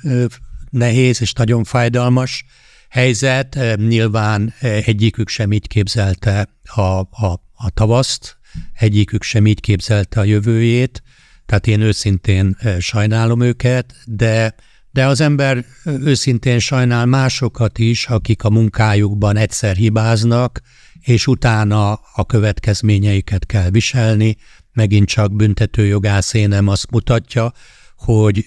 nehéz 0.75 1.21
és 1.21 1.33
nagyon 1.33 1.65
fájdalmas 1.65 2.45
helyzet. 2.89 3.59
Nyilván 3.77 4.55
egyikük 4.61 5.29
sem 5.29 5.53
így 5.53 5.67
képzelte 5.67 6.49
a, 6.65 6.81
a, 6.81 7.43
a 7.53 7.71
tavaszt, 7.75 8.37
egyikük 8.73 9.23
sem 9.23 9.47
így 9.47 9.61
képzelte 9.61 10.21
a 10.21 10.25
jövőjét, 10.25 11.03
tehát 11.47 11.67
én 11.67 11.81
őszintén 11.81 12.57
sajnálom 12.79 13.41
őket, 13.41 13.95
de 14.07 14.55
de 14.95 15.07
az 15.07 15.21
ember 15.21 15.65
őszintén 15.85 16.59
sajnál 16.59 17.07
másokat 17.07 17.79
is, 17.79 18.07
akik 18.07 18.45
a 18.45 18.51
munkájukban 18.51 19.37
egyszer 19.37 19.77
hibáznak, 19.77 20.61
és 21.01 21.27
utána 21.27 21.93
a 21.93 22.27
következményeiket 22.27 23.47
kell 23.47 23.71
viselni. 23.71 24.37
Megint 24.73 25.09
csak 25.09 25.37
büntetőjogászénem 25.37 26.69
azt 26.69 26.91
mutatja, 26.91 27.53
hogy 27.97 28.47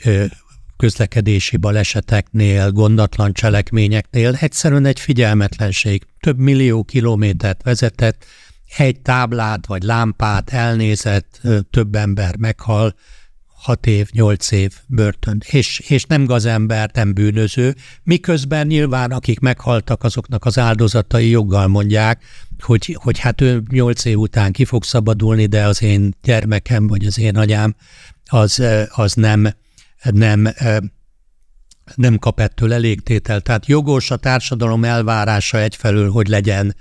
közlekedési 0.77 1.57
baleseteknél, 1.57 2.71
gondatlan 2.71 3.33
cselekményeknél 3.33 4.35
egyszerűen 4.39 4.85
egy 4.85 4.99
figyelmetlenség. 4.99 6.03
Több 6.19 6.37
millió 6.37 6.83
kilométert 6.83 7.63
vezetett, 7.63 8.25
egy 8.77 8.99
táblát 8.99 9.65
vagy 9.65 9.83
lámpát 9.83 10.49
elnézett, 10.49 11.41
több 11.69 11.95
ember 11.95 12.37
meghal, 12.37 12.95
hat 13.45 13.85
év, 13.85 14.07
nyolc 14.11 14.51
év 14.51 14.73
börtön, 14.87 15.41
és, 15.45 15.79
és 15.79 16.03
nem 16.03 16.25
gazember, 16.25 16.89
nem 16.93 17.13
bűnöző, 17.13 17.75
miközben 18.03 18.67
nyilván 18.67 19.11
akik 19.11 19.39
meghaltak, 19.39 20.03
azoknak 20.03 20.45
az 20.45 20.57
áldozatai 20.57 21.29
joggal 21.29 21.67
mondják, 21.67 22.23
hogy, 22.59 22.97
hogy 23.01 23.19
hát 23.19 23.41
ő 23.41 23.63
nyolc 23.69 24.05
év 24.05 24.17
után 24.17 24.51
ki 24.51 24.65
fog 24.65 24.83
szabadulni, 24.83 25.45
de 25.45 25.65
az 25.65 25.81
én 25.81 26.13
gyermekem 26.23 26.87
vagy 26.87 27.05
az 27.05 27.19
én 27.19 27.35
anyám 27.35 27.75
az, 28.25 28.63
az 28.89 29.13
nem, 29.13 29.47
nem, 30.15 30.47
nem 31.95 32.17
kap 32.17 32.39
ettől 32.39 32.73
elégtétel. 32.73 33.41
Tehát 33.41 33.65
jogos 33.65 34.11
a 34.11 34.15
társadalom 34.15 34.83
elvárása 34.83 35.59
egyfelől, 35.59 36.09
hogy 36.11 36.27
legyen 36.27 36.75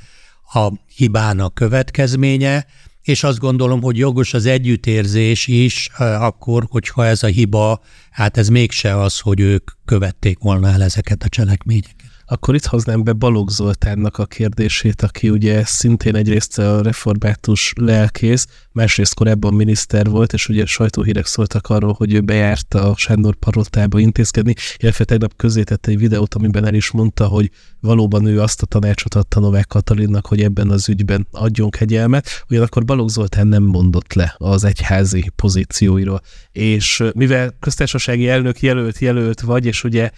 a 0.53 0.73
hibának 0.97 1.55
következménye, 1.55 2.67
és 3.03 3.25
azt 3.25 3.39
gondolom, 3.39 3.83
hogy 3.83 3.97
jogos 3.97 4.35
az 4.35 4.47
együttérzés 4.47 5.47
is, 5.47 5.89
akkor, 5.99 6.67
hogyha 6.69 7.07
ez 7.07 7.23
a 7.23 7.27
hiba, 7.27 7.81
hát 8.11 8.37
ez 8.37 8.49
mégse 8.49 9.01
az, 9.01 9.19
hogy 9.19 9.41
ők 9.41 9.71
követték 9.85 10.39
volna 10.39 10.69
el 10.69 10.83
ezeket 10.83 11.23
a 11.23 11.29
cselekményeket. 11.29 11.96
Akkor 12.29 12.55
itt 12.55 12.65
hoznám 12.65 13.05
be 13.05 13.13
Balogh 13.13 13.51
Zoltánnak 13.51 14.19
a 14.19 14.27
kérdését, 14.27 15.03
aki 15.03 15.31
ugye 15.31 15.65
szintén 15.65 16.15
egyrészt 16.15 16.59
a 16.59 16.83
református 16.83 17.73
lelkész, 17.77 18.47
másrészt 18.73 19.15
korábban 19.15 19.55
miniszter 19.55 20.07
volt, 20.11 20.33
és 20.33 20.49
ugye 20.49 20.67
sajtóhírek 20.67 21.27
szóltak 21.27 21.67
arról, 21.67 21.93
hogy 21.93 22.15
ő 22.15 22.21
bejárt 22.21 22.75
a 22.75 22.95
Sándor 22.97 23.35
parotába 23.35 23.99
intézkedni, 23.99 24.55
illetve 24.77 25.05
tegnap 25.05 25.33
tette 25.37 25.91
egy 25.91 25.99
videót, 25.99 26.35
amiben 26.35 26.67
el 26.67 26.75
is 26.75 26.91
mondta, 26.91 27.27
hogy 27.27 27.51
valóban 27.81 28.27
ő 28.27 28.41
azt 28.41 28.63
a 28.63 28.67
tanácsot 28.67 29.15
adta 29.15 29.41
Novák 29.41 29.67
Katalinnak, 29.67 30.27
hogy 30.27 30.43
ebben 30.43 30.71
az 30.71 30.89
ügyben 30.89 31.27
adjon 31.31 31.71
kegyelmet, 31.71 32.45
ugyanakkor 32.49 32.85
Balogh 32.85 33.11
Zoltán 33.11 33.47
nem 33.47 33.63
mondott 33.63 34.13
le 34.13 34.35
az 34.39 34.65
egyházi 34.65 35.33
pozícióiról. 35.37 36.21
És 36.53 37.03
mivel 37.15 37.57
köztársasági 37.61 38.29
elnök 38.29 38.61
jelölt 38.61 38.99
jelölt 38.99 39.41
vagy, 39.41 39.67
és 39.67 39.85
ugye 39.85 40.11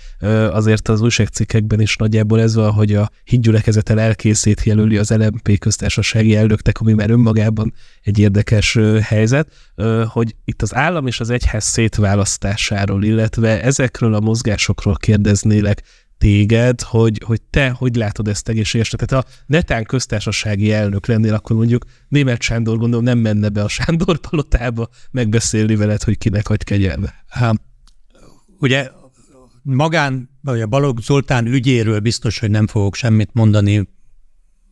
azért 0.51 0.89
az 0.89 1.01
újságcikkekben 1.01 1.81
is 1.81 1.97
nagyjából 1.99 2.41
ez 2.41 2.55
van, 2.55 2.73
hogy 2.73 2.95
a 2.95 3.11
hídgyülekezetel 3.25 4.01
elkészét 4.01 4.63
jelöli 4.63 4.97
az 4.97 5.11
LMP 5.11 5.59
köztársasági 5.59 6.37
elnöknek, 6.37 6.81
ami 6.81 6.93
már 6.93 7.11
önmagában 7.11 7.75
egy 8.03 8.19
érdekes 8.19 8.79
helyzet, 9.03 9.49
hogy 10.07 10.35
itt 10.45 10.63
az 10.63 10.75
állam 10.75 11.07
és 11.07 11.21
az 11.21 11.31
egyház 11.31 11.65
szétválasztásáról, 11.65 13.05
illetve 13.05 13.63
ezekről 13.63 14.15
a 14.15 14.21
mozgásokról 14.21 14.97
kérdeznélek 14.97 15.83
téged, 16.19 16.81
hogy, 16.81 17.23
hogy 17.25 17.43
te 17.43 17.71
hogy 17.71 17.97
látod 17.97 18.29
ezt 18.29 18.49
egészségesen. 18.49 18.99
Tehát 19.07 19.25
a 19.25 19.29
netán 19.47 19.85
köztársasági 19.85 20.73
elnök 20.73 21.07
lennél, 21.07 21.35
akkor 21.35 21.57
mondjuk 21.57 21.85
német 22.09 22.43
Sándor 22.43 22.79
gondolom 22.79 23.05
nem 23.05 23.19
menne 23.19 23.49
be 23.49 23.63
a 23.63 23.69
Sándor 23.69 24.19
palotába 24.19 24.89
megbeszélni 25.11 25.77
veled, 25.77 26.03
hogy 26.03 26.19
kinek 26.19 26.47
hagy 26.47 26.65
kegyelme. 26.65 27.15
Hát, 27.29 27.61
ugye 28.59 28.91
magán, 29.75 30.31
vagy 30.41 30.61
a 30.61 30.67
Balogh 30.67 31.03
Zoltán 31.03 31.47
ügyéről 31.47 32.01
biztos, 32.01 32.39
hogy 32.39 32.51
nem 32.51 32.67
fogok 32.67 32.95
semmit 32.95 33.31
mondani, 33.33 33.89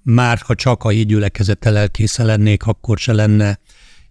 már 0.02 0.38
ha 0.38 0.54
csak 0.54 0.84
a 0.84 0.88
hídgyülekezettel 0.88 1.76
elkésze 1.76 2.24
lennék, 2.24 2.62
akkor 2.62 2.98
se 2.98 3.12
lenne 3.12 3.58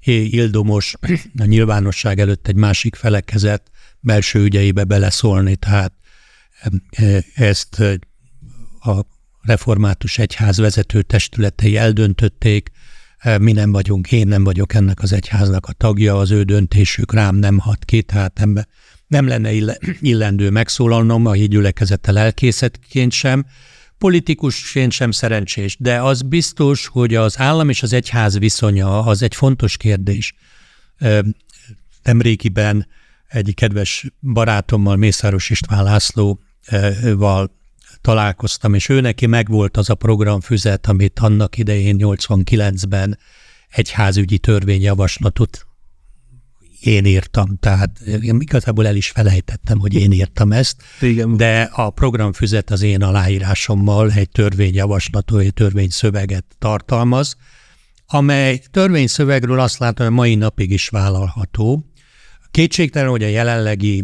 ildomos. 0.05 0.95
A 1.37 1.45
nyilvánosság 1.45 2.19
előtt 2.19 2.47
egy 2.47 2.55
másik 2.55 2.95
felekezet 2.95 3.71
belső 3.99 4.39
ügyeibe 4.43 4.83
beleszólni, 4.83 5.55
tehát 5.55 5.93
ezt 7.35 7.79
a 8.79 9.05
református 9.41 10.17
egyház 10.17 10.57
vezető 10.57 11.01
testületei 11.01 11.77
eldöntötték, 11.77 12.71
mi 13.39 13.51
nem 13.51 13.71
vagyunk, 13.71 14.11
én 14.11 14.27
nem 14.27 14.43
vagyok 14.43 14.73
ennek 14.73 15.01
az 15.01 15.13
egyháznak 15.13 15.65
a 15.65 15.73
tagja, 15.73 16.17
az 16.17 16.31
ő 16.31 16.43
döntésük 16.43 17.13
rám 17.13 17.35
nem 17.35 17.57
hat 17.57 17.85
ki, 17.85 18.01
tehát 18.01 18.37
nem, 18.37 18.55
nem 19.15 19.27
lenne 19.27 19.77
illendő 19.99 20.49
megszólalnom 20.49 21.25
a 21.25 21.31
hídgyülekezettel 21.31 22.17
elkészítként 22.17 23.11
sem, 23.11 23.45
politikusként 23.97 24.91
sem 24.91 25.11
szerencsés, 25.11 25.77
de 25.79 26.01
az 26.01 26.21
biztos, 26.21 26.87
hogy 26.87 27.15
az 27.15 27.39
állam 27.39 27.69
és 27.69 27.83
az 27.83 27.93
egyház 27.93 28.37
viszonya 28.37 29.03
az 29.03 29.21
egy 29.21 29.35
fontos 29.35 29.77
kérdés. 29.77 30.33
Nemrégiben 32.03 32.87
egy 33.27 33.53
kedves 33.53 34.05
barátommal, 34.21 34.95
Mészáros 34.95 35.49
István 35.49 35.83
Lászlóval 35.83 37.51
találkoztam, 38.01 38.73
és 38.73 38.89
ő 38.89 39.01
neki 39.01 39.25
megvolt 39.25 39.77
az 39.77 39.89
a 39.89 39.95
programfüzet, 39.95 40.87
amit 40.87 41.19
annak 41.19 41.57
idején 41.57 41.95
89-ben 41.99 43.17
egyházügyi 43.69 44.37
törvényjavaslatot 44.37 45.64
én 46.85 47.05
írtam, 47.05 47.57
tehát 47.59 47.99
én 47.99 48.37
igazából 48.39 48.87
el 48.87 48.95
is 48.95 49.09
felejtettem, 49.09 49.79
hogy 49.79 49.93
én 49.93 50.11
írtam 50.11 50.51
ezt, 50.51 50.83
Igen. 51.01 51.37
de 51.37 51.69
a 51.73 51.89
programfüzet 51.89 52.71
az 52.71 52.81
én 52.81 53.01
aláírásommal 53.01 54.11
egy 54.11 54.29
törvényjavaslatot, 54.29 55.41
egy 55.41 55.53
törvényszöveget 55.53 56.45
tartalmaz, 56.59 57.35
amely 58.07 58.61
törvényszövegről 58.71 59.59
azt 59.59 59.77
látom, 59.77 60.05
hogy 60.05 60.15
mai 60.15 60.35
napig 60.35 60.71
is 60.71 60.87
vállalható. 60.87 61.85
Kétségtelen, 62.51 63.09
hogy 63.09 63.23
a 63.23 63.27
jelenlegi 63.27 64.03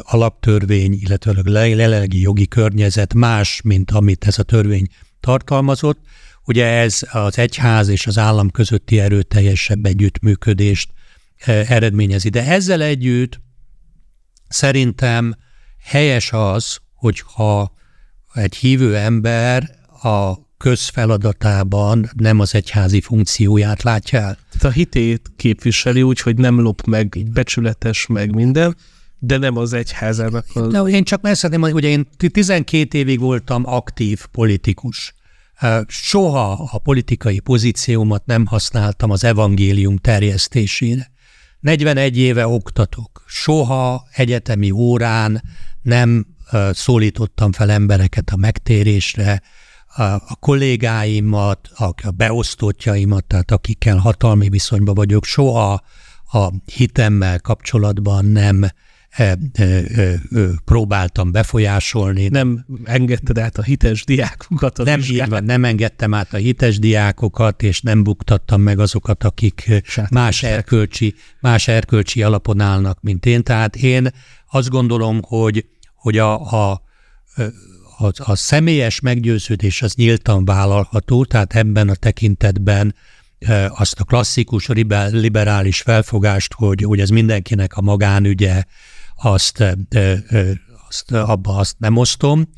alaptörvény, 0.00 0.98
illetve 1.00 1.60
a 1.60 1.64
jelenlegi 1.64 2.20
jogi 2.20 2.48
környezet 2.48 3.14
más, 3.14 3.60
mint 3.64 3.90
amit 3.90 4.26
ez 4.26 4.38
a 4.38 4.42
törvény 4.42 4.86
tartalmazott. 5.20 5.98
Ugye 6.44 6.66
ez 6.66 7.00
az 7.10 7.38
egyház 7.38 7.88
és 7.88 8.06
az 8.06 8.18
állam 8.18 8.50
közötti 8.50 9.00
erőteljesebb 9.00 9.86
együttműködést 9.86 10.90
eredményezi. 11.46 12.28
De 12.28 12.46
ezzel 12.46 12.82
együtt 12.82 13.40
szerintem 14.48 15.34
helyes 15.82 16.32
az, 16.32 16.78
hogyha 16.94 17.72
egy 18.34 18.56
hívő 18.56 18.96
ember 18.96 19.70
a 20.02 20.46
közfeladatában 20.56 22.10
nem 22.16 22.40
az 22.40 22.54
egyházi 22.54 23.00
funkcióját 23.00 23.82
látja 23.82 24.18
el. 24.18 24.38
Tehát 24.50 24.64
a 24.64 24.70
hitét 24.70 25.30
képviseli 25.36 26.02
úgy, 26.02 26.20
hogy 26.20 26.36
nem 26.36 26.60
lop 26.60 26.82
meg, 26.86 27.26
becsületes 27.32 28.06
meg 28.06 28.34
minden, 28.34 28.76
de 29.18 29.36
nem 29.36 29.56
az 29.56 29.72
egyházának. 29.72 30.46
Az... 30.54 30.72
No, 30.72 30.88
én 30.88 31.04
csak 31.04 31.20
szeretném, 31.22 31.60
hogy 31.60 31.72
ugye 31.72 31.88
én 31.88 32.08
12 32.32 32.98
évig 32.98 33.20
voltam 33.20 33.62
aktív 33.66 34.26
politikus. 34.26 35.14
Soha 35.86 36.68
a 36.72 36.78
politikai 36.78 37.40
pozíciómat 37.40 38.26
nem 38.26 38.46
használtam 38.46 39.10
az 39.10 39.24
evangélium 39.24 39.96
terjesztésére. 39.96 41.10
41 41.60 42.18
éve 42.18 42.46
oktatok. 42.46 43.24
Soha 43.26 44.06
egyetemi 44.12 44.70
órán 44.70 45.42
nem 45.82 46.26
szólítottam 46.70 47.52
fel 47.52 47.70
embereket 47.70 48.30
a 48.30 48.36
megtérésre, 48.36 49.42
a 50.26 50.36
kollégáimat, 50.40 51.70
a 52.02 52.10
beosztottjaimat, 52.16 53.24
tehát 53.24 53.50
akikkel 53.50 53.96
hatalmi 53.96 54.48
viszonyban 54.48 54.94
vagyok, 54.94 55.24
soha 55.24 55.82
a 56.32 56.52
hitemmel 56.64 57.40
kapcsolatban 57.40 58.24
nem 58.24 58.66
próbáltam 60.64 61.32
befolyásolni. 61.32 62.28
Nem 62.28 62.66
engedted 62.84 63.38
át 63.38 63.58
a 63.58 63.62
hites 63.62 64.04
diákokat? 64.04 64.76
Nem 64.76 65.00
így 65.00 65.28
van, 65.28 65.44
nem 65.44 65.64
engedtem 65.64 66.14
át 66.14 66.34
a 66.34 66.36
hites 66.36 66.78
diákokat, 66.78 67.62
és 67.62 67.80
nem 67.80 68.02
buktattam 68.02 68.60
meg 68.60 68.78
azokat, 68.78 69.24
akik 69.24 69.82
más 70.10 70.42
erkölcsi, 70.42 71.14
más 71.40 71.68
erkölcsi 71.68 72.22
alapon 72.22 72.60
állnak, 72.60 72.98
mint 73.00 73.26
én. 73.26 73.42
Tehát 73.42 73.76
én 73.76 74.08
azt 74.50 74.68
gondolom, 74.68 75.20
hogy, 75.22 75.66
hogy 75.94 76.18
a, 76.18 76.52
a, 76.52 76.82
a, 77.98 78.12
a 78.16 78.36
személyes 78.36 79.00
meggyőződés 79.00 79.82
az 79.82 79.94
nyíltan 79.94 80.44
vállalható, 80.44 81.24
tehát 81.24 81.54
ebben 81.54 81.88
a 81.88 81.94
tekintetben 81.94 82.94
azt 83.68 84.00
a 84.00 84.04
klasszikus 84.04 84.68
liberális 85.10 85.80
felfogást, 85.80 86.52
hogy, 86.54 86.82
hogy 86.82 87.00
ez 87.00 87.08
mindenkinek 87.08 87.76
a 87.76 87.80
magánügye, 87.80 88.62
azt, 89.22 89.64
azt 90.88 91.12
abba 91.12 91.56
azt 91.56 91.78
nem 91.78 91.96
osztom, 91.96 92.48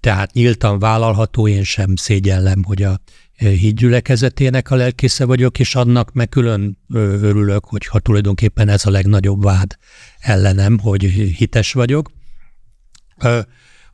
tehát 0.00 0.32
nyíltan 0.32 0.78
vállalható, 0.78 1.48
én 1.48 1.64
sem 1.64 1.96
szégyellem, 1.96 2.64
hogy 2.64 2.82
a 2.82 3.00
hídgyülekezetének 3.34 4.70
a 4.70 4.74
lelkésze 4.74 5.24
vagyok, 5.24 5.58
és 5.58 5.74
annak 5.74 6.12
meg 6.12 6.28
külön 6.28 6.78
örülök, 6.92 7.64
hogy 7.64 7.86
ha 7.86 7.98
tulajdonképpen 7.98 8.68
ez 8.68 8.86
a 8.86 8.90
legnagyobb 8.90 9.42
vád 9.42 9.76
ellenem, 10.18 10.78
hogy 10.78 11.02
hites 11.36 11.72
vagyok. 11.72 12.10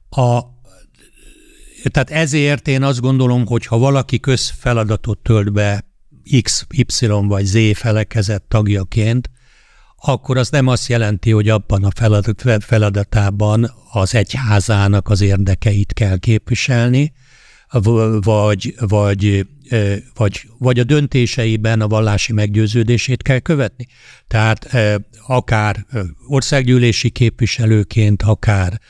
A, 0.08 0.40
tehát 1.90 2.10
ezért 2.10 2.68
én 2.68 2.82
azt 2.82 3.00
gondolom, 3.00 3.46
hogy 3.46 3.66
ha 3.66 3.78
valaki 3.78 4.20
közfeladatot 4.20 5.18
tölt 5.18 5.52
be 5.52 5.92
X, 6.42 6.66
Y 6.70 7.06
vagy 7.06 7.44
Z 7.44 7.76
felekezet 7.76 8.42
tagjaként, 8.42 9.30
akkor 10.06 10.36
az 10.36 10.48
nem 10.48 10.66
azt 10.66 10.88
jelenti, 10.88 11.30
hogy 11.30 11.48
abban 11.48 11.84
a 11.84 11.90
feladat, 11.94 12.64
feladatában 12.64 13.70
az 13.92 14.14
egyházának 14.14 15.08
az 15.08 15.20
érdekeit 15.20 15.92
kell 15.92 16.18
képviselni, 16.18 17.12
vagy, 18.20 18.74
vagy, 18.78 19.46
vagy, 20.14 20.48
vagy 20.58 20.78
a 20.78 20.84
döntéseiben 20.84 21.80
a 21.80 21.88
vallási 21.88 22.32
meggyőződését 22.32 23.22
kell 23.22 23.38
követni. 23.38 23.86
Tehát 24.26 24.76
akár 25.26 25.86
országgyűlési 26.26 27.10
képviselőként, 27.10 28.22
akár 28.22 28.80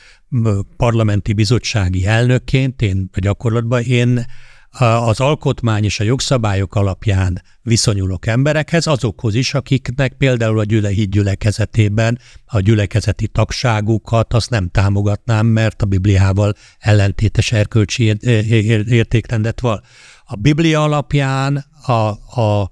parlamenti 0.76 1.32
bizottsági 1.32 2.06
elnökként, 2.06 2.82
én 2.82 3.10
gyakorlatban 3.20 3.82
én 3.82 4.26
az 4.78 5.20
alkotmány 5.20 5.84
és 5.84 6.00
a 6.00 6.04
jogszabályok 6.04 6.74
alapján 6.74 7.42
viszonyulok 7.62 8.26
emberekhez, 8.26 8.86
azokhoz 8.86 9.34
is, 9.34 9.54
akiknek 9.54 10.12
például 10.12 10.58
a 10.58 10.64
gyülehíd 10.64 11.10
gyülekezetében 11.10 12.18
a 12.46 12.60
gyülekezeti 12.60 13.28
tagságukat 13.28 14.34
azt 14.34 14.50
nem 14.50 14.68
támogatnám, 14.68 15.46
mert 15.46 15.82
a 15.82 15.86
Bibliával 15.86 16.54
ellentétes 16.78 17.52
erkölcsi 17.52 18.16
értékrendet 18.88 19.60
van. 19.60 19.82
A 20.24 20.36
Biblia 20.36 20.82
alapján 20.82 21.64
a, 21.86 21.92
a 22.40 22.70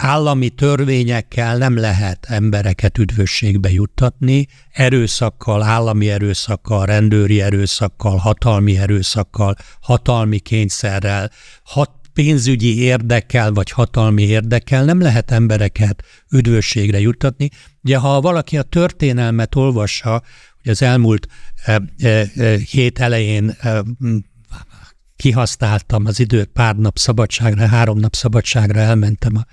állami 0.00 0.48
törvényekkel 0.48 1.56
nem 1.56 1.76
lehet 1.76 2.26
embereket 2.28 2.98
üdvösségbe 2.98 3.70
juttatni, 3.70 4.46
erőszakkal, 4.72 5.62
állami 5.62 6.10
erőszakkal, 6.10 6.86
rendőri 6.86 7.40
erőszakkal, 7.40 8.16
hatalmi 8.16 8.78
erőszakkal, 8.78 9.56
hatalmi 9.80 10.38
kényszerrel, 10.38 11.30
hat 11.62 11.90
pénzügyi 12.12 12.78
érdekkel 12.78 13.52
vagy 13.52 13.70
hatalmi 13.70 14.22
érdekkel 14.22 14.84
nem 14.84 15.00
lehet 15.00 15.30
embereket 15.30 16.04
üdvösségre 16.30 17.00
juttatni. 17.00 17.48
Ugye 17.82 17.96
ha 17.96 18.20
valaki 18.20 18.58
a 18.58 18.62
történelmet 18.62 19.54
olvassa, 19.54 20.22
hogy 20.62 20.70
az 20.70 20.82
elmúlt 20.82 21.26
e, 21.64 21.82
e, 21.98 22.26
hét 22.56 22.98
elején 22.98 23.56
e, 23.60 23.82
kihasználtam 25.16 26.06
az 26.06 26.20
időt 26.20 26.48
pár 26.48 26.76
nap 26.76 26.98
szabadságra, 26.98 27.66
három 27.66 27.98
nap 27.98 28.14
szabadságra 28.14 28.80
elmentem 28.80 29.36
a 29.36 29.44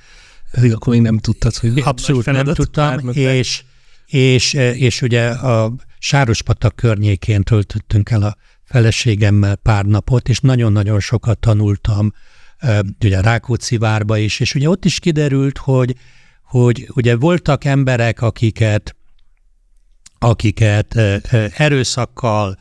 pedig 0.52 0.74
akkor 0.74 0.94
még 0.94 1.02
nem 1.02 1.18
tudtad, 1.18 1.56
hogy 1.56 1.80
Abszolút 1.80 2.26
nem 2.26 2.46
tudtam, 2.46 3.10
és, 3.10 3.64
és, 4.06 4.54
és 4.54 5.02
ugye 5.02 5.30
a 5.30 5.74
Sárospatak 6.00 6.76
környékén 6.76 7.44
töltöttünk 7.44 8.10
el 8.10 8.22
a 8.22 8.38
feleségemmel 8.64 9.56
pár 9.56 9.86
napot, 9.86 10.30
és 10.30 10.40
nagyon-nagyon 10.40 11.00
sokat 11.00 11.40
tanultam 11.40 12.14
ugye 13.04 13.22
Rákóczi 13.22 13.78
várba 13.78 14.18
is, 14.18 14.40
és 14.40 14.56
ugye 14.56 14.70
ott 14.70 14.86
is 14.86 15.00
kiderült, 15.00 15.58
hogy, 15.58 15.96
hogy 16.44 16.90
ugye 16.94 17.16
voltak 17.16 17.66
emberek, 17.66 18.22
akiket, 18.22 18.96
akiket 20.20 20.96
erőszakkal 21.58 22.60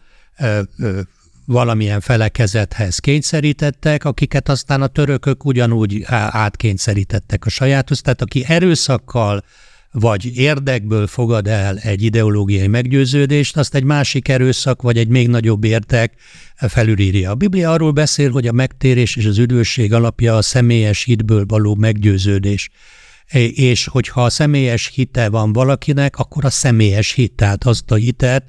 valamilyen 1.46 2.00
felekezethez 2.00 2.98
kényszerítettek, 2.98 4.04
akiket 4.04 4.48
aztán 4.48 4.82
a 4.82 4.86
törökök 4.86 5.44
ugyanúgy 5.44 6.02
átkényszerítettek 6.30 7.46
a 7.46 7.48
sajáthoz. 7.48 8.00
Tehát 8.00 8.22
aki 8.22 8.44
erőszakkal 8.48 9.44
vagy 9.92 10.36
érdekből 10.36 11.06
fogad 11.06 11.46
el 11.46 11.78
egy 11.78 12.02
ideológiai 12.02 12.66
meggyőződést, 12.66 13.56
azt 13.56 13.74
egy 13.74 13.84
másik 13.84 14.28
erőszak 14.28 14.82
vagy 14.82 14.98
egy 14.98 15.08
még 15.08 15.28
nagyobb 15.28 15.64
érdek 15.64 16.14
felülírja. 16.56 17.30
A 17.30 17.34
Biblia 17.34 17.70
arról 17.70 17.92
beszél, 17.92 18.30
hogy 18.30 18.46
a 18.46 18.52
megtérés 18.52 19.16
és 19.16 19.26
az 19.26 19.38
üdvösség 19.38 19.92
alapja 19.92 20.36
a 20.36 20.42
személyes 20.42 21.04
hitből 21.04 21.44
való 21.46 21.74
meggyőződés 21.74 22.70
és 23.54 23.86
hogyha 23.86 24.24
a 24.24 24.30
személyes 24.30 24.90
hite 24.94 25.28
van 25.28 25.52
valakinek, 25.52 26.18
akkor 26.18 26.44
a 26.44 26.50
személyes 26.50 27.12
hit, 27.12 27.32
tehát 27.32 27.64
azt 27.64 27.90
a 27.90 27.94
hitet, 27.94 28.44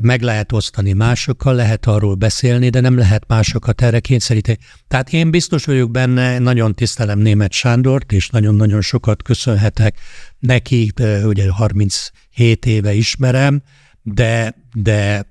meg 0.00 0.22
lehet 0.22 0.52
osztani 0.52 0.92
másokkal, 0.92 1.54
lehet 1.54 1.86
arról 1.86 2.14
beszélni, 2.14 2.68
de 2.68 2.80
nem 2.80 2.98
lehet 2.98 3.24
másokat 3.26 3.82
erre 3.82 4.00
kényszeríteni. 4.00 4.58
Tehát 4.88 5.12
én 5.12 5.30
biztos 5.30 5.64
vagyok 5.64 5.90
benne, 5.90 6.38
nagyon 6.38 6.74
tisztelem 6.74 7.18
német 7.18 7.52
Sándort, 7.52 8.12
és 8.12 8.28
nagyon-nagyon 8.28 8.80
sokat 8.80 9.22
köszönhetek 9.22 9.98
neki, 10.38 10.92
ugye 11.24 11.50
37 11.50 12.66
éve 12.66 12.92
ismerem, 12.92 13.62
de, 14.02 14.54
de 14.72 15.26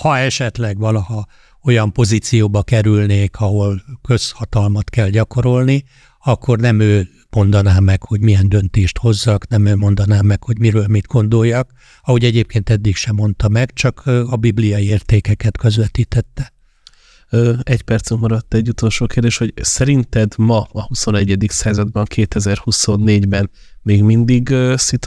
ha 0.00 0.18
esetleg 0.18 0.78
valaha 0.78 1.26
olyan 1.62 1.92
pozícióba 1.92 2.62
kerülnék, 2.62 3.36
ahol 3.40 3.82
közhatalmat 4.02 4.90
kell 4.90 5.08
gyakorolni, 5.08 5.84
akkor 6.18 6.58
nem 6.58 6.80
ő 6.80 7.08
mondaná 7.30 7.78
meg, 7.78 8.02
hogy 8.02 8.20
milyen 8.20 8.48
döntést 8.48 8.98
hozzak, 8.98 9.48
nem 9.48 9.66
ő 9.66 9.76
mondaná 9.76 10.20
meg, 10.20 10.42
hogy 10.42 10.58
miről 10.58 10.86
mit 10.86 11.06
gondoljak, 11.06 11.70
ahogy 12.02 12.24
egyébként 12.24 12.70
eddig 12.70 12.96
sem 12.96 13.14
mondta 13.14 13.48
meg, 13.48 13.72
csak 13.72 14.06
a 14.06 14.36
bibliai 14.36 14.86
értékeket 14.86 15.56
közvetítette. 15.56 16.52
Egy 17.62 17.82
percünk 17.82 18.20
maradt 18.20 18.54
egy 18.54 18.68
utolsó 18.68 19.06
kérdés, 19.06 19.36
hogy 19.36 19.52
szerinted 19.56 20.32
ma 20.36 20.68
a 20.72 20.86
21. 20.86 21.46
században, 21.48 22.06
2024-ben 22.14 23.50
még 23.82 24.02
mindig 24.02 24.54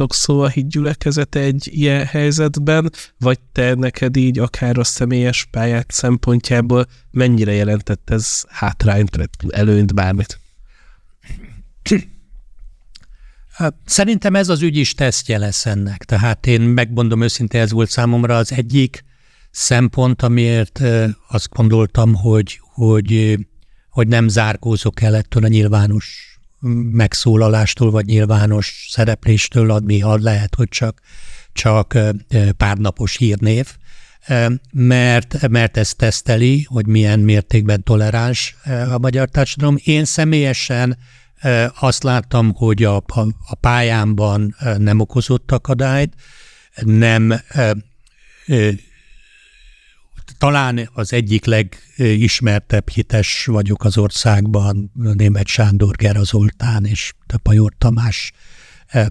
szó 0.07 0.39
a 0.39 0.47
hídgyülekezete 0.47 1.39
egy 1.39 1.69
ilyen 1.71 2.05
helyzetben, 2.05 2.91
vagy 3.19 3.39
te 3.51 3.73
neked 3.73 4.17
így 4.17 4.39
akár 4.39 4.77
a 4.77 4.83
személyes 4.83 5.47
pályát 5.51 5.91
szempontjából 5.91 6.85
mennyire 7.11 7.53
jelentett 7.53 8.09
ez 8.09 8.43
hátrányt, 8.47 9.29
előnyt, 9.49 9.93
bármit? 9.93 10.39
Hát, 11.83 12.07
szerintem 13.85 14.35
ez 14.35 14.49
az 14.49 14.61
ügy 14.61 14.77
is 14.77 14.93
tesztje 14.93 15.37
lesz 15.37 15.65
ennek. 15.65 16.03
Tehát 16.03 16.47
én 16.47 16.61
megmondom 16.61 17.21
őszintén, 17.21 17.61
ez 17.61 17.71
volt 17.71 17.89
számomra 17.89 18.37
az 18.37 18.51
egyik 18.51 19.03
szempont, 19.51 20.21
amiért 20.21 20.81
azt 21.27 21.49
gondoltam, 21.49 22.15
hogy, 22.15 22.59
hogy, 22.73 23.39
hogy 23.89 24.07
nem 24.07 24.27
zárkózok 24.27 25.01
el 25.01 25.15
ettől 25.15 25.43
a 25.43 25.47
nyilvános 25.47 26.37
megszólalástól, 26.91 27.91
vagy 27.91 28.05
nyilvános 28.05 28.87
szerepléstől, 28.89 29.71
ami 29.71 30.01
lehet, 30.01 30.55
hogy 30.55 30.69
csak, 30.69 31.01
csak 31.53 31.97
párnapos 32.57 33.17
hírnév. 33.17 33.67
mert, 34.71 35.47
mert 35.47 35.77
ez 35.77 35.93
teszteli, 35.93 36.63
hogy 36.63 36.87
milyen 36.87 37.19
mértékben 37.19 37.83
toleráns 37.83 38.55
a 38.91 38.97
magyar 38.97 39.29
társadalom. 39.29 39.77
Én 39.83 40.05
személyesen 40.05 40.97
azt 41.79 42.03
láttam, 42.03 42.53
hogy 42.53 42.83
a, 42.83 42.95
a, 42.95 43.55
pályámban 43.59 44.55
nem 44.77 44.99
okozott 44.99 45.51
akadályt, 45.51 46.13
nem 46.83 47.41
talán 50.37 50.89
az 50.93 51.13
egyik 51.13 51.45
legismertebb 51.45 52.89
hites 52.89 53.45
vagyok 53.45 53.83
az 53.83 53.97
országban, 53.97 54.91
német 54.93 55.47
Sándor 55.47 55.95
Gera 55.95 56.23
Zoltán 56.23 56.85
és 56.85 57.13
Pajor 57.43 57.73
Tamás 57.77 58.31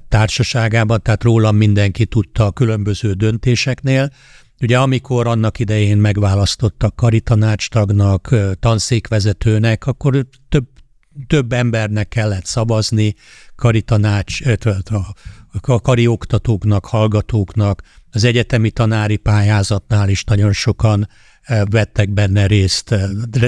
társaságában, 0.09 1.03
tehát 1.03 1.23
rólam 1.23 1.57
mindenki 1.57 2.07
tudta 2.07 2.47
a 2.47 2.51
különböző 2.51 3.13
döntéseknél. 3.13 4.13
Ugye 4.61 4.79
amikor 4.79 5.27
annak 5.27 5.59
idején 5.59 5.99
megválasztottak 5.99 6.97
karitanácstagnak, 6.97 8.35
tanszékvezetőnek, 8.61 9.87
akkor 9.87 10.27
több, 10.49 10.67
több 11.27 11.53
embernek 11.53 12.09
kellett 12.09 12.45
szavazni, 12.45 13.15
karitanács, 13.55 14.41
a 15.61 15.81
karioktatóknak, 15.81 16.87
hallgatóknak, 16.87 17.83
az 18.11 18.25
egyetemi 18.25 18.71
tanári 18.71 19.17
pályázatnál 19.17 20.09
is 20.09 20.25
nagyon 20.25 20.53
sokan 20.53 21.09
vettek 21.65 22.11
benne 22.11 22.47
részt, 22.47 22.95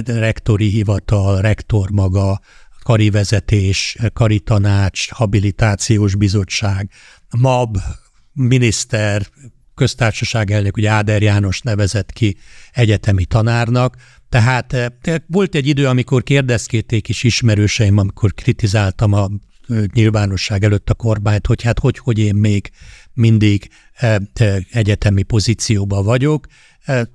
rektori 0.06 0.68
hivatal, 0.68 1.40
rektor 1.40 1.90
maga, 1.90 2.40
karivezetés, 2.82 3.96
karitanács, 4.12 5.10
habilitációs 5.10 6.14
bizottság, 6.14 6.90
MAB, 7.38 7.78
miniszter, 8.32 9.26
köztársaság 9.82 10.50
elnök, 10.50 10.76
ugye 10.76 10.90
Áder 10.90 11.22
János 11.22 11.60
nevezett 11.60 12.12
ki 12.12 12.36
egyetemi 12.72 13.24
tanárnak, 13.24 13.96
tehát 14.28 14.92
volt 15.26 15.54
egy 15.54 15.66
idő, 15.66 15.86
amikor 15.86 16.22
kérdezkéték 16.22 17.08
is 17.08 17.22
ismerőseim, 17.22 17.98
amikor 17.98 18.34
kritizáltam 18.34 19.12
a 19.12 19.28
nyilvánosság 19.92 20.64
előtt 20.64 20.90
a 20.90 20.94
kormányt, 20.94 21.46
hogy 21.46 21.62
hát 21.62 21.78
hogy, 21.78 21.98
hogy 21.98 22.18
én 22.18 22.34
még 22.34 22.70
mindig 23.14 23.68
egyetemi 24.70 25.22
pozícióban 25.22 26.04
vagyok. 26.04 26.46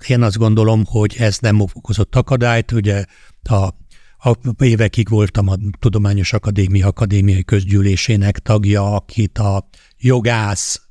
Én 0.08 0.22
azt 0.22 0.38
gondolom, 0.38 0.86
hogy 0.86 1.16
ez 1.20 1.38
nem 1.40 1.60
okozott 1.60 2.16
akadályt, 2.16 2.72
ugye 2.72 3.06
a 3.44 3.70
a 4.20 4.64
évekig 4.64 5.10
voltam 5.10 5.48
a 5.48 5.56
Tudományos 5.80 6.34
Akadémia 6.34 6.88
Akadémiai 6.88 7.44
Közgyűlésének 7.44 8.40
tagja, 8.40 8.96
akit 8.96 9.38
a 9.38 9.70
jogász, 9.98 10.87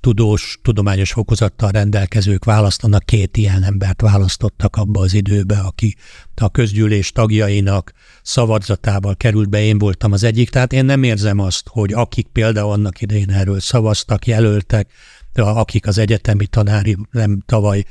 tudós, 0.00 0.58
tudományos 0.62 1.12
fokozattal 1.12 1.70
rendelkezők 1.70 2.44
választanak, 2.44 3.04
két 3.04 3.36
ilyen 3.36 3.62
embert 3.62 4.00
választottak 4.00 4.76
abba 4.76 5.00
az 5.00 5.14
időbe, 5.14 5.58
aki 5.58 5.96
a 6.34 6.50
közgyűlés 6.50 7.12
tagjainak 7.12 7.92
szavazatával 8.22 9.16
került 9.16 9.48
be, 9.48 9.62
én 9.62 9.78
voltam 9.78 10.12
az 10.12 10.22
egyik, 10.22 10.50
tehát 10.50 10.72
én 10.72 10.84
nem 10.84 11.02
érzem 11.02 11.38
azt, 11.38 11.68
hogy 11.68 11.92
akik 11.92 12.26
például 12.26 12.70
annak 12.70 13.00
idején 13.00 13.30
erről 13.30 13.60
szavaztak, 13.60 14.26
jelöltek, 14.26 14.90
akik 15.34 15.86
az 15.86 15.98
egyetemi 15.98 16.46
tanári 16.46 16.96
nem 17.10 17.42
tavaly 17.46 17.84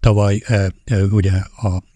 Tavaly 0.00 0.42
ugye 1.10 1.32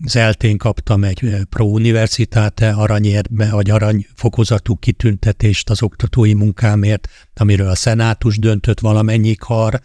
az 0.01 0.17
eltén 0.17 0.57
kaptam 0.57 1.05
egy 1.05 1.37
Pro 1.49 1.65
Universitate 1.65 2.71
aranyérbe, 2.71 3.51
vagy 3.51 3.71
aranyfokozatú 3.71 4.77
kitüntetést 4.77 5.71
az 5.71 5.83
oktatói 5.83 6.35
munkámért, 6.35 7.09
amiről 7.35 7.69
a 7.69 7.75
szenátus 7.75 8.39
döntött, 8.39 8.81
valamennyi 8.81 9.35
kar 9.35 9.81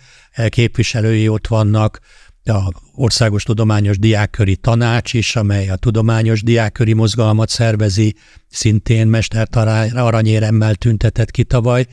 képviselői 0.49 1.27
ott 1.27 1.47
vannak, 1.47 1.99
a 2.43 2.71
Országos 2.93 3.43
Tudományos 3.43 3.99
Diákköri 3.99 4.55
Tanács 4.55 5.13
is, 5.13 5.35
amely 5.35 5.69
a 5.69 5.75
tudományos 5.75 6.43
diákköri 6.43 6.93
mozgalmat 6.93 7.49
szervezi, 7.49 8.15
szintén 8.49 9.07
mestert 9.07 9.55
aranyéremmel 9.95 10.75
tüntetett 10.75 11.31
ki 11.31 11.43
tavaly. 11.43 11.85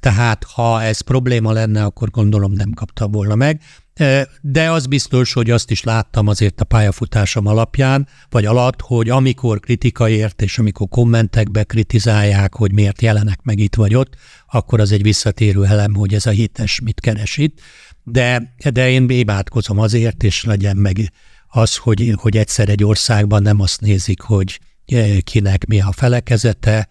Tehát 0.00 0.44
ha 0.44 0.82
ez 0.82 1.00
probléma 1.00 1.52
lenne, 1.52 1.84
akkor 1.84 2.10
gondolom 2.10 2.52
nem 2.52 2.70
kapta 2.70 3.08
volna 3.08 3.34
meg. 3.34 3.60
De 4.40 4.70
az 4.70 4.86
biztos, 4.86 5.32
hogy 5.32 5.50
azt 5.50 5.70
is 5.70 5.82
láttam 5.82 6.28
azért 6.28 6.60
a 6.60 6.64
pályafutásom 6.64 7.46
alapján, 7.46 8.08
vagy 8.30 8.44
alatt, 8.44 8.80
hogy 8.80 9.08
amikor 9.08 9.60
kritika 9.60 10.08
ért, 10.08 10.42
és 10.42 10.58
amikor 10.58 10.88
kommentekbe 10.88 11.64
kritizálják, 11.64 12.54
hogy 12.54 12.72
miért 12.72 13.02
jelenek 13.02 13.42
meg 13.42 13.58
itt 13.58 13.74
vagy 13.74 13.94
ott, 13.94 14.16
akkor 14.50 14.80
az 14.80 14.92
egy 14.92 15.02
visszatérő 15.02 15.64
elem, 15.64 15.94
hogy 15.94 16.14
ez 16.14 16.26
a 16.26 16.30
hites 16.30 16.80
mit 16.80 17.00
keres 17.00 17.36
itt. 17.36 17.60
De, 18.04 18.54
de 18.72 18.90
én 18.90 19.06
bébátkozom 19.06 19.78
azért, 19.78 20.22
és 20.22 20.44
legyen 20.44 20.76
meg 20.76 21.12
az, 21.48 21.76
hogy, 21.76 22.12
hogy 22.16 22.36
egyszer 22.36 22.68
egy 22.68 22.84
országban 22.84 23.42
nem 23.42 23.60
azt 23.60 23.80
nézik, 23.80 24.20
hogy 24.20 24.60
kinek 25.24 25.66
mi 25.66 25.80
a 25.80 25.92
felekezete, 25.92 26.88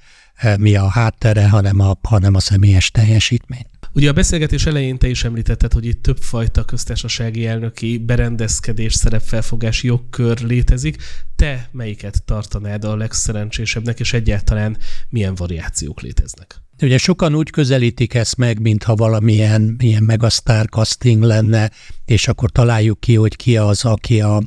mi 0.57 0.75
a 0.75 0.87
háttere, 0.87 1.49
hanem 1.49 1.79
a, 1.79 1.97
hanem 2.01 2.35
a 2.35 2.39
személyes 2.39 2.91
teljesítmény. 2.91 3.65
Ugye 3.93 4.09
a 4.09 4.13
beszélgetés 4.13 4.65
elején 4.65 4.97
te 4.97 5.07
is 5.07 5.23
említetted, 5.23 5.73
hogy 5.73 5.85
itt 5.85 6.01
többfajta 6.01 6.63
köztársasági 6.63 7.45
elnöki 7.45 7.97
berendezkedés, 7.97 8.93
szerepfelfogás, 8.93 9.83
jogkör 9.83 10.39
létezik. 10.39 10.97
Te 11.35 11.69
melyiket 11.71 12.23
tartanád 12.23 12.83
a 12.83 12.95
legszerencsésebbnek, 12.95 13.99
és 13.99 14.13
egyáltalán 14.13 14.77
milyen 15.09 15.35
variációk 15.35 16.01
léteznek? 16.01 16.61
Ugye 16.81 16.97
sokan 16.97 17.35
úgy 17.35 17.49
közelítik 17.49 18.13
ezt 18.13 18.37
meg, 18.37 18.59
mintha 18.59 18.95
valamilyen 18.95 19.75
ilyen 19.79 20.03
megasztár 20.03 20.65
casting 20.65 21.23
lenne, 21.23 21.71
és 22.05 22.27
akkor 22.27 22.51
találjuk 22.51 22.99
ki, 22.99 23.15
hogy 23.15 23.35
ki 23.35 23.57
az, 23.57 23.85
aki 23.85 24.21
a, 24.21 24.41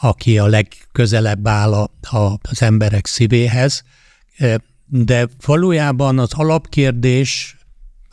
aki 0.00 0.38
a 0.38 0.46
legközelebb 0.46 1.46
áll 1.46 1.72
a, 1.72 1.90
a, 2.16 2.38
az 2.42 2.62
emberek 2.62 3.06
szívéhez. 3.06 3.82
De 4.86 5.28
valójában 5.46 6.18
az 6.18 6.32
alapkérdés 6.32 7.59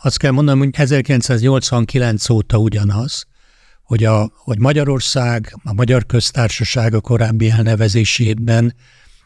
azt 0.01 0.17
kell 0.17 0.31
mondanom, 0.31 0.59
hogy 0.59 0.69
1989 0.73 2.29
óta 2.29 2.57
ugyanaz, 2.57 3.25
hogy, 3.83 4.03
a, 4.03 4.31
hogy 4.35 4.59
Magyarország, 4.59 5.55
a 5.63 5.73
Magyar 5.73 6.05
Köztársaság 6.05 6.93
a 6.93 7.01
korábbi 7.01 7.49
elnevezésében 7.49 8.75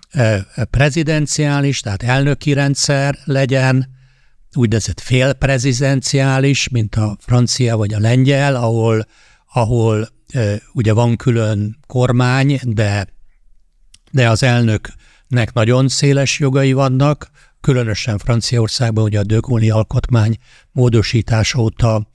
e, 0.09 0.47
prezidenciális, 0.69 1.79
tehát 1.79 2.03
elnöki 2.03 2.53
rendszer 2.53 3.17
legyen, 3.23 3.89
úgynevezett 4.53 4.99
félprezidenciális, 4.99 6.69
mint 6.69 6.95
a 6.95 7.17
francia 7.19 7.77
vagy 7.77 7.93
a 7.93 7.99
lengyel, 7.99 8.55
ahol, 8.55 9.05
ahol 9.53 10.09
e, 10.27 10.61
ugye 10.73 10.93
van 10.93 11.15
külön 11.15 11.77
kormány, 11.87 12.59
de, 12.63 13.07
de 14.11 14.29
az 14.29 14.43
elnöknek 14.43 15.53
nagyon 15.53 15.87
széles 15.87 16.39
jogai 16.39 16.73
vannak, 16.73 17.29
különösen 17.61 18.17
Franciaországban, 18.17 19.03
ugye 19.03 19.19
a 19.19 19.23
Dögóni 19.23 19.69
alkotmány 19.69 20.37
módosítás 20.71 21.53
óta 21.53 22.07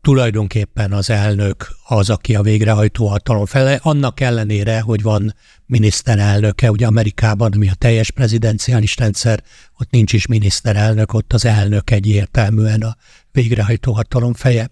tulajdonképpen 0.00 0.92
az 0.92 1.10
elnök 1.10 1.68
az, 1.86 2.10
aki 2.10 2.34
a 2.34 2.42
végrehajtó 2.42 3.06
hatalom 3.06 3.46
fele, 3.46 3.78
annak 3.82 4.20
ellenére, 4.20 4.80
hogy 4.80 5.02
van 5.02 5.34
miniszterelnöke, 5.66 6.70
ugye 6.70 6.86
Amerikában, 6.86 7.52
ami 7.52 7.68
a 7.68 7.74
teljes 7.74 8.10
prezidenciális 8.10 8.96
rendszer, 8.96 9.42
ott 9.78 9.90
nincs 9.90 10.12
is 10.12 10.26
miniszterelnök, 10.26 11.12
ott 11.12 11.32
az 11.32 11.44
elnök 11.44 11.90
egyértelműen 11.90 12.80
a 12.80 12.96
végrehajtó 13.32 13.92
hatalom 13.92 14.34
feje. 14.34 14.70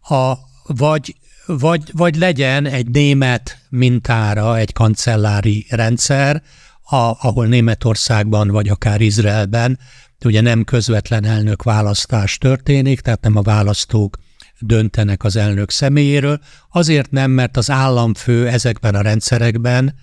A, 0.00 0.34
vagy, 0.66 1.16
vagy, 1.46 1.90
vagy 1.92 2.16
legyen 2.16 2.66
egy 2.66 2.90
német 2.90 3.58
mintára 3.68 4.56
egy 4.56 4.72
kancellári 4.72 5.66
rendszer, 5.70 6.42
a, 6.90 7.16
ahol 7.20 7.46
Németországban 7.46 8.48
vagy 8.48 8.68
akár 8.68 9.00
Izraelben 9.00 9.78
ugye 10.24 10.40
nem 10.40 10.64
közvetlen 10.64 11.24
elnök 11.24 11.62
választás 11.62 12.38
történik, 12.38 13.00
tehát 13.00 13.20
nem 13.20 13.36
a 13.36 13.42
választók 13.42 14.16
döntenek 14.58 15.24
az 15.24 15.36
elnök 15.36 15.70
személyéről. 15.70 16.40
Azért 16.72 17.10
nem, 17.10 17.30
mert 17.30 17.56
az 17.56 17.70
államfő 17.70 18.48
ezekben 18.48 18.94
a 18.94 19.00
rendszerekben 19.00 19.94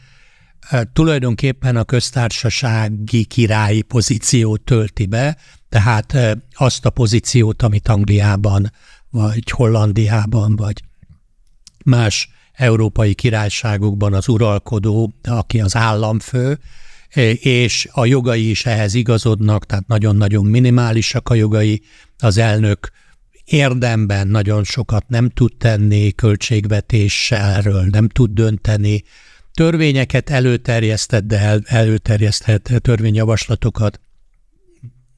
e, 0.69 0.89
tulajdonképpen 0.93 1.75
a 1.75 1.83
köztársasági 1.83 3.25
királyi 3.25 3.81
pozíciót 3.81 4.61
tölti 4.61 5.05
be, 5.05 5.37
tehát 5.69 6.13
e, 6.13 6.37
azt 6.53 6.85
a 6.85 6.89
pozíciót, 6.89 7.61
amit 7.61 7.87
Angliában, 7.87 8.71
vagy 9.09 9.49
Hollandiában, 9.51 10.55
vagy 10.55 10.83
más 11.85 12.29
európai 12.55 13.13
királyságokban 13.13 14.13
az 14.13 14.27
uralkodó, 14.27 15.13
aki 15.23 15.59
az 15.59 15.75
államfő, 15.75 16.59
és 17.39 17.87
a 17.91 18.05
jogai 18.05 18.49
is 18.49 18.65
ehhez 18.65 18.93
igazodnak, 18.93 19.65
tehát 19.65 19.87
nagyon-nagyon 19.87 20.45
minimálisak 20.45 21.29
a 21.29 21.33
jogai. 21.33 21.81
Az 22.17 22.37
elnök 22.37 22.91
érdemben 23.45 24.27
nagyon 24.27 24.63
sokat 24.63 25.07
nem 25.07 25.29
tud 25.29 25.51
tenni, 25.57 26.11
költségvetéssel 26.11 27.87
nem 27.91 28.07
tud 28.09 28.31
dönteni, 28.31 29.03
törvényeket 29.53 30.29
előterjesztett, 30.29 31.23
de 31.23 31.39
el, 31.39 31.61
előterjeszthet 31.65 32.71
törvényjavaslatokat 32.81 33.99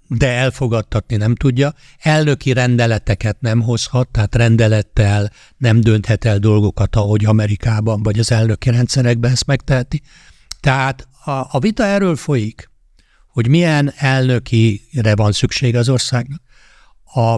de 0.07 0.27
elfogadtatni 0.27 1.15
nem 1.15 1.35
tudja. 1.35 1.73
Elnöki 1.99 2.53
rendeleteket 2.53 3.41
nem 3.41 3.61
hozhat, 3.61 4.07
tehát 4.07 4.35
rendelettel 4.35 5.31
nem 5.57 5.81
dönthet 5.81 6.25
el 6.25 6.39
dolgokat, 6.39 6.95
ahogy 6.95 7.25
Amerikában 7.25 8.03
vagy 8.03 8.19
az 8.19 8.31
elnöki 8.31 8.69
rendszerekben 8.69 9.31
ezt 9.31 9.45
megteheti. 9.45 10.01
Tehát 10.59 11.07
a, 11.25 11.31
a 11.31 11.59
vita 11.59 11.83
erről 11.83 12.15
folyik, 12.15 12.69
hogy 13.27 13.47
milyen 13.47 13.93
elnökire 13.95 15.15
van 15.15 15.31
szükség 15.31 15.75
az 15.75 15.89
országnak. 15.89 16.41
A 17.03 17.37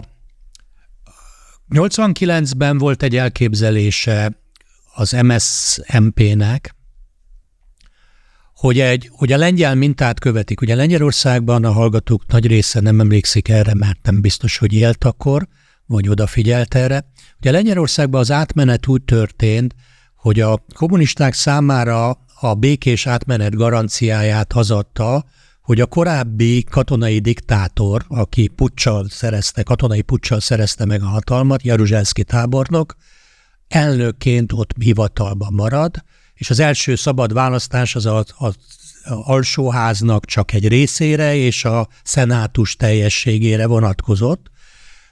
89-ben 1.70 2.78
volt 2.78 3.02
egy 3.02 3.16
elképzelése 3.16 4.38
az 4.94 5.10
MSZMP-nek, 5.22 6.74
hogy, 8.60 8.80
egy, 8.80 9.10
hogy 9.12 9.32
a 9.32 9.36
lengyel 9.36 9.74
mintát 9.74 10.18
követik. 10.20 10.60
Ugye 10.60 10.74
Lengyelországban 10.74 11.64
a 11.64 11.72
hallgatók 11.72 12.26
nagy 12.26 12.46
része 12.46 12.80
nem 12.80 13.00
emlékszik 13.00 13.48
erre, 13.48 13.74
mert 13.74 13.98
nem 14.02 14.20
biztos, 14.20 14.58
hogy 14.58 14.72
élt 14.72 15.04
akkor, 15.04 15.48
vagy 15.86 16.08
odafigyelt 16.08 16.74
erre. 16.74 17.04
Ugye 17.38 17.50
Lengyelországban 17.50 18.20
az 18.20 18.30
átmenet 18.30 18.86
úgy 18.86 19.02
történt, 19.02 19.74
hogy 20.14 20.40
a 20.40 20.64
kommunisták 20.74 21.34
számára 21.34 22.08
a 22.40 22.54
békés 22.54 23.06
átmenet 23.06 23.54
garanciáját 23.54 24.52
hazadta, 24.52 25.24
hogy 25.62 25.80
a 25.80 25.86
korábbi 25.86 26.64
katonai 26.64 27.18
diktátor, 27.18 28.04
aki 28.08 28.48
puccsal 28.48 29.06
szerezte, 29.08 29.62
katonai 29.62 30.02
puccsal 30.02 30.40
szerezte 30.40 30.84
meg 30.84 31.02
a 31.02 31.06
hatalmat, 31.06 31.62
Jaruzselszki 31.62 32.24
tábornok, 32.24 32.94
elnökként 33.68 34.52
ott 34.52 34.70
hivatalban 34.78 35.52
marad, 35.52 36.04
és 36.40 36.50
az 36.50 36.60
első 36.60 36.94
szabad 36.94 37.32
választás 37.32 37.94
az 37.94 38.06
a, 38.06 38.18
a, 38.18 38.52
alsóháznak 39.04 40.24
csak 40.24 40.52
egy 40.52 40.68
részére 40.68 41.34
és 41.34 41.64
a 41.64 41.88
szenátus 42.02 42.76
teljességére 42.76 43.66
vonatkozott, 43.66 44.50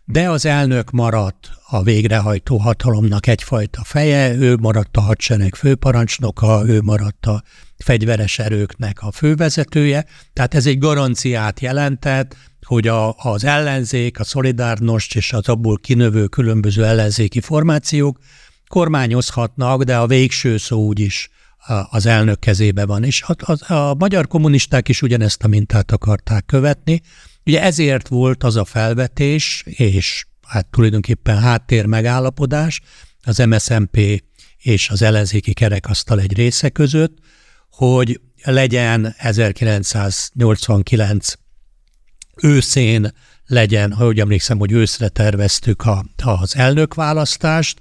de 0.05 0.31
az 0.31 0.47
elnök 0.47 0.91
maradt 0.91 1.51
a 1.66 1.83
végrehajtó 1.83 2.57
hatalomnak 2.57 3.26
egyfajta 3.26 3.85
feje, 3.85 4.35
ő 4.35 4.57
maradt 4.57 4.97
a 4.97 5.01
hadsereg 5.01 5.55
főparancsnoka, 5.55 6.62
ő 6.66 6.81
maradt 6.83 7.26
a 7.26 7.43
fegyveres 7.79 8.39
erőknek 8.39 9.03
a 9.03 9.12
fővezetője, 9.12 10.05
tehát 10.33 10.55
ez 10.55 10.66
egy 10.66 10.79
garanciát 10.79 11.61
jelentett, 11.61 12.37
hogy 12.62 12.89
a, 12.89 13.14
az 13.16 13.45
ellenzék, 13.45 14.20
a 14.20 14.24
szolidárnost 14.24 15.16
és 15.16 15.33
az 15.33 15.49
abból 15.49 15.79
kinövő 15.79 16.26
különböző 16.26 16.85
ellenzéki 16.85 17.41
formációk 17.41 18.18
kormányozhatnak, 18.68 19.82
de 19.82 19.96
a 19.96 20.06
végső 20.06 20.56
szó 20.56 20.86
úgyis 20.86 21.30
az 21.90 22.06
elnök 22.06 22.38
kezébe 22.38 22.86
van. 22.86 23.04
És 23.04 23.22
a, 23.22 23.52
a, 23.52 23.72
a 23.72 23.94
magyar 23.94 24.26
kommunisták 24.26 24.88
is 24.88 25.02
ugyanezt 25.02 25.42
a 25.42 25.48
mintát 25.48 25.92
akarták 25.92 26.46
követni. 26.46 27.00
Ugye 27.46 27.62
ezért 27.62 28.08
volt 28.08 28.44
az 28.44 28.56
a 28.56 28.64
felvetés, 28.64 29.64
és 29.66 30.26
hát 30.46 30.66
tulajdonképpen 30.66 31.38
háttér 31.38 31.86
megállapodás 31.86 32.80
az 33.22 33.38
MSZMP 33.38 34.22
és 34.58 34.90
az 34.90 35.02
ellenzéki 35.02 35.52
kerekasztal 35.52 36.20
egy 36.20 36.36
része 36.36 36.68
között, 36.68 37.18
hogy 37.70 38.20
legyen 38.44 39.14
1989 39.16 41.32
őszén 42.42 43.12
legyen, 43.46 43.92
ha 43.92 44.06
úgy 44.06 44.20
emlékszem, 44.20 44.58
hogy 44.58 44.72
őszre 44.72 45.08
terveztük 45.08 45.82
a, 45.82 46.04
az 46.16 46.56
elnökválasztást, 46.56 47.80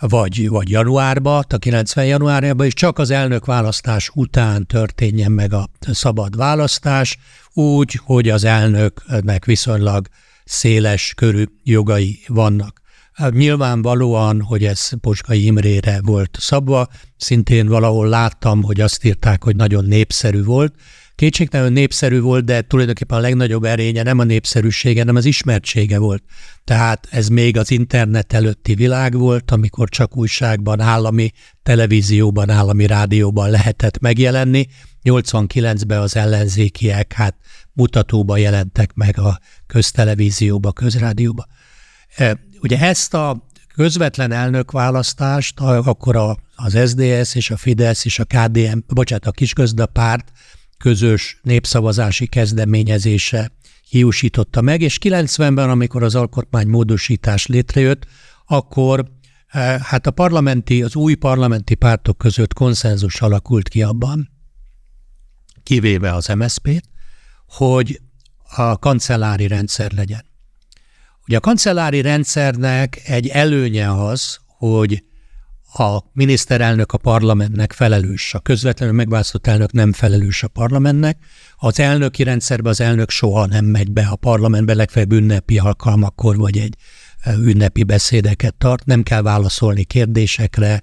vagy, 0.00 0.48
vagy 0.48 0.70
januárba, 0.70 1.44
a 1.48 1.58
90 1.58 2.06
januárjában, 2.06 2.66
és 2.66 2.74
csak 2.74 2.98
az 2.98 3.10
elnök 3.10 3.44
választás 3.44 4.10
után 4.14 4.66
történjen 4.66 5.32
meg 5.32 5.52
a 5.52 5.68
szabad 5.80 6.36
választás, 6.36 7.18
úgy, 7.52 8.00
hogy 8.04 8.28
az 8.28 8.44
elnöknek 8.44 9.44
viszonylag 9.44 10.06
széles 10.44 11.12
körű 11.16 11.44
jogai 11.62 12.18
vannak. 12.26 12.80
Hát 13.12 13.32
nyilvánvalóan, 13.32 14.42
hogy 14.42 14.64
ez 14.64 14.90
Poskai 15.00 15.44
Imrére 15.44 16.00
volt 16.02 16.36
szabva, 16.40 16.88
szintén 17.16 17.66
valahol 17.66 18.08
láttam, 18.08 18.62
hogy 18.62 18.80
azt 18.80 19.04
írták, 19.04 19.44
hogy 19.44 19.56
nagyon 19.56 19.84
népszerű 19.84 20.44
volt, 20.44 20.74
kétségtelenül 21.20 21.72
népszerű 21.72 22.20
volt, 22.20 22.44
de 22.44 22.60
tulajdonképpen 22.60 23.18
a 23.18 23.20
legnagyobb 23.20 23.64
erénye 23.64 24.02
nem 24.02 24.18
a 24.18 24.24
népszerűsége, 24.24 24.98
hanem 24.98 25.16
az 25.16 25.24
ismertsége 25.24 25.98
volt. 25.98 26.22
Tehát 26.64 27.06
ez 27.10 27.28
még 27.28 27.56
az 27.56 27.70
internet 27.70 28.32
előtti 28.32 28.74
világ 28.74 29.14
volt, 29.14 29.50
amikor 29.50 29.88
csak 29.88 30.16
újságban, 30.16 30.80
állami 30.80 31.30
televízióban, 31.62 32.50
állami 32.50 32.86
rádióban 32.86 33.50
lehetett 33.50 33.98
megjelenni. 33.98 34.66
89-ben 35.04 36.00
az 36.00 36.16
ellenzékiek 36.16 37.12
hát 37.12 37.36
mutatóba 37.72 38.36
jelentek 38.36 38.92
meg 38.94 39.18
a 39.18 39.38
köztelevízióba, 39.66 40.72
közrádióba. 40.72 41.46
E, 42.16 42.38
ugye 42.60 42.78
ezt 42.78 43.14
a 43.14 43.46
közvetlen 43.74 44.32
elnökválasztást 44.32 45.60
akkor 45.60 46.16
a, 46.16 46.38
az 46.54 46.78
SDS 46.88 47.34
és 47.34 47.50
a 47.50 47.56
Fidesz 47.56 48.04
és 48.04 48.18
a 48.18 48.24
KDM, 48.24 48.78
bocsánat, 48.86 49.26
a 49.26 49.30
kisgazdapárt 49.30 50.32
közös 50.80 51.38
népszavazási 51.42 52.26
kezdeményezése 52.26 53.52
hiúsította 53.88 54.60
meg, 54.60 54.80
és 54.80 54.98
90-ben, 55.02 55.70
amikor 55.70 56.02
az 56.02 56.14
alkotmánymódosítás 56.14 57.46
létrejött, 57.46 58.06
akkor 58.46 59.10
eh, 59.46 59.80
hát 59.80 60.06
a 60.06 60.10
parlamenti, 60.10 60.82
az 60.82 60.94
új 60.94 61.14
parlamenti 61.14 61.74
pártok 61.74 62.18
között 62.18 62.52
konszenzus 62.52 63.20
alakult 63.20 63.68
ki 63.68 63.82
abban, 63.82 64.30
kivéve 65.62 66.14
az 66.14 66.26
MSZP-t, 66.26 66.84
hogy 67.46 68.00
a 68.56 68.78
kancellári 68.78 69.46
rendszer 69.46 69.92
legyen. 69.92 70.24
Ugye 71.26 71.36
a 71.36 71.40
kancellári 71.40 72.00
rendszernek 72.00 73.00
egy 73.04 73.28
előnye 73.28 73.92
az, 73.92 74.38
hogy 74.46 75.04
a 75.72 76.04
miniszterelnök 76.12 76.92
a 76.92 76.98
parlamentnek 76.98 77.72
felelős, 77.72 78.34
a 78.34 78.38
közvetlenül 78.38 78.94
megválasztott 78.94 79.46
elnök 79.46 79.72
nem 79.72 79.92
felelős 79.92 80.42
a 80.42 80.48
parlamentnek. 80.48 81.18
Az 81.56 81.80
elnöki 81.80 82.22
rendszerben 82.22 82.72
az 82.72 82.80
elnök 82.80 83.10
soha 83.10 83.46
nem 83.46 83.64
megy 83.64 83.92
be 83.92 84.06
a 84.10 84.16
parlamentbe, 84.16 84.74
legfeljebb 84.74 85.12
ünnepi 85.12 85.58
alkalmakkor 85.58 86.36
vagy 86.36 86.58
egy 86.58 86.76
ünnepi 87.26 87.82
beszédeket 87.82 88.54
tart, 88.54 88.84
nem 88.84 89.02
kell 89.02 89.22
válaszolni 89.22 89.84
kérdésekre, 89.84 90.82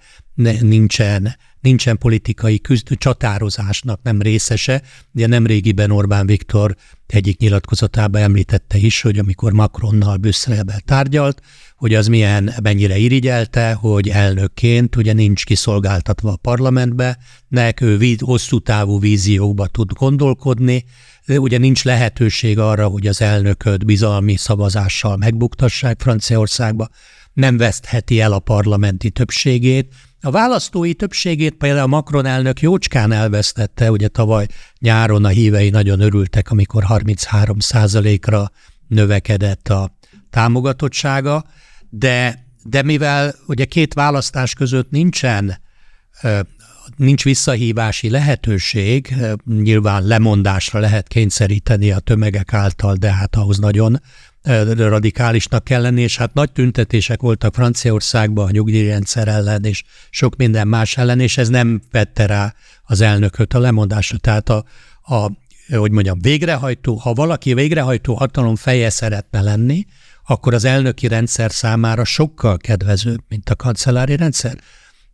nincsen, 0.59 1.35
nincsen 1.62 1.97
politikai 1.97 2.60
küzd, 2.60 2.97
csatározásnak 2.97 3.99
nem 4.03 4.22
részese. 4.22 4.82
Ugye 5.14 5.28
nem 5.28 5.45
régiben 5.45 5.91
Orbán 5.91 6.26
Viktor 6.26 6.76
egyik 7.08 7.39
nyilatkozatában 7.39 8.22
említette 8.22 8.78
is, 8.78 9.01
hogy 9.01 9.18
amikor 9.18 9.51
Macronnal 9.51 10.18
Brüsszelben 10.18 10.82
tárgyalt, 10.86 11.41
hogy 11.76 11.93
az 11.93 12.08
milyen, 12.08 12.53
mennyire 12.64 12.97
irigyelte, 12.97 13.74
hogy 13.74 14.10
elnökként 14.10 14.95
ugye 14.95 15.14
nincs 15.14 15.45
kiszolgáltatva 15.45 16.32
a 16.32 16.36
parlamentbe, 16.36 17.18
nek 17.47 17.82
ő 17.82 17.97
vid, 17.97 18.22
hosszú 18.22 18.60
távú 18.60 18.99
vízióba 18.99 19.68
tud 19.68 19.91
gondolkodni, 19.91 20.86
de 21.26 21.39
ugye 21.39 21.58
nincs 21.58 21.84
lehetőség 21.84 22.60
arra, 22.60 22.88
hogy 22.88 23.08
az 23.08 23.22
elnököt 23.22 23.86
bizalmi 23.86 24.36
szavazással 24.36 25.18
megbuktassák 25.18 26.01
Franciaországba, 26.01 26.89
nem 27.34 27.58
vesztheti 27.58 28.20
el 28.20 28.32
a 28.34 28.39
parlamenti 28.39 29.10
többségét. 29.10 29.93
A 30.22 30.32
választói 30.32 30.93
többségét 30.93 31.53
például 31.53 31.88
Macron 31.88 32.26
elnök 32.26 32.61
jócskán 32.61 33.11
elvesztette, 33.11 33.91
ugye 33.91 34.07
tavaly 34.07 34.47
nyáron 34.80 35.26
a 35.26 35.28
hívei 35.28 35.70
nagyon 35.70 35.99
örültek, 35.99 36.51
amikor 36.51 36.84
33 36.84 37.57
ra 38.22 38.51
növekedett 38.88 39.68
a 39.68 39.97
támogatottsága, 40.30 41.45
de, 41.89 42.45
de 42.63 42.82
mivel 42.82 43.36
ugye 43.47 43.65
két 43.65 43.93
választás 43.93 44.53
között 44.53 44.89
nincsen 44.89 45.57
nincs 46.95 47.24
visszahívási 47.24 48.09
lehetőség, 48.09 49.15
nyilván 49.45 50.03
lemondásra 50.03 50.80
lehet 50.80 51.07
kényszeríteni 51.07 51.91
a 51.91 51.99
tömegek 51.99 52.53
által, 52.53 52.95
de 52.95 53.13
hát 53.13 53.36
ahhoz 53.36 53.57
nagyon 53.57 54.01
radikálisnak 54.78 55.64
kell 55.64 55.82
lenni, 55.82 56.02
és 56.02 56.18
hát 56.18 56.34
nagy 56.34 56.52
tüntetések 56.52 57.22
voltak 57.22 57.54
Franciaországban 57.54 58.48
a 58.48 58.52
nyugdíjrendszer 58.52 59.28
ellen, 59.28 59.64
és 59.64 59.84
sok 60.10 60.36
minden 60.36 60.68
más 60.68 60.98
ellen, 60.98 61.20
és 61.20 61.38
ez 61.38 61.48
nem 61.48 61.82
vette 61.91 62.26
rá 62.26 62.54
az 62.84 63.02
elnököt 63.02 63.54
a 63.54 63.60
lemondásra. 63.60 64.18
Tehát 64.18 64.50
a, 64.50 64.66
a 65.02 65.32
hogy 65.76 65.91
mondjam, 65.91 66.22
végrehajtó, 66.22 66.95
ha 66.95 67.14
valaki 67.14 67.54
végrehajtó 67.54 68.14
hatalom 68.14 68.56
feje 68.56 68.89
szeretne 68.89 69.41
lenni, 69.41 69.86
akkor 70.26 70.54
az 70.54 70.66
elnöki 70.66 71.08
rendszer 71.08 71.52
számára 71.52 72.04
sokkal 72.04 72.58
kedvezőbb, 72.58 73.24
mint 73.30 73.50
a 73.50 73.56
kancellári 73.56 74.16
rendszer. 74.16 74.58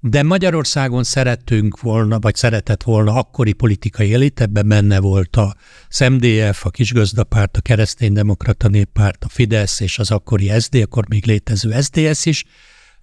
De 0.06 0.24
Magyarországon 0.24 1.04
szerettünk 1.04 1.82
volna, 1.82 2.20
vagy 2.20 2.36
szeretett 2.36 2.84
volna 2.84 3.14
akkori 3.14 3.54
politikai 3.54 4.14
elit, 4.14 4.41
ebben 4.41 4.68
benne 4.68 4.99
volt 4.99 5.36
a 5.36 5.56
MDF, 6.10 6.66
a 6.66 6.70
Kisgazdapárt, 6.70 7.58
a 7.58 7.62
Kereszténydemokrata 7.62 8.68
Néppárt, 8.68 9.24
a 9.24 9.30
Fidesz 9.30 9.80
és 9.80 9.99
az 9.99 10.12
akkori 10.12 10.51
SD, 10.60 10.76
akkor 10.76 11.10
még 11.10 11.26
létező 11.26 11.82
SDS 11.82 12.26
is. 12.26 12.45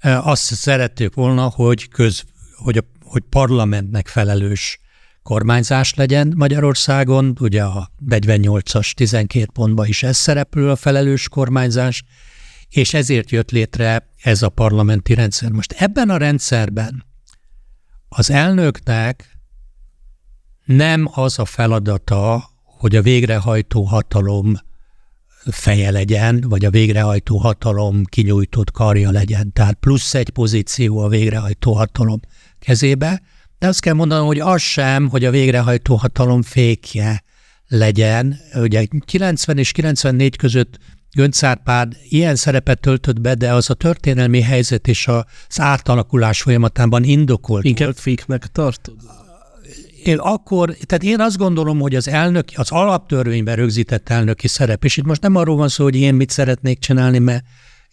Azt 0.03 0.55
szerették 0.55 1.15
volna, 1.15 1.49
hogy, 1.49 1.89
köz, 1.89 2.23
hogy, 2.57 2.77
a, 2.77 2.83
hogy 3.03 3.23
parlamentnek 3.29 4.09
felelős 4.09 4.81
kormányzás 5.23 5.95
legyen 5.95 6.33
Magyarországon, 6.37 7.37
ugye 7.41 7.63
a 7.63 7.91
48-as 8.11 8.93
12 8.93 9.47
pontban 9.53 9.87
is 9.87 10.03
ez 10.03 10.17
szerepül 10.17 10.71
a 10.71 10.77
felelős 10.77 11.29
kormányzás, 11.29 12.03
és 12.71 12.95
ezért 12.95 13.31
jött 13.31 13.51
létre 13.51 14.09
ez 14.23 14.43
a 14.43 14.49
parlamenti 14.49 15.15
rendszer. 15.15 15.51
Most 15.51 15.73
ebben 15.73 16.11
a 16.11 16.17
rendszerben 16.17 17.05
az 18.09 18.31
elnöknek 18.31 19.39
nem 20.65 21.09
az 21.13 21.39
a 21.39 21.45
feladata, 21.45 22.51
hogy 22.63 22.97
a 22.97 23.03
végrehajtó 23.03 23.83
hatalom 23.83 24.55
feje 25.51 25.91
legyen, 25.91 26.45
vagy 26.49 26.65
a 26.65 26.71
végrehajtó 26.71 27.37
hatalom 27.37 28.05
kinyújtott 28.05 28.71
karja 28.71 29.11
legyen. 29.11 29.53
Tehát 29.53 29.75
plusz 29.75 30.15
egy 30.15 30.31
pozíció 30.31 30.99
a 30.99 31.09
végrehajtó 31.09 31.73
hatalom 31.73 32.21
kezébe, 32.59 33.23
de 33.59 33.67
azt 33.67 33.81
kell 33.81 33.95
mondanom, 33.95 34.27
hogy 34.27 34.41
az 34.41 34.61
sem, 34.61 35.09
hogy 35.09 35.25
a 35.25 35.31
végrehajtó 35.31 35.95
hatalom 35.95 36.43
fékje 36.43 37.23
legyen. 37.69 38.41
Ugye 38.55 38.87
90 39.05 39.59
és 39.59 39.73
94 39.73 40.37
között 40.37 40.79
Gönc 41.13 41.43
Árpád 41.43 41.97
ilyen 42.09 42.37
szerepet 42.37 42.81
töltött 42.81 43.21
be, 43.21 43.35
de 43.35 43.53
az 43.53 43.71
a 43.71 43.75
történelmi 43.75 44.41
helyzet 44.41 44.89
és 44.89 45.07
az 45.07 45.61
átalakulás 45.61 46.43
folyamatában 46.43 47.05
indokolt. 47.05 47.65
Inkább 47.65 47.97
féknek 47.97 48.47
tartod? 48.47 48.97
Én 50.05 50.19
akkor, 50.19 50.77
tehát 50.87 51.05
én 51.05 51.21
azt 51.21 51.37
gondolom, 51.37 51.81
hogy 51.81 51.95
az 51.95 52.09
elnök, 52.09 52.49
az 52.55 52.71
alaptörvényben 52.71 53.57
rögzített 53.57 54.09
elnöki 54.09 54.49
szerep, 54.49 54.85
és 54.85 54.97
itt 54.97 55.05
most 55.05 55.23
nem 55.23 55.37
arról 55.37 55.57
van 55.57 55.69
szó, 55.69 55.85
hogy 55.85 55.97
én 55.97 56.15
mit 56.15 56.31
szeretnék 56.31 56.79
csinálni, 56.79 57.19
mert 57.19 57.45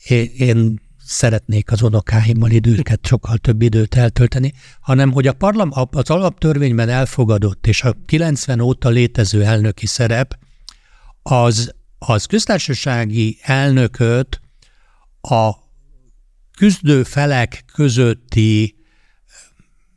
én, 0.08 0.32
én 0.38 0.82
szeretnék 1.06 1.72
az 1.72 1.82
unokáimmal 1.82 2.52
időket, 2.52 3.00
sokkal 3.06 3.38
több 3.38 3.62
időt 3.62 3.96
eltölteni, 3.96 4.54
hanem 4.80 5.12
hogy 5.12 5.28
a 5.28 5.34
parlam, 5.34 5.70
az 5.92 6.10
alaptörvényben 6.10 6.90
elfogadott 6.90 7.68
és 7.68 7.84
a 7.84 7.96
90 8.06 8.60
óta 8.60 8.90
létező 8.90 9.44
elnöki 9.44 9.86
szerep 9.86 10.38
az, 11.22 11.76
az 11.98 12.26
köztársasági 12.26 13.38
elnököt 13.42 14.42
a 15.22 15.52
küzdő 16.58 17.04
felek 17.04 17.64
közötti 17.74 18.76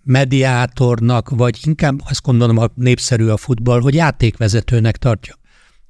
mediátornak, 0.03 1.29
vagy 1.29 1.59
inkább 1.65 2.01
azt 2.05 2.23
gondolom 2.23 2.57
a 2.57 2.67
népszerű 2.75 3.29
a 3.29 3.37
futball, 3.37 3.81
hogy 3.81 3.95
játékvezetőnek 3.95 4.97
tartja. 4.97 5.39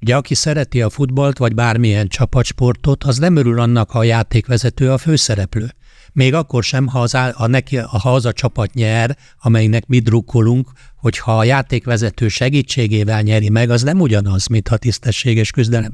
Ugye 0.01 0.15
aki 0.15 0.33
szereti 0.33 0.81
a 0.81 0.89
futballt, 0.89 1.37
vagy 1.37 1.53
bármilyen 1.53 2.07
csapatsportot, 2.07 3.03
az 3.03 3.17
nem 3.17 3.35
örül 3.35 3.59
annak, 3.59 3.89
ha 3.89 3.99
a 3.99 4.03
játékvezető 4.03 4.91
a 4.91 4.97
főszereplő. 4.97 5.69
Még 6.13 6.33
akkor 6.33 6.63
sem, 6.63 6.87
ha 6.87 7.01
az, 7.01 7.13
a 7.13 7.47
neki, 7.47 7.77
ha 7.77 8.13
az 8.13 8.25
a 8.25 8.33
csapat 8.33 8.73
nyer, 8.73 9.17
amelynek 9.39 9.85
mi 9.85 9.99
drukkolunk, 9.99 10.71
hogyha 11.01 11.37
a 11.37 11.43
játékvezető 11.43 12.27
segítségével 12.27 13.21
nyeri 13.21 13.49
meg, 13.49 13.69
az 13.69 13.81
nem 13.81 13.99
ugyanaz, 13.99 14.47
mint 14.47 14.67
ha 14.67 14.77
tisztességes 14.77 15.51
küzdelem. 15.51 15.93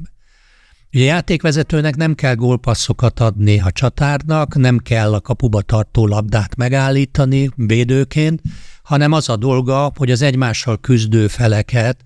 Ugye 0.92 1.04
a 1.04 1.06
játékvezetőnek 1.06 1.96
nem 1.96 2.14
kell 2.14 2.34
gólpasszokat 2.34 3.20
adni 3.20 3.60
a 3.60 3.70
csatárnak, 3.70 4.54
nem 4.54 4.78
kell 4.78 5.14
a 5.14 5.20
kapuba 5.20 5.62
tartó 5.62 6.06
labdát 6.06 6.56
megállítani 6.56 7.50
védőként, 7.54 8.40
hanem 8.82 9.12
az 9.12 9.28
a 9.28 9.36
dolga, 9.36 9.92
hogy 9.96 10.10
az 10.10 10.22
egymással 10.22 10.78
küzdő 10.78 11.28
feleket 11.28 12.02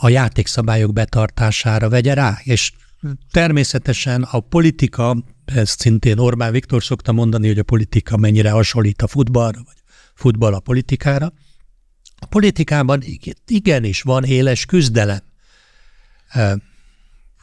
a 0.00 0.08
játékszabályok 0.08 0.92
betartására 0.92 1.88
vegye 1.88 2.14
rá. 2.14 2.38
És 2.42 2.72
természetesen 3.30 4.22
a 4.22 4.40
politika, 4.40 5.16
ezt 5.44 5.80
szintén 5.80 6.18
Orbán 6.18 6.52
Viktor 6.52 6.82
szokta 6.82 7.12
mondani, 7.12 7.46
hogy 7.46 7.58
a 7.58 7.62
politika 7.62 8.16
mennyire 8.16 8.50
hasonlít 8.50 9.02
a 9.02 9.06
futballra, 9.06 9.58
vagy 9.64 9.76
futball 10.16 10.54
a 10.54 10.60
politikára. 10.60 11.32
A 12.18 12.26
politikában 12.26 13.02
igenis 13.46 14.02
van 14.02 14.24
éles 14.24 14.64
küzdelem. 14.64 15.20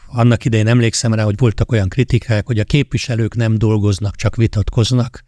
Annak 0.08 0.46
idején 0.46 0.68
emlékszem 0.68 1.14
rá, 1.14 1.24
hogy 1.24 1.38
voltak 1.38 1.72
olyan 1.72 1.90
kritikák, 1.90 2.46
hogy 2.46 2.60
a 2.60 2.64
képviselők 2.64 3.36
nem 3.36 3.58
dolgoznak, 3.58 4.16
csak 4.16 4.36
vitatkoznak. 4.36 5.24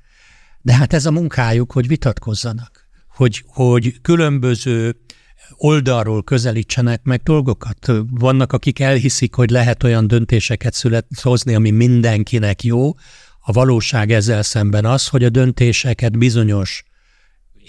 De 0.62 0.76
hát 0.76 0.94
ez 0.94 1.06
a 1.06 1.12
munkájuk, 1.12 1.72
hogy 1.72 1.88
vitatkozzanak. 1.88 2.88
Hogy, 3.08 3.44
hogy 3.48 4.02
különböző 4.02 4.96
oldalról 5.52 6.24
közelítsenek 6.24 7.04
meg 7.04 7.22
dolgokat. 7.24 7.92
Vannak, 8.10 8.54
akik 8.54 8.80
elhiszik, 8.80 9.34
hogy 9.36 9.50
lehet 9.50 9.84
olyan 9.84 10.08
döntéseket 10.08 10.74
szület, 10.74 11.08
hozni, 11.22 11.56
ami 11.56 11.70
mindenkinek 11.70 12.64
jó. 12.64 12.94
A 13.40 13.52
valóság 13.52 14.12
ezzel 14.12 14.44
szemben 14.44 14.86
az, 14.86 15.08
hogy 15.08 15.24
a 15.24 15.30
döntéseket 15.30 16.18
bizonyos 16.18 16.84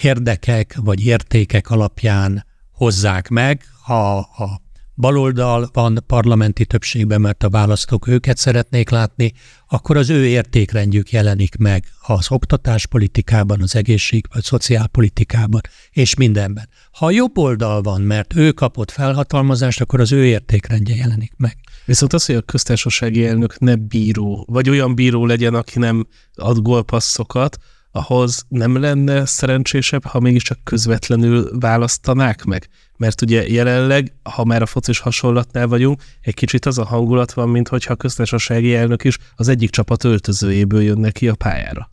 érdekek 0.05 0.77
vagy 0.81 1.07
értékek 1.07 1.71
alapján 1.71 2.47
hozzák 2.73 3.29
meg. 3.29 3.65
Ha 3.83 4.19
a 4.19 4.65
baloldal 4.97 5.71
van 5.73 6.05
parlamenti 6.07 6.65
többségben, 6.67 7.21
mert 7.21 7.43
a 7.43 7.51
választók 7.51 8.07
őket 8.07 8.37
szeretnék 8.37 8.91
látni, 8.91 9.33
akkor 9.69 9.97
az 9.97 10.11
ő 10.11 10.27
értékrendjük 10.27 11.11
jelenik 11.11 11.57
meg 11.57 11.85
az 12.07 12.31
oktatáspolitikában, 12.31 13.63
az 13.63 13.77
egészség 13.77 14.27
vagy 14.33 14.43
szociálpolitikában, 14.43 15.61
és 15.91 16.15
mindenben. 16.15 16.69
Ha 16.93 17.07
a 17.07 17.11
jobb 17.11 17.39
oldal 17.39 17.83
van, 17.83 18.01
mert 18.01 18.37
ő 18.37 18.53
kapott 18.53 18.91
felhatalmazást, 18.91 19.81
akkor 19.81 20.01
az 20.01 20.13
ő 20.13 20.25
értékrendje 20.25 20.95
jelenik 20.95 21.33
meg. 21.37 21.57
Viszont 21.85 22.13
az, 22.13 22.27
hogy 22.27 22.35
a 22.35 22.41
köztársasági 22.43 23.27
elnök 23.27 23.59
ne 23.59 23.77
bíró, 23.77 24.47
vagy 24.49 24.71
olyan 24.71 24.95
bíró 24.95 25.27
legyen, 25.27 25.55
aki 25.55 25.79
nem 25.79 26.07
ad 26.35 26.59
gólpasszokat, 26.59 27.59
ahhoz 27.97 28.45
nem 28.49 28.81
lenne 28.81 29.27
szerencsésebb, 29.27 30.05
ha 30.05 30.21
mégiscsak 30.21 30.59
közvetlenül 30.65 31.59
választanák 31.59 32.45
meg? 32.45 32.69
Mert 32.97 33.23
ugye 33.23 33.49
jelenleg, 33.49 34.13
ha 34.23 34.45
már 34.45 34.63
a 34.63 34.67
focis 34.67 34.99
hasonlatnál 34.99 35.67
vagyunk, 35.67 36.03
egy 36.21 36.35
kicsit 36.35 36.67
az 36.67 36.79
a 36.79 36.85
hangulat 36.85 37.33
van, 37.33 37.49
mintha 37.49 37.79
a 37.87 37.95
köztársasági 37.95 38.75
elnök 38.75 39.05
is 39.05 39.19
az 39.35 39.49
egyik 39.49 39.71
csapat 39.71 40.05
öltözőjéből 40.05 40.83
jönne 40.83 41.11
ki 41.11 41.29
a 41.29 41.35
pályára. 41.35 41.91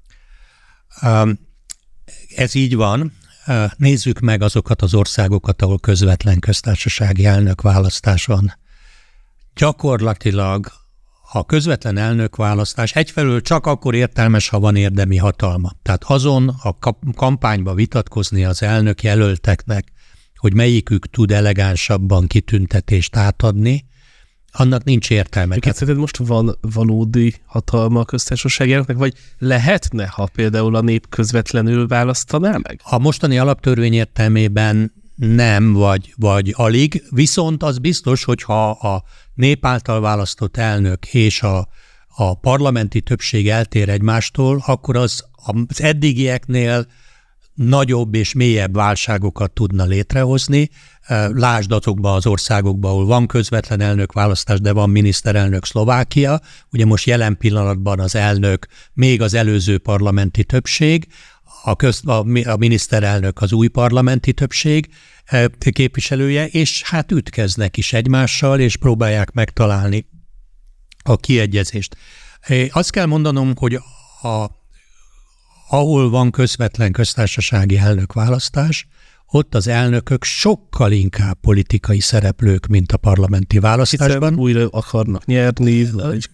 Ez 2.35 2.55
így 2.55 2.75
van. 2.75 3.13
Nézzük 3.77 4.19
meg 4.19 4.41
azokat 4.41 4.81
az 4.81 4.93
országokat, 4.93 5.61
ahol 5.61 5.79
közvetlen 5.79 6.39
köztársasági 6.39 7.25
elnök 7.25 7.61
választás 7.61 8.25
van. 8.25 8.53
Gyakorlatilag 9.55 10.71
a 11.35 11.45
közvetlen 11.45 11.97
elnökválasztás 11.97 12.91
egyfelől 12.91 13.41
csak 13.41 13.65
akkor 13.65 13.95
értelmes, 13.95 14.49
ha 14.49 14.59
van 14.59 14.75
érdemi 14.75 15.17
hatalma. 15.17 15.71
Tehát 15.81 16.03
azon 16.03 16.47
a 16.63 16.75
kampányba 17.15 17.73
vitatkozni 17.73 18.45
az 18.45 18.61
elnök 18.61 19.03
jelölteknek, 19.03 19.91
hogy 20.35 20.53
melyikük 20.53 21.09
tud 21.09 21.31
elegánsabban 21.31 22.27
kitüntetést 22.27 23.15
átadni, 23.15 23.85
annak 24.51 24.83
nincs 24.83 25.09
értelme. 25.09 25.55
Tehát 25.55 25.77
szerinted 25.77 26.01
most 26.01 26.17
van 26.17 26.57
valódi 26.61 27.35
hatalma 27.45 27.99
a 27.99 28.05
köztársaságjának, 28.05 28.93
vagy 28.93 29.13
lehetne, 29.37 30.07
ha 30.07 30.29
például 30.35 30.75
a 30.75 30.81
nép 30.81 31.09
közvetlenül 31.09 31.87
választaná 31.87 32.57
meg? 32.57 32.79
A 32.83 32.97
mostani 32.97 33.37
alaptörvény 33.37 33.93
értelmében 33.93 34.93
nem, 35.15 35.73
vagy, 35.73 36.13
vagy 36.17 36.53
alig, 36.55 37.03
viszont 37.09 37.63
az 37.63 37.77
biztos, 37.77 38.23
hogy 38.23 38.43
ha 38.43 38.69
a 38.69 39.03
nép 39.33 39.65
által 39.65 40.01
választott 40.01 40.57
elnök 40.57 41.05
és 41.05 41.41
a, 41.41 41.67
a 42.07 42.39
parlamenti 42.39 43.01
többség 43.01 43.49
eltér 43.49 43.89
egymástól, 43.89 44.63
akkor 44.65 44.95
az 44.95 45.25
az 45.45 45.81
eddigieknél 45.81 46.87
nagyobb 47.53 48.15
és 48.15 48.33
mélyebb 48.33 48.75
válságokat 48.75 49.51
tudna 49.51 49.85
létrehozni. 49.85 50.69
Lásd 51.29 51.71
azokba 51.71 52.13
az 52.13 52.25
országokba, 52.25 52.89
ahol 52.89 53.05
van 53.05 53.27
közvetlen 53.27 53.79
elnökválasztás, 53.79 54.59
de 54.61 54.71
van 54.71 54.89
miniszterelnök 54.89 55.65
Szlovákia. 55.65 56.39
Ugye 56.71 56.85
most 56.85 57.05
jelen 57.05 57.37
pillanatban 57.37 57.99
az 57.99 58.15
elnök 58.15 58.67
még 58.93 59.21
az 59.21 59.33
előző 59.33 59.77
parlamenti 59.77 60.43
többség, 60.43 61.07
a, 61.63 61.75
köz, 61.75 62.01
a, 62.05 62.25
a 62.49 62.57
miniszterelnök 62.57 63.41
az 63.41 63.51
új 63.51 63.67
parlamenti 63.67 64.33
többség 64.33 64.89
képviselője, 65.71 66.47
és 66.47 66.83
hát 66.83 67.11
ütkeznek 67.11 67.77
is 67.77 67.93
egymással, 67.93 68.59
és 68.59 68.77
próbálják 68.77 69.31
megtalálni 69.31 70.07
a 71.03 71.17
kiegyezést. 71.17 71.97
Azt 72.69 72.91
kell 72.91 73.05
mondanom, 73.05 73.53
hogy 73.55 73.73
a 74.21 74.61
ahol 75.69 76.09
van 76.09 76.31
közvetlen 76.31 76.91
köztársasági 76.91 77.77
elnökválasztás, 77.77 78.87
ott 79.27 79.55
az 79.55 79.67
elnökök 79.67 80.23
sokkal 80.23 80.91
inkább 80.91 81.37
politikai 81.41 81.99
szereplők, 81.99 82.67
mint 82.67 82.91
a 82.91 82.97
parlamenti 82.97 83.59
választásban. 83.59 84.29
Hiszen 84.29 84.39
újra 84.39 84.67
akarnak 84.71 85.25
nyerni. 85.25 85.87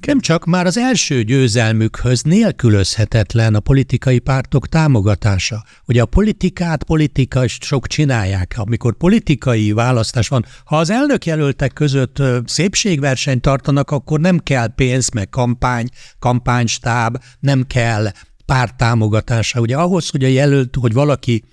Nem 0.06 0.20
csak, 0.20 0.46
már 0.46 0.66
az 0.66 0.78
első 0.78 1.24
győzelmükhöz 1.24 2.22
nélkülözhetetlen 2.22 3.56
a 3.56 3.60
politikai 3.60 4.20
pártok 4.20 4.68
támogatása. 4.68 5.64
Ugye 5.86 6.02
a 6.02 6.06
politikát 6.06 6.84
politika 6.84 7.48
sok 7.48 7.88
csinálják. 7.88 8.54
Amikor 8.58 8.98
politikai 8.98 9.72
választás 9.72 10.28
van, 10.28 10.46
ha 10.64 10.78
az 10.78 10.90
elnök 10.90 11.26
jelöltek 11.26 11.74
között 11.74 12.22
szépségversenyt 12.46 13.42
tartanak, 13.42 13.92
akkor 13.92 14.20
nem 14.20 14.38
kell 14.38 14.68
pénz, 14.76 15.10
meg 15.10 15.30
kampány, 15.30 15.88
kampánystáb, 16.20 17.18
nem 17.40 17.64
kell 17.68 18.12
párt 18.46 18.78
támogatása. 18.78 19.60
Ugye 19.60 19.76
ahhoz, 19.76 20.10
hogy 20.10 20.24
a 20.24 20.28
jelölt, 20.28 20.76
hogy 20.80 20.94
valaki 20.94 21.44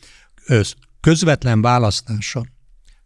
közvetlen 1.06 1.60
választáson 1.60 2.48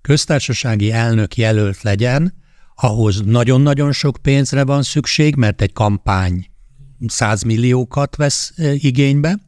köztársasági 0.00 0.92
elnök 0.92 1.36
jelölt 1.36 1.82
legyen, 1.82 2.34
ahhoz 2.74 3.20
nagyon-nagyon 3.24 3.92
sok 3.92 4.18
pénzre 4.22 4.64
van 4.64 4.82
szükség, 4.82 5.36
mert 5.36 5.60
egy 5.60 5.72
kampány 5.72 6.46
százmilliókat 7.06 8.16
vesz 8.16 8.52
igénybe. 8.74 9.38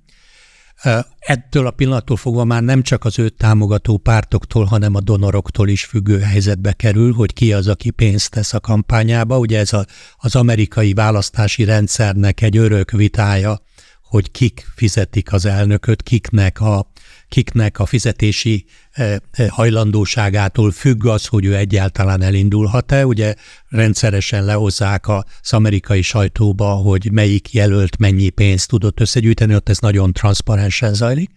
Ettől 1.19 1.67
a 1.67 1.71
pillanattól 1.71 2.17
fogva 2.17 2.45
már 2.45 2.63
nem 2.63 2.83
csak 2.83 3.05
az 3.05 3.19
őt 3.19 3.35
támogató 3.35 3.99
pártoktól, 3.99 4.65
hanem 4.65 4.95
a 4.95 5.01
donoroktól 5.01 5.69
is 5.69 5.85
függő 5.85 6.19
helyzetbe 6.19 6.73
kerül, 6.73 7.13
hogy 7.13 7.33
ki 7.33 7.53
az, 7.53 7.69
aki 7.69 7.91
pénzt 7.91 8.31
tesz 8.31 8.55
a 8.55 8.61
kampányába. 8.61 9.39
Ugye 9.39 9.59
ez 9.59 9.73
a, 9.73 9.87
az 10.17 10.37
amerikai 10.37 10.93
választási 10.93 11.65
rendszernek 11.65 12.41
egy 12.41 12.57
örök 12.57 12.91
vitája, 12.91 13.61
hogy 14.03 14.31
kik 14.31 14.67
fizetik 14.75 15.33
az 15.33 15.45
elnököt, 15.45 16.03
kiknek 16.03 16.61
a 16.61 16.92
kiknek 17.33 17.79
a 17.79 17.87
fizetési 17.87 18.65
eh, 18.91 19.17
eh, 19.31 19.49
hajlandóságától 19.49 20.71
függ 20.71 21.07
az, 21.07 21.27
hogy 21.27 21.45
ő 21.45 21.57
egyáltalán 21.57 22.23
elindulhat-e. 22.23 23.07
Ugye 23.07 23.35
rendszeresen 23.69 24.45
lehozzák 24.45 25.09
az 25.09 25.53
amerikai 25.53 26.03
sajtóba, 26.03 26.67
hogy 26.67 27.13
melyik 27.13 27.53
jelölt 27.53 27.99
mennyi 27.99 28.29
pénzt 28.29 28.69
tudott 28.69 29.01
összegyűjteni, 29.01 29.55
ott 29.55 29.69
ez 29.69 29.79
nagyon 29.79 30.13
transzparensen 30.13 30.95
zajlik. 30.95 31.31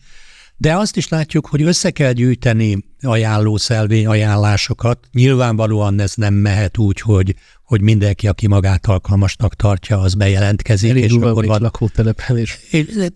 De 0.57 0.75
azt 0.75 0.97
is 0.97 1.07
látjuk, 1.07 1.45
hogy 1.45 1.61
össze 1.61 1.91
kell 1.91 2.11
gyűjteni 2.11 2.83
ajánlószelvény 3.01 4.07
ajánlásokat. 4.07 4.99
Nyilvánvalóan 5.11 5.99
ez 5.99 6.13
nem 6.15 6.33
mehet 6.33 6.77
úgy, 6.77 7.01
hogy 7.01 7.35
hogy 7.65 7.81
mindenki, 7.81 8.27
aki 8.27 8.47
magát 8.47 8.85
alkalmasnak 8.85 9.55
tartja, 9.55 9.99
az 9.99 10.13
bejelentkezik. 10.13 10.89
Elég 10.89 11.03
és 11.03 11.11
akkor 11.11 11.45
van 11.45 11.61
lakótelepen 11.61 12.37
is. 12.37 12.59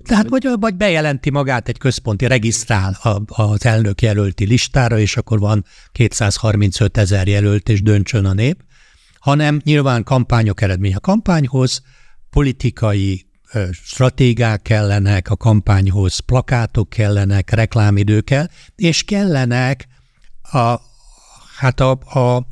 Tehát 0.04 0.30
vagy, 0.30 0.48
vagy 0.60 0.76
bejelenti 0.76 1.30
magát 1.30 1.68
egy 1.68 1.78
központi, 1.78 2.28
regisztrál 2.28 2.98
az 3.26 3.66
elnök 3.66 4.02
jelölti 4.02 4.46
listára, 4.46 5.00
és 5.00 5.18
akkor 5.18 5.40
van 5.40 5.66
235 5.92 6.98
ezer 6.98 7.28
jelölt, 7.28 7.70
és 7.70 7.82
döntsön 7.82 8.26
a 8.26 8.34
nép, 8.34 8.64
hanem 9.20 9.62
nyilván 9.64 10.04
kampányok 10.04 10.62
eredménye 10.62 10.96
a 10.96 11.00
kampányhoz, 11.00 11.82
politikai 12.30 13.29
stratégák 13.72 14.62
kellenek, 14.62 15.30
a 15.30 15.36
kampányhoz 15.36 16.20
plakátok 16.20 16.90
kellenek, 16.90 17.50
reklámidő 17.52 18.22
kell, 18.22 18.48
és 18.76 19.04
kellenek 19.04 19.88
a, 20.52 20.76
hát 21.58 21.80
a, 21.80 21.92
a 21.92 22.48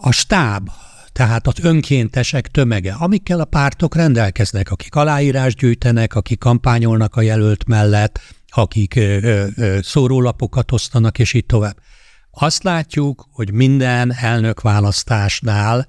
a 0.00 0.12
stáb, 0.12 0.70
tehát 1.12 1.46
az 1.46 1.54
önkéntesek 1.62 2.46
tömege, 2.46 2.92
amikkel 2.92 3.40
a 3.40 3.44
pártok 3.44 3.94
rendelkeznek, 3.94 4.70
akik 4.70 4.94
aláírás 4.94 5.54
gyűjtenek, 5.54 6.14
akik 6.14 6.38
kampányolnak 6.38 7.16
a 7.16 7.20
jelölt 7.20 7.66
mellett, 7.66 8.20
akik 8.48 8.96
ö, 8.96 9.46
ö, 9.56 9.78
szórólapokat 9.82 10.72
osztanak, 10.72 11.18
és 11.18 11.32
így 11.32 11.46
tovább. 11.46 11.76
Azt 12.30 12.62
látjuk, 12.62 13.26
hogy 13.32 13.52
minden 13.52 14.14
elnökválasztásnál 14.14 15.86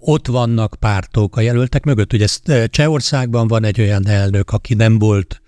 ott 0.00 0.26
vannak 0.26 0.76
pártok 0.78 1.36
a 1.36 1.40
jelöltek 1.40 1.84
mögött. 1.84 2.12
Ugye 2.12 2.26
Csehországban 2.66 3.48
van 3.48 3.64
egy 3.64 3.80
olyan 3.80 4.06
elnök, 4.06 4.50
aki 4.50 4.74
nem 4.74 4.98
volt 4.98 5.42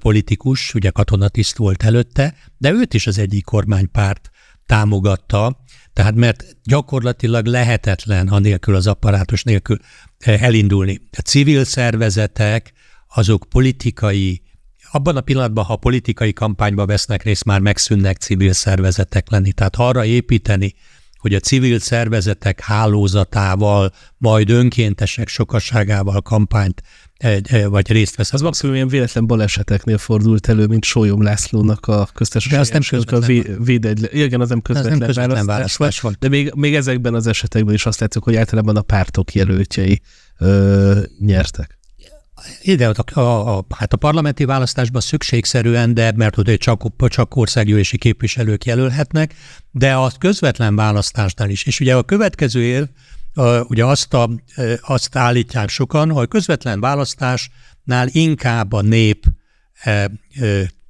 politikus, 0.00 0.74
ugye 0.74 0.90
katonatiszt 0.90 1.56
volt 1.56 1.82
előtte, 1.82 2.34
de 2.58 2.70
őt 2.70 2.94
is 2.94 3.06
az 3.06 3.18
egyik 3.18 3.44
kormánypárt 3.44 4.30
támogatta, 4.66 5.64
tehát 5.92 6.14
mert 6.14 6.56
gyakorlatilag 6.64 7.46
lehetetlen 7.46 8.28
anélkül 8.28 8.74
az 8.74 8.86
apparátus 8.86 9.42
nélkül 9.42 9.78
eh, 10.18 10.42
elindulni. 10.42 11.00
A 11.16 11.20
civil 11.20 11.64
szervezetek 11.64 12.72
azok 13.08 13.46
politikai, 13.48 14.42
abban 14.90 15.16
a 15.16 15.20
pillanatban, 15.20 15.64
ha 15.64 15.76
politikai 15.76 16.32
kampányba 16.32 16.86
vesznek 16.86 17.22
részt, 17.22 17.44
már 17.44 17.60
megszűnnek 17.60 18.16
civil 18.16 18.52
szervezetek 18.52 19.30
lenni. 19.30 19.52
Tehát 19.52 19.76
arra 19.76 20.04
építeni, 20.04 20.74
hogy 21.20 21.34
a 21.34 21.40
civil 21.40 21.78
szervezetek 21.78 22.60
hálózatával, 22.60 23.92
majd 24.16 24.50
önkéntesek 24.50 25.28
sokaságával 25.28 26.20
kampányt 26.20 26.82
vagy 27.66 27.92
részt 27.92 28.16
vesz. 28.16 28.32
Az 28.32 28.40
maximum 28.40 28.74
ilyen 28.74 28.88
véletlen 28.88 29.26
baleseteknél 29.26 29.98
fordult 29.98 30.48
elő, 30.48 30.66
mint 30.66 30.84
Sólyom 30.84 31.22
Lászlónak 31.22 31.86
a 31.86 32.08
köztársaság. 32.14 32.54
De 32.54 32.60
az 32.60 32.70
nem 32.70 32.82
közvetlen. 32.88 33.56
A 33.58 33.62
védegy, 33.64 34.08
igen, 34.12 34.40
az 34.40 34.48
nem 34.48 34.62
közvetlen, 34.62 34.92
az 34.92 34.98
nem 34.98 35.08
közvetlen 35.08 35.46
választás, 35.46 35.76
választás 35.76 36.00
van. 36.00 36.16
De 36.18 36.28
még, 36.28 36.52
még 36.54 36.74
ezekben 36.74 37.14
az 37.14 37.26
esetekben 37.26 37.74
is 37.74 37.86
azt 37.86 38.00
látszik, 38.00 38.22
hogy 38.22 38.36
általában 38.36 38.76
a 38.76 38.82
pártok 38.82 39.32
jelöltjei 39.32 40.00
ö, 40.38 41.00
nyertek. 41.18 41.78
Ide, 42.62 42.88
a, 42.88 43.20
a, 43.20 43.56
a, 43.56 43.64
hát 43.76 43.92
a 43.92 43.96
parlamenti 43.96 44.44
választásban 44.44 45.00
szükségszerűen, 45.00 45.94
de 45.94 46.12
mert 46.16 46.34
hogy 46.34 46.56
csak, 46.56 46.82
csak 47.08 47.36
országgyűlési 47.36 47.98
képviselők 47.98 48.64
jelölhetnek, 48.64 49.34
de 49.70 49.94
a 49.94 50.12
közvetlen 50.18 50.76
választásnál 50.76 51.50
is. 51.50 51.64
És 51.64 51.80
ugye 51.80 51.96
a 51.96 52.02
következő 52.02 52.62
év, 52.62 52.86
ugye 53.62 53.84
azt, 53.84 54.14
a, 54.14 54.30
azt 54.80 55.16
állítják 55.16 55.68
sokan, 55.68 56.10
hogy 56.10 56.28
közvetlen 56.28 56.80
választásnál 56.80 58.08
inkább 58.08 58.72
a 58.72 58.80
nép 58.80 59.24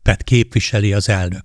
tehát 0.02 0.22
képviseli 0.24 0.92
az 0.92 1.08
elnök. 1.08 1.42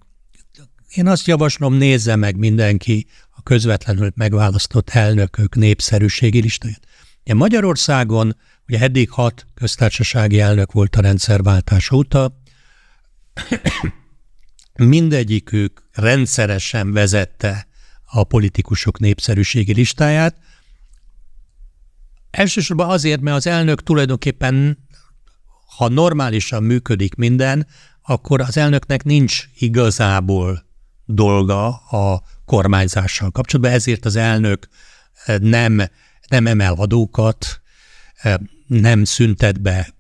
Én 0.90 1.08
azt 1.08 1.28
javaslom, 1.28 1.74
nézze 1.74 2.16
meg 2.16 2.38
mindenki 2.38 3.08
a 3.30 3.42
közvetlenül 3.44 4.12
megválasztott 4.16 4.90
elnökök 4.90 5.56
népszerűségi 5.56 6.42
listáját. 6.42 6.88
Ugye 7.24 7.34
Magyarországon 7.34 8.36
ugye 8.68 8.80
eddig 8.80 9.10
hat 9.10 9.46
köztársasági 9.54 10.40
elnök 10.40 10.72
volt 10.72 10.96
a 10.96 11.02
rendszerváltás 11.02 11.92
óta, 11.92 12.42
mindegyikük 14.76 15.90
rendszeresen 15.92 16.92
vezette 16.92 17.68
a 18.06 18.24
politikusok 18.24 19.00
népszerűségi 19.00 19.74
listáját, 19.74 20.36
Elsősorban 22.36 22.90
azért, 22.90 23.22
mert 23.22 23.36
az 23.36 23.48
elnök 23.48 23.84
tulajdonképpen, 23.84 24.78
ha 25.78 25.88
normálisan 25.88 26.64
működik 26.64 27.16
minden, 27.16 27.68
akkor 28.02 28.42
az 28.42 28.58
elnöknek 28.58 29.04
nincs 29.04 29.44
igazából 29.58 30.66
dolga 31.06 31.68
a 31.76 32.24
kormányzással 32.46 33.32
kapcsolatban, 33.32 33.74
ezért 33.74 34.06
az 34.06 34.16
elnök 34.16 34.68
nem, 35.40 35.82
nem 36.28 36.48
emel 36.48 36.74
adókat, 36.74 37.62
nem 38.68 39.04
szüntet 39.04 39.62
be 39.62 39.94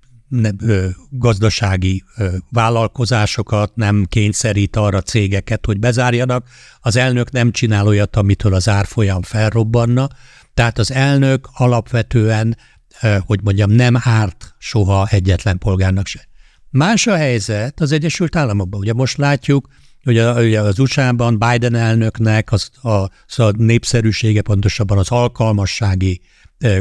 gazdasági 1.09 2.03
vállalkozásokat, 2.49 3.75
nem 3.75 4.05
kényszerít 4.09 4.75
arra 4.75 5.01
cégeket, 5.01 5.65
hogy 5.65 5.79
bezárjanak. 5.79 6.47
Az 6.79 6.95
elnök 6.95 7.31
nem 7.31 7.51
csinál 7.51 7.87
olyat, 7.87 8.15
amitől 8.15 8.53
az 8.53 8.69
árfolyam 8.69 9.21
felrobbanna, 9.21 10.07
tehát 10.53 10.77
az 10.77 10.91
elnök 10.91 11.49
alapvetően, 11.53 12.57
hogy 13.19 13.39
mondjam, 13.43 13.71
nem 13.71 13.95
árt 13.99 14.55
soha 14.57 15.07
egyetlen 15.09 15.57
polgárnak 15.57 16.07
se. 16.07 16.27
Más 16.69 17.07
a 17.07 17.15
helyzet 17.15 17.79
az 17.79 17.91
Egyesült 17.91 18.35
Államokban. 18.35 18.79
Ugye 18.79 18.93
most 18.93 19.17
látjuk, 19.17 19.67
hogy 20.03 20.17
az 20.55 20.79
USA-ban 20.79 21.39
Biden 21.39 21.75
elnöknek 21.75 22.51
az, 22.51 22.69
a, 22.81 22.89
az 23.27 23.39
a 23.39 23.51
népszerűsége, 23.57 24.41
pontosabban 24.41 24.97
az 24.97 25.09
alkalmassági 25.09 26.21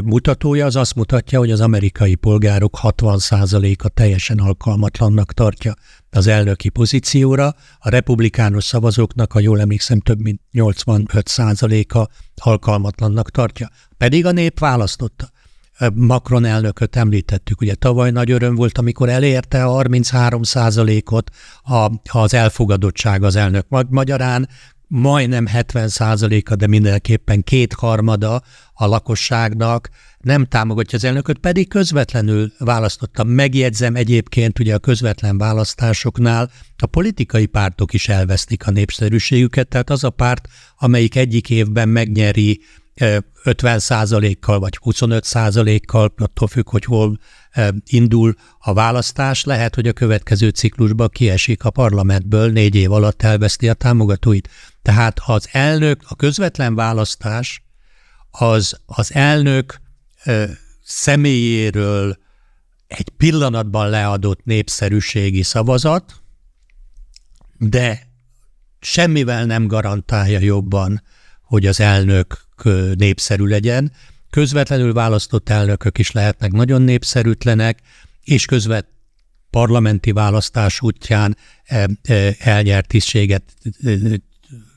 mutatója 0.04 0.66
az 0.66 0.76
azt 0.76 0.94
mutatja, 0.94 1.38
hogy 1.38 1.50
az 1.50 1.60
amerikai 1.60 2.14
polgárok 2.14 2.78
60%-a 2.82 3.88
teljesen 3.88 4.38
alkalmatlannak 4.38 5.32
tartja 5.32 5.74
az 6.10 6.26
elnöki 6.26 6.68
pozícióra, 6.68 7.54
a 7.78 7.88
republikánus 7.88 8.64
szavazóknak, 8.64 9.32
ha 9.32 9.40
jól 9.40 9.60
emlékszem, 9.60 10.00
több 10.00 10.20
mint 10.20 10.40
85%-a 10.52 12.08
alkalmatlannak 12.34 13.30
tartja. 13.30 13.70
Pedig 13.96 14.26
a 14.26 14.30
nép 14.30 14.58
választotta. 14.58 15.32
Macron 15.94 16.44
elnököt 16.44 16.96
említettük, 16.96 17.60
ugye 17.60 17.74
tavaly 17.74 18.10
nagy 18.10 18.30
öröm 18.30 18.54
volt, 18.54 18.78
amikor 18.78 19.08
elérte 19.08 19.64
a 19.64 19.82
33% 19.82 21.12
ot 21.12 21.30
az 22.12 22.34
elfogadottság 22.34 23.22
az 23.22 23.36
elnök. 23.36 23.66
Magyarán 23.88 24.48
majdnem 24.94 25.46
70 25.46 25.88
a 26.50 26.54
de 26.54 26.66
mindenképpen 26.66 27.42
kétharmada 27.42 28.42
a 28.72 28.86
lakosságnak 28.86 29.88
nem 30.18 30.44
támogatja 30.44 30.98
az 30.98 31.04
elnököt, 31.04 31.38
pedig 31.38 31.68
közvetlenül 31.68 32.52
választotta. 32.58 33.24
Megjegyzem 33.24 33.96
egyébként 33.96 34.58
ugye 34.58 34.74
a 34.74 34.78
közvetlen 34.78 35.38
választásoknál 35.38 36.50
a 36.78 36.86
politikai 36.86 37.46
pártok 37.46 37.92
is 37.92 38.08
elvesztik 38.08 38.66
a 38.66 38.70
népszerűségüket, 38.70 39.68
tehát 39.68 39.90
az 39.90 40.04
a 40.04 40.10
párt, 40.10 40.48
amelyik 40.78 41.16
egyik 41.16 41.50
évben 41.50 41.88
megnyeri 41.88 42.60
50% 42.96 44.36
kal 44.40 44.58
vagy 44.58 44.78
25% 44.84 45.80
kal 45.86 46.12
attól 46.16 46.48
függ, 46.48 46.70
hogy 46.70 46.84
hol 46.84 47.18
indul 47.84 48.34
a 48.58 48.72
választás, 48.72 49.44
lehet, 49.44 49.74
hogy 49.74 49.88
a 49.88 49.92
következő 49.92 50.48
ciklusban 50.48 51.08
kiesik 51.08 51.64
a 51.64 51.70
parlamentből, 51.70 52.50
négy 52.50 52.74
év 52.74 52.92
alatt 52.92 53.22
elveszti 53.22 53.68
a 53.68 53.74
támogatóit. 53.74 54.48
Tehát 54.82 55.20
az 55.26 55.48
elnök, 55.52 56.02
a 56.08 56.14
közvetlen 56.14 56.74
választás 56.74 57.62
az 58.30 58.80
az 58.86 59.14
elnök 59.14 59.80
személyéről 60.82 62.16
egy 62.86 63.08
pillanatban 63.08 63.88
leadott 63.88 64.44
népszerűségi 64.44 65.42
szavazat, 65.42 66.22
de 67.58 68.08
semmivel 68.80 69.44
nem 69.44 69.66
garantálja 69.66 70.38
jobban, 70.38 71.02
hogy 71.42 71.66
az 71.66 71.80
elnök 71.80 72.43
népszerű 72.94 73.44
legyen. 73.44 73.92
Közvetlenül 74.30 74.92
választott 74.92 75.48
elnökök 75.48 75.98
is 75.98 76.10
lehetnek 76.10 76.52
nagyon 76.52 76.82
népszerűtlenek, 76.82 77.78
és 78.24 78.44
közvet 78.44 78.86
parlamenti 79.50 80.12
választás 80.12 80.80
útján 80.80 81.36
elnyert 82.38 82.88
tisztséget 82.88 83.42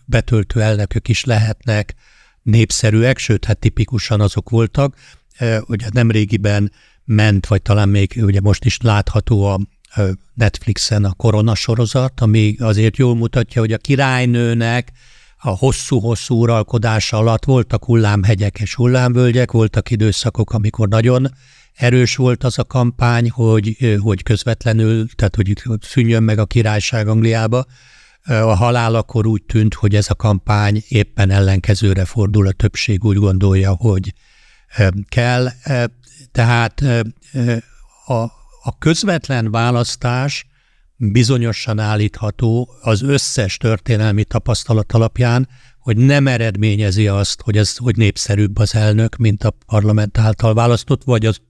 betöltő 0.06 0.62
elnökök 0.62 1.08
is 1.08 1.24
lehetnek 1.24 1.96
népszerűek, 2.42 3.18
sőt, 3.18 3.46
hát 3.46 3.60
tipikusan 3.60 4.22
azok 4.22 4.50
voltak. 4.50 4.96
Ugye 5.60 5.88
nemrégiben 5.92 6.72
ment, 7.06 7.48
vagy 7.48 7.62
talán 7.62 7.90
még 7.90 8.20
ugye 8.22 8.42
most 8.42 8.66
is 8.66 8.78
látható 8.82 9.44
a 9.44 9.60
Netflixen 10.34 11.06
a 11.06 11.14
korona 11.14 11.56
sorozat, 11.56 12.22
ami 12.22 12.56
azért 12.60 12.98
jól 12.98 13.16
mutatja, 13.16 13.62
hogy 13.62 13.74
a 13.74 13.78
királynőnek 13.78 14.92
a 15.38 15.50
hosszú-hosszú 15.50 16.42
uralkodása 16.42 17.18
alatt 17.18 17.46
voltak 17.46 17.86
hullámhegyek 17.86 18.60
és 18.60 18.76
hullámvölgyek, 18.76 19.52
voltak 19.52 19.90
időszakok, 19.90 20.54
amikor 20.54 20.88
nagyon 20.88 21.28
erős 21.74 22.16
volt 22.16 22.44
az 22.44 22.60
a 22.60 22.64
kampány, 22.64 23.30
hogy, 23.30 23.98
hogy 24.00 24.24
közvetlenül, 24.24 25.08
tehát 25.16 25.36
hogy 25.36 25.54
szűnjön 25.82 26.24
meg 26.24 26.40
a 26.40 26.46
királyság 26.46 27.08
Angliába. 27.08 27.66
A 28.24 28.56
halál 28.56 28.96
akkor 28.96 29.28
úgy 29.28 29.44
tűnt, 29.44 29.74
hogy 29.74 29.96
ez 29.96 30.10
a 30.10 30.16
kampány 30.16 30.84
éppen 30.88 31.30
ellenkezőre 31.30 32.06
fordul, 32.06 32.48
a 32.48 32.52
többség 32.52 33.04
úgy 33.04 33.18
gondolja, 33.18 33.76
hogy 33.76 34.14
kell. 35.10 35.48
Tehát 36.32 36.82
a, 38.06 38.14
a 38.64 38.78
közvetlen 38.80 39.52
választás 39.52 40.47
bizonyosan 40.98 41.80
állítható 41.80 42.70
az 42.82 43.02
összes 43.02 43.58
történelmi 43.58 44.24
tapasztalat 44.24 44.92
alapján, 44.92 45.48
hogy 45.80 45.98
nem 45.98 46.28
eredményezi 46.28 47.08
azt, 47.08 47.42
hogy 47.42 47.58
ez 47.58 47.78
hogy 47.78 47.98
népszerűbb 47.98 48.58
az 48.58 48.76
elnök, 48.76 49.16
mint 49.16 49.44
a 49.44 49.54
parlament 49.66 50.18
által 50.18 50.54
választott, 50.54 51.04
vagy, 51.04 51.26
az, 51.26 51.42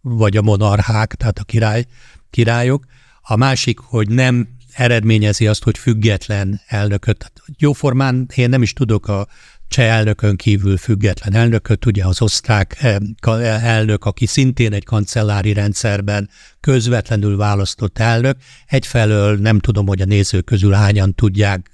vagy 0.00 0.36
a 0.36 0.42
monarchák, 0.42 1.14
tehát 1.14 1.38
a 1.38 1.44
király, 1.44 1.84
királyok. 2.30 2.84
A 3.20 3.36
másik, 3.36 3.78
hogy 3.78 4.08
nem 4.08 4.48
eredményezi 4.74 5.46
azt, 5.46 5.62
hogy 5.62 5.78
független 5.78 6.60
elnököt. 6.66 7.32
Jóformán 7.58 8.28
én 8.34 8.48
nem 8.48 8.62
is 8.62 8.72
tudok 8.72 9.08
a 9.08 9.26
cseh 9.68 9.96
elnökön 9.96 10.36
kívül 10.36 10.76
független 10.76 11.34
elnököt, 11.34 11.86
ugye 11.86 12.04
az 12.04 12.22
osztrák 12.22 12.76
eh, 12.80 13.64
elnök, 13.64 14.04
aki 14.04 14.26
szintén 14.26 14.72
egy 14.72 14.84
kancellári 14.84 15.52
rendszerben 15.52 16.30
közvetlenül 16.60 17.36
választott 17.36 17.98
elnök. 17.98 18.36
Egyfelől 18.66 19.36
nem 19.36 19.58
tudom, 19.58 19.86
hogy 19.86 20.00
a 20.00 20.04
nézők 20.04 20.44
közül 20.44 20.72
hányan 20.72 21.14
tudják 21.14 21.70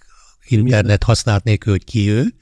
internet 0.49 1.03
használat 1.03 1.45
nélkül, 1.45 1.73
hogy 1.73 1.85
ki 1.85 2.11
ő. 2.11 2.35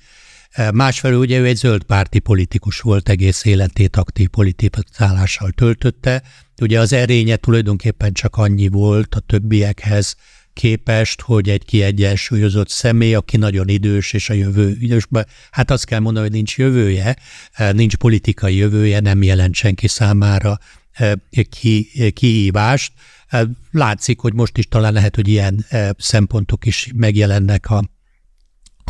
Eh, 0.51 0.71
másfelől 0.71 1.19
ugye 1.19 1.39
ő 1.39 1.47
egy 1.47 1.57
zöld 1.57 1.83
párti 1.83 2.19
politikus 2.19 2.81
volt, 2.81 3.09
egész 3.09 3.45
életét 3.45 3.97
aktív 3.97 4.29
politizálással 4.29 5.51
töltötte. 5.51 6.23
Ugye 6.61 6.81
az 6.81 6.93
erénye 6.93 7.37
tulajdonképpen 7.37 8.13
csak 8.13 8.37
annyi 8.37 8.69
volt 8.69 9.15
a 9.15 9.21
többiekhez, 9.21 10.17
képest, 10.59 11.21
hogy 11.21 11.49
egy 11.49 11.65
kiegyensúlyozott 11.65 12.69
személy, 12.69 13.15
aki 13.15 13.37
nagyon 13.37 13.69
idős, 13.69 14.13
és 14.13 14.31
a 14.31 14.35
jövő 14.35 14.77
idősben, 14.81 15.27
hát 15.51 15.71
azt 15.71 15.85
kell 15.85 15.99
mondani, 15.99 16.27
hogy 16.27 16.35
nincs 16.35 16.59
jövője, 16.59 17.17
eh, 17.53 17.73
nincs 17.73 17.97
politikai 17.97 18.57
jövője, 18.57 19.01
nem 19.01 19.23
jelent 19.23 19.55
senki 19.55 19.89
számára 19.89 20.59
eh, 20.93 21.13
ki, 21.51 21.89
kihívást. 22.13 22.93
Eh, 23.29 23.43
látszik, 23.71 24.21
hogy 24.21 24.35
most 24.35 24.59
is 24.59 24.67
talán 24.67 24.93
lehet, 24.93 25.15
hogy 25.15 25.29
ilyen 25.29 25.67
szempontok 25.99 26.67
is 26.67 26.91
megjelennek 26.95 27.71
a, 27.71 27.83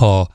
a 0.05 0.31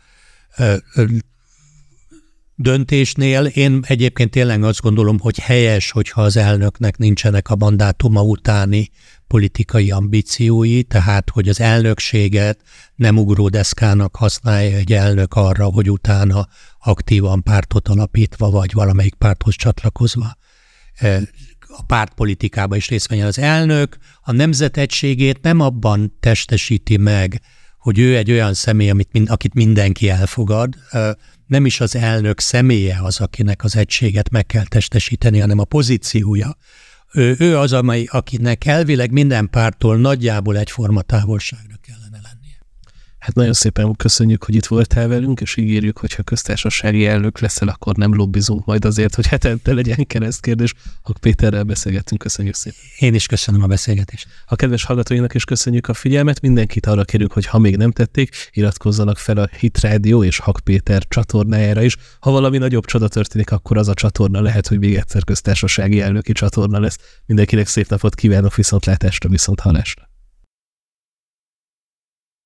döntésnél. 2.56 3.45
Én 3.45 3.80
egyébként 3.88 4.32
tényleg 4.32 4.64
azt 4.64 4.82
gondolom, 4.82 5.20
hogy 5.20 5.39
helyes, 5.39 5.91
hogyha 5.91 6.22
az 6.22 6.38
elnöknek 6.38 6.97
nincsenek 6.97 7.49
a 7.49 7.56
mandátuma 7.56 8.22
utáni 8.22 8.89
politikai 9.28 9.91
ambíciói, 9.91 10.84
tehát 10.84 11.30
hogy 11.30 11.49
az 11.49 11.60
elnökséget 11.60 12.60
nem 12.95 13.18
ugródeszkának 13.18 14.16
használja 14.16 14.78
egy 14.78 14.93
elnök 14.93 15.34
arra, 15.34 15.66
hogy 15.66 15.89
utána 15.89 16.47
aktívan 16.80 17.43
pártot 17.43 17.88
alapítva, 17.88 18.49
vagy 18.49 18.74
valamelyik 18.74 19.16
párthoz 19.16 19.56
csatlakozva 19.56 20.38
e, 20.93 21.22
a 21.78 21.84
pártpolitikába 21.84 22.76
is 22.76 22.89
részt 22.89 23.08
vegyen. 23.08 23.28
Az 23.28 23.39
elnök 23.39 23.97
a 24.22 24.32
nemzetegységét 24.32 25.41
nem 25.41 25.60
abban 25.60 26.18
testesíti 26.20 26.97
meg, 26.97 27.41
hogy 27.84 28.00
ő 28.00 28.18
egy 28.18 28.32
olyan 28.32 28.54
személy, 28.54 28.90
amit, 28.90 29.10
akit 29.26 29.54
mindenki 29.54 30.10
elfogad, 30.10 30.74
nem 31.48 31.66
is 31.66 31.80
az 31.80 31.96
elnök 31.96 32.40
személye 32.40 33.00
az, 33.02 33.20
akinek 33.20 33.64
az 33.64 33.76
egységet 33.76 34.30
meg 34.30 34.46
kell 34.46 34.66
testesíteni, 34.66 35.40
hanem 35.40 35.60
a 35.60 35.64
pozíciója, 35.64 36.58
ő, 37.14 37.36
ő 37.40 37.58
az, 37.58 37.74
amely, 37.74 38.06
akinek 38.10 38.66
elvileg 38.66 39.12
minden 39.12 39.50
pártól 39.50 39.98
nagyjából 39.98 40.58
egyforma 40.58 41.02
távolságra 41.02 41.76
lennie. 41.86 42.03
Hát 43.24 43.36
nagyon 43.36 43.54
szépen 43.54 43.96
köszönjük, 43.96 44.44
hogy 44.44 44.56
itt 44.56 44.66
voltál 44.66 45.08
velünk, 45.08 45.42
és 45.42 45.58
ígérjük, 45.58 45.98
hogy 45.98 46.14
ha 46.14 46.24
köztársasági 46.24 47.06
elnök 47.06 47.40
leszel, 47.40 47.68
akkor 47.68 47.96
nem 47.96 48.16
lobbizunk 48.16 48.66
majd 48.66 48.86
azért, 48.86 49.16
hogy 49.16 49.28
hetente 49.28 49.74
legyen 49.74 50.06
keresztkérdés. 50.08 50.74
Ha 51.02 51.14
Péterrel 51.20 51.64
beszélgettünk, 51.64 52.22
köszönjük 52.22 52.56
szépen. 52.56 52.80
Én 53.00 53.14
is 53.14 53.26
köszönöm 53.26 53.64
a 53.64 53.68
beszélgetést. 53.68 54.28
A 54.46 54.56
kedves 54.56 54.84
hallgatóinak 54.84 55.34
is 55.34 55.44
köszönjük 55.44 55.88
a 55.88 55.94
figyelmet. 55.94 56.42
Mindenkit 56.42 56.86
arra 56.86 57.04
kérünk, 57.04 57.32
hogy 57.34 57.46
ha 57.46 57.60
még 57.60 57.78
nem 57.78 57.92
tették, 57.92 58.36
iratkozzanak 58.52 59.18
fel 59.18 59.38
a 59.38 59.50
Hit 59.60 59.80
Radio 59.80 60.24
és 60.24 60.38
Hak 60.38 60.60
Péter 60.64 61.08
csatornájára 61.08 61.82
is. 61.82 61.96
Ha 62.20 62.32
valami 62.32 62.58
nagyobb 62.58 62.86
csoda 62.86 63.08
történik, 63.08 63.52
akkor 63.52 63.78
az 63.78 63.88
a 63.88 63.94
csatorna 63.94 64.42
lehet, 64.42 64.68
hogy 64.68 64.80
még 64.80 64.96
egyszer 64.96 65.24
köztársasági 65.24 66.02
elnöki 66.02 66.32
csatorna 66.32 66.80
lesz. 66.80 66.98
Mindenkinek 67.26 67.68
szép 67.68 67.90
napot 67.90 68.16
kívánok, 68.16 68.56
viszontlátásra, 68.56 69.30
viszont 69.30 69.60
halásra. 69.60 70.12